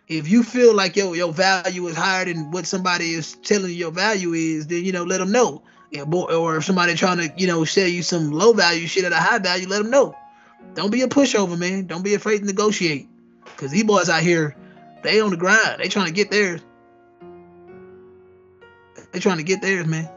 if 0.07 0.29
you 0.29 0.43
feel 0.43 0.73
like 0.73 0.95
your 0.95 1.13
your 1.13 1.33
value 1.33 1.87
is 1.87 1.97
higher 1.97 2.23
than 2.23 2.51
what 2.51 2.65
somebody 2.65 3.11
is 3.11 3.33
telling 3.43 3.69
you 3.71 3.75
your 3.75 3.91
value 3.91 4.31
is, 4.31 4.67
then 4.67 4.85
you 4.85 4.93
know 4.93 5.03
let 5.03 5.17
them 5.17 5.33
know. 5.33 5.61
Yeah, 5.91 6.03
or 6.03 6.55
if 6.55 6.63
somebody 6.63 6.95
trying 6.95 7.17
to 7.17 7.29
you 7.35 7.47
know 7.47 7.65
sell 7.65 7.89
you 7.89 8.01
some 8.01 8.31
low 8.31 8.53
value 8.53 8.87
shit 8.87 9.03
at 9.03 9.11
a 9.11 9.17
high 9.17 9.39
value, 9.39 9.67
let 9.67 9.79
them 9.79 9.91
know. 9.91 10.15
Don't 10.73 10.89
be 10.89 11.01
a 11.01 11.07
pushover, 11.09 11.59
man. 11.59 11.85
Don't 11.85 12.01
be 12.01 12.13
afraid 12.13 12.39
to 12.39 12.45
negotiate. 12.45 13.09
Cause 13.57 13.71
these 13.71 13.83
boys 13.83 14.07
out 14.07 14.23
here, 14.23 14.55
they 15.03 15.19
on 15.19 15.31
the 15.31 15.37
grind. 15.37 15.81
They 15.81 15.89
trying 15.89 16.07
to 16.07 16.13
get 16.13 16.31
theirs. 16.31 16.61
They 19.11 19.19
trying 19.19 19.37
to 19.39 19.43
get 19.43 19.61
theirs, 19.61 19.85
man. 19.85 20.09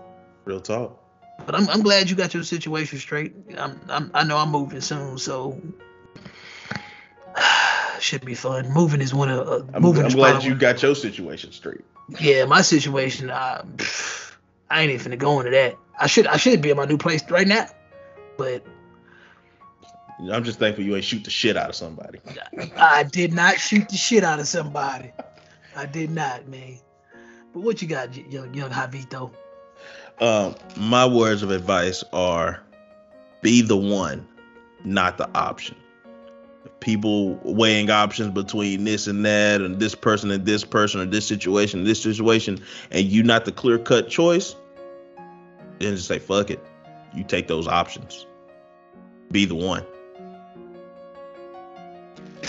Real 0.45 0.61
talk. 0.61 1.08
But 1.45 1.55
I'm 1.55 1.69
I'm 1.69 1.83
glad 1.83 2.11
you 2.11 2.17
got 2.17 2.35
your 2.35 2.43
situation 2.43 2.99
straight. 2.99 3.35
I'm, 3.57 3.81
I'm 3.89 4.11
I 4.15 4.25
know 4.25 4.37
I'm 4.37 4.51
moving 4.51 4.81
soon, 4.81 5.19
so 5.19 5.61
should 8.01 8.25
be 8.25 8.35
fun. 8.35 8.71
Moving 8.71 9.01
is 9.01 9.15
one 9.15 9.29
of 9.29 9.49
uh, 9.49 9.65
I'm, 9.75 9.83
moving. 9.83 10.05
I'm 10.05 10.11
glad 10.11 10.45
you 10.45 10.55
got 10.55 10.83
your 10.83 10.95
situation 10.95 11.53
straight. 11.53 11.83
Yeah, 12.21 12.45
my 12.47 12.63
situation. 12.63 13.31
I, 13.31 13.63
I 14.71 14.83
ain't 14.83 14.93
even 14.93 15.17
go 15.19 15.41
into 15.41 15.53
that. 15.53 15.77
I 15.99 16.07
should 16.07 16.27
I 16.27 16.37
should 16.37 16.63
be 16.63 16.71
in 16.71 16.77
my 16.77 16.85
new 16.85 16.99
place 16.99 17.29
right 17.31 17.47
now, 17.47 17.67
but 18.37 18.65
I'm 20.21 20.45
just 20.45 20.59
thankful 20.59 20.85
you 20.85 20.97
ain't 20.97 21.05
shoot 21.05 21.25
the 21.25 21.31
shit 21.31 21.57
out 21.57 21.69
of 21.69 21.77
somebody. 21.77 22.21
I 22.77 23.05
did 23.05 23.33
not 23.33 23.59
shoot 23.59 23.89
the 23.89 23.97
shit 23.97 24.25
out 24.25 24.41
of 24.41 24.49
somebody. 24.49 25.13
I 25.77 25.87
did 25.87 26.11
not, 26.11 26.49
man. 26.49 26.79
But 27.53 27.61
what 27.61 27.81
you 27.81 27.89
got, 27.89 28.15
young 28.31 28.53
young 28.53 28.71
Javito? 28.71 29.33
Um, 30.21 30.55
my 30.77 31.07
words 31.07 31.43
of 31.43 31.51
advice 31.51 32.03
are: 32.13 32.61
be 33.43 33.63
the 33.63 33.77
one, 33.77 34.27
not 34.85 35.19
the 35.19 35.29
option. 35.35 35.77
People 36.81 37.35
weighing 37.43 37.91
options 37.91 38.33
between 38.33 38.85
this 38.85 39.07
and 39.07 39.25
that 39.25 39.61
and 39.61 39.81
this 39.81 39.95
person 39.95 40.31
and 40.31 40.47
this 40.47 40.65
person 40.65 41.01
or 41.01 41.07
this 41.07 41.27
situation 41.27 41.81
and 41.81 41.89
this 41.89 42.03
situation 42.03 42.61
and 42.91 43.07
you 43.07 43.23
not 43.23 43.45
the 43.45 43.53
clear 43.53 43.79
cut 43.79 44.09
choice 44.09 44.55
then 45.79 45.95
just 45.95 46.09
say 46.09 46.19
fuck 46.19 46.51
it. 46.51 46.65
You 47.15 47.25
take 47.25 47.49
those 47.49 47.67
options. 47.67 48.27
Be 49.31 49.45
the 49.45 49.55
one. 49.55 49.83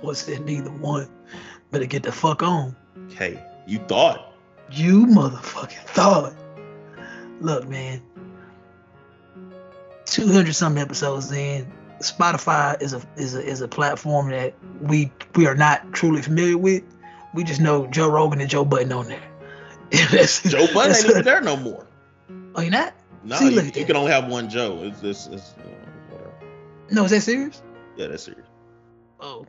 What's 0.00 0.24
that 0.24 0.44
neither 0.44 0.70
one? 0.70 1.08
Better 1.70 1.86
get 1.86 2.02
the 2.02 2.12
fuck 2.12 2.42
on. 2.42 2.76
Hey 3.14 3.42
you 3.66 3.78
thought. 3.78 4.34
You 4.70 5.06
motherfucking 5.06 5.84
thought 5.86 6.34
look 7.40 7.68
man 7.68 8.02
200 10.06 10.54
some 10.54 10.76
episodes 10.76 11.30
in 11.32 11.70
Spotify 12.00 12.80
is 12.80 12.94
a 12.94 13.02
is 13.16 13.34
a 13.34 13.44
is 13.44 13.60
a 13.60 13.68
platform 13.68 14.30
that 14.30 14.54
we 14.80 15.12
we 15.34 15.46
are 15.46 15.54
not 15.54 15.92
truly 15.92 16.22
familiar 16.22 16.56
with. 16.56 16.82
We 17.34 17.44
just 17.44 17.60
know 17.60 17.86
Joe 17.86 18.08
Rogan 18.08 18.40
and 18.40 18.48
Joe 18.48 18.64
Budden 18.64 18.92
on 18.92 19.08
there. 19.08 19.22
Joe 19.92 20.66
Budden 20.72 20.96
ain't 20.96 21.06
even 21.10 21.24
there 21.24 21.42
no 21.42 21.56
more. 21.56 21.86
Oh, 22.54 22.62
you 22.62 22.70
not? 22.70 22.94
No, 23.22 23.36
See, 23.36 23.54
you, 23.54 23.62
you 23.62 23.84
can 23.84 23.96
only 23.96 24.12
have 24.12 24.28
one 24.28 24.48
Joe. 24.48 24.80
It's 24.82 25.00
this. 25.00 25.26
It's, 25.26 25.54
uh. 26.12 26.44
No, 26.90 27.04
is 27.04 27.10
that 27.10 27.20
serious? 27.20 27.62
Yeah, 27.96 28.06
that's 28.06 28.24
serious. 28.24 28.46
Oh. 29.20 29.46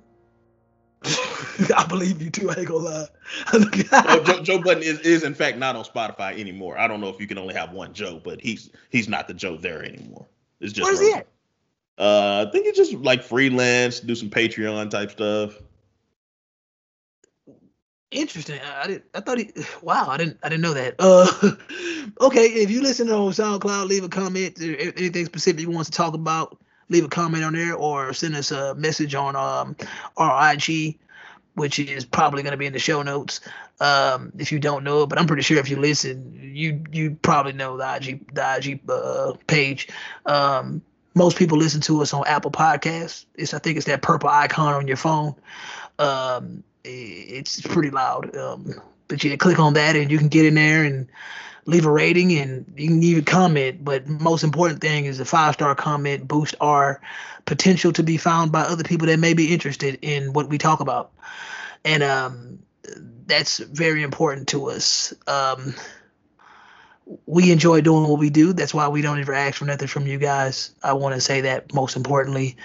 I 1.75 1.85
believe 1.87 2.21
you 2.21 2.29
too. 2.29 2.49
I 2.49 2.55
ain't 2.55 2.67
gonna 2.67 2.83
lie. 2.83 3.07
Joe, 4.25 4.43
Joe 4.43 4.61
Budden 4.61 4.83
is, 4.83 4.99
is 4.99 5.23
in 5.23 5.33
fact 5.33 5.57
not 5.57 5.75
on 5.75 5.83
Spotify 5.83 6.37
anymore. 6.39 6.77
I 6.77 6.87
don't 6.87 7.01
know 7.01 7.09
if 7.09 7.19
you 7.19 7.27
can 7.27 7.37
only 7.37 7.53
have 7.53 7.71
one 7.71 7.93
Joe, 7.93 8.21
but 8.23 8.41
he's 8.41 8.69
he's 8.89 9.07
not 9.07 9.27
the 9.27 9.33
Joe 9.33 9.57
there 9.57 9.83
anymore. 9.83 10.27
It's 10.59 10.73
just 10.73 10.85
where's 10.85 10.99
he 10.99 11.13
at? 11.13 11.27
Uh, 11.97 12.45
I 12.47 12.51
think 12.51 12.65
it's 12.67 12.77
just 12.77 12.93
like 12.93 13.23
freelance, 13.23 13.99
do 13.99 14.15
some 14.15 14.29
Patreon 14.29 14.89
type 14.89 15.11
stuff. 15.11 15.55
Interesting. 18.11 18.59
I, 18.59 18.83
I 18.83 18.87
did. 18.87 19.03
I 19.13 19.21
thought 19.21 19.37
he. 19.37 19.51
Wow. 19.81 20.07
I 20.09 20.17
didn't. 20.17 20.37
I 20.43 20.49
didn't 20.49 20.61
know 20.61 20.73
that. 20.73 20.95
Uh, 20.99 21.27
okay. 22.25 22.45
If 22.45 22.69
you 22.69 22.81
listen 22.81 23.09
on 23.09 23.31
SoundCloud, 23.31 23.87
leave 23.87 24.03
a 24.03 24.09
comment. 24.09 24.61
Anything 24.61 25.25
specific 25.25 25.61
you 25.61 25.71
want 25.71 25.85
to 25.85 25.91
talk 25.91 26.13
about, 26.13 26.57
leave 26.89 27.05
a 27.05 27.09
comment 27.09 27.43
on 27.43 27.53
there, 27.53 27.75
or 27.75 28.13
send 28.13 28.35
us 28.35 28.51
a 28.51 28.75
message 28.75 29.15
on 29.15 29.35
um 29.35 29.75
our 30.17 30.53
IG, 30.53 30.99
which 31.61 31.77
is 31.77 32.05
probably 32.05 32.41
going 32.41 32.51
to 32.53 32.57
be 32.57 32.65
in 32.65 32.73
the 32.73 32.79
show 32.79 33.03
notes. 33.03 33.39
Um, 33.79 34.31
if 34.39 34.51
you 34.51 34.59
don't 34.59 34.83
know 34.83 35.03
it, 35.03 35.09
but 35.09 35.19
I'm 35.19 35.27
pretty 35.27 35.43
sure 35.43 35.59
if 35.59 35.69
you 35.69 35.77
listen, 35.77 36.39
you 36.55 36.83
you 36.91 37.19
probably 37.21 37.53
know 37.53 37.77
the 37.77 37.95
IG 37.95 38.33
the 38.33 38.55
IG 38.57 38.81
uh, 38.89 39.33
page. 39.45 39.87
Um, 40.25 40.81
most 41.13 41.37
people 41.37 41.59
listen 41.59 41.81
to 41.81 42.01
us 42.01 42.15
on 42.15 42.23
Apple 42.25 42.49
Podcasts. 42.49 43.25
It's 43.35 43.53
I 43.53 43.59
think 43.59 43.77
it's 43.77 43.85
that 43.85 44.01
purple 44.01 44.27
icon 44.27 44.73
on 44.73 44.87
your 44.87 44.97
phone. 44.97 45.35
Um, 45.99 46.63
it's 46.83 47.61
pretty 47.61 47.91
loud. 47.91 48.35
Um, 48.35 48.73
but 49.07 49.23
you 49.23 49.37
click 49.37 49.59
on 49.59 49.75
that 49.75 49.95
and 49.95 50.09
you 50.09 50.17
can 50.17 50.29
get 50.29 50.45
in 50.45 50.55
there 50.55 50.83
and 50.83 51.09
leave 51.71 51.85
a 51.85 51.91
rating 51.91 52.37
and 52.37 52.65
you 52.75 52.87
can 52.89 53.03
even 53.03 53.23
comment. 53.23 53.83
But 53.83 54.07
most 54.07 54.43
important 54.43 54.81
thing 54.81 55.05
is 55.05 55.19
a 55.19 55.25
five 55.25 55.53
star 55.53 55.73
comment 55.75 56.27
boost 56.27 56.55
our 56.61 57.01
potential 57.45 57.91
to 57.93 58.03
be 58.03 58.17
found 58.17 58.51
by 58.51 58.61
other 58.61 58.83
people 58.83 59.07
that 59.07 59.19
may 59.19 59.33
be 59.33 59.53
interested 59.53 59.99
in 60.01 60.33
what 60.33 60.49
we 60.49 60.57
talk 60.57 60.79
about. 60.79 61.11
And 61.83 62.03
um, 62.03 62.59
that's 63.25 63.57
very 63.57 64.03
important 64.03 64.49
to 64.49 64.69
us. 64.69 65.13
Um, 65.27 65.73
we 67.25 67.51
enjoy 67.51 67.81
doing 67.81 68.07
what 68.07 68.19
we 68.19 68.29
do. 68.29 68.53
That's 68.53 68.73
why 68.73 68.87
we 68.87 69.01
don't 69.01 69.19
ever 69.19 69.33
ask 69.33 69.57
for 69.57 69.65
nothing 69.65 69.87
from 69.87 70.07
you 70.07 70.17
guys. 70.17 70.73
I 70.83 70.93
want 70.93 71.15
to 71.15 71.21
say 71.21 71.41
that 71.41 71.73
most 71.73 71.95
importantly. 71.95 72.57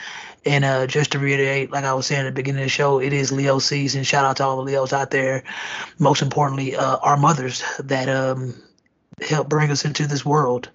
And 0.45 0.65
uh, 0.65 0.87
just 0.87 1.13
to 1.13 1.19
reiterate, 1.19 1.73
like 1.73 1.85
I 1.85 1.95
was 1.95 2.07
saying 2.07 2.21
at 2.21 2.27
the 2.27 2.33
beginning 2.33 2.63
of 2.63 2.67
the 2.67 2.71
show, 2.71 3.01
it 3.01 3.13
is 3.13 3.33
Leo 3.33 3.59
season. 3.59 4.05
Shout 4.05 4.25
out 4.25 4.37
to 4.37 4.45
all 4.45 4.57
the 4.57 4.63
Leos 4.63 4.93
out 4.93 5.11
there. 5.11 5.43
Most 5.99 6.23
importantly, 6.23 6.77
uh, 6.77 6.97
our 6.99 7.17
mothers 7.17 7.65
that 7.81 8.09
um, 8.09 8.55
help 9.21 9.49
bring 9.49 9.71
us 9.71 9.85
into 9.85 10.07
this 10.07 10.25
world. 10.25 10.71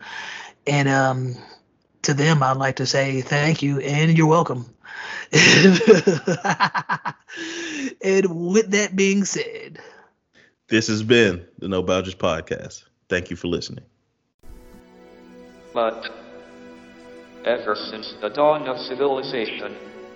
And 0.67 0.87
um, 0.87 1.35
to 2.03 2.13
them, 2.13 2.43
I'd 2.43 2.57
like 2.57 2.77
to 2.77 2.85
say 2.85 3.21
thank 3.21 3.61
you 3.61 3.79
and 3.79 4.17
you're 4.17 4.27
welcome. 4.27 4.65
and 5.31 5.43
with 8.51 8.71
that 8.71 8.91
being 8.95 9.23
said, 9.23 9.79
this 10.67 10.87
has 10.87 11.03
been 11.03 11.45
the 11.59 11.67
No 11.67 11.83
Boundaries 11.83 12.15
Podcast. 12.15 12.83
Thank 13.09 13.29
you 13.29 13.35
for 13.35 13.47
listening. 13.47 13.83
But 15.73 16.09
ever 17.45 17.75
since 17.75 18.13
the 18.21 18.29
dawn 18.29 18.67
of 18.67 18.77
civilization, 18.79 19.75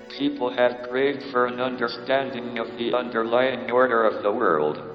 people 0.10 0.50
have 0.54 0.88
craved 0.90 1.24
for 1.32 1.46
an 1.46 1.60
understanding 1.60 2.58
of 2.60 2.68
the 2.78 2.94
underlying 2.94 3.72
order 3.72 4.06
of 4.06 4.24
the 4.24 4.32
world. 4.32 4.95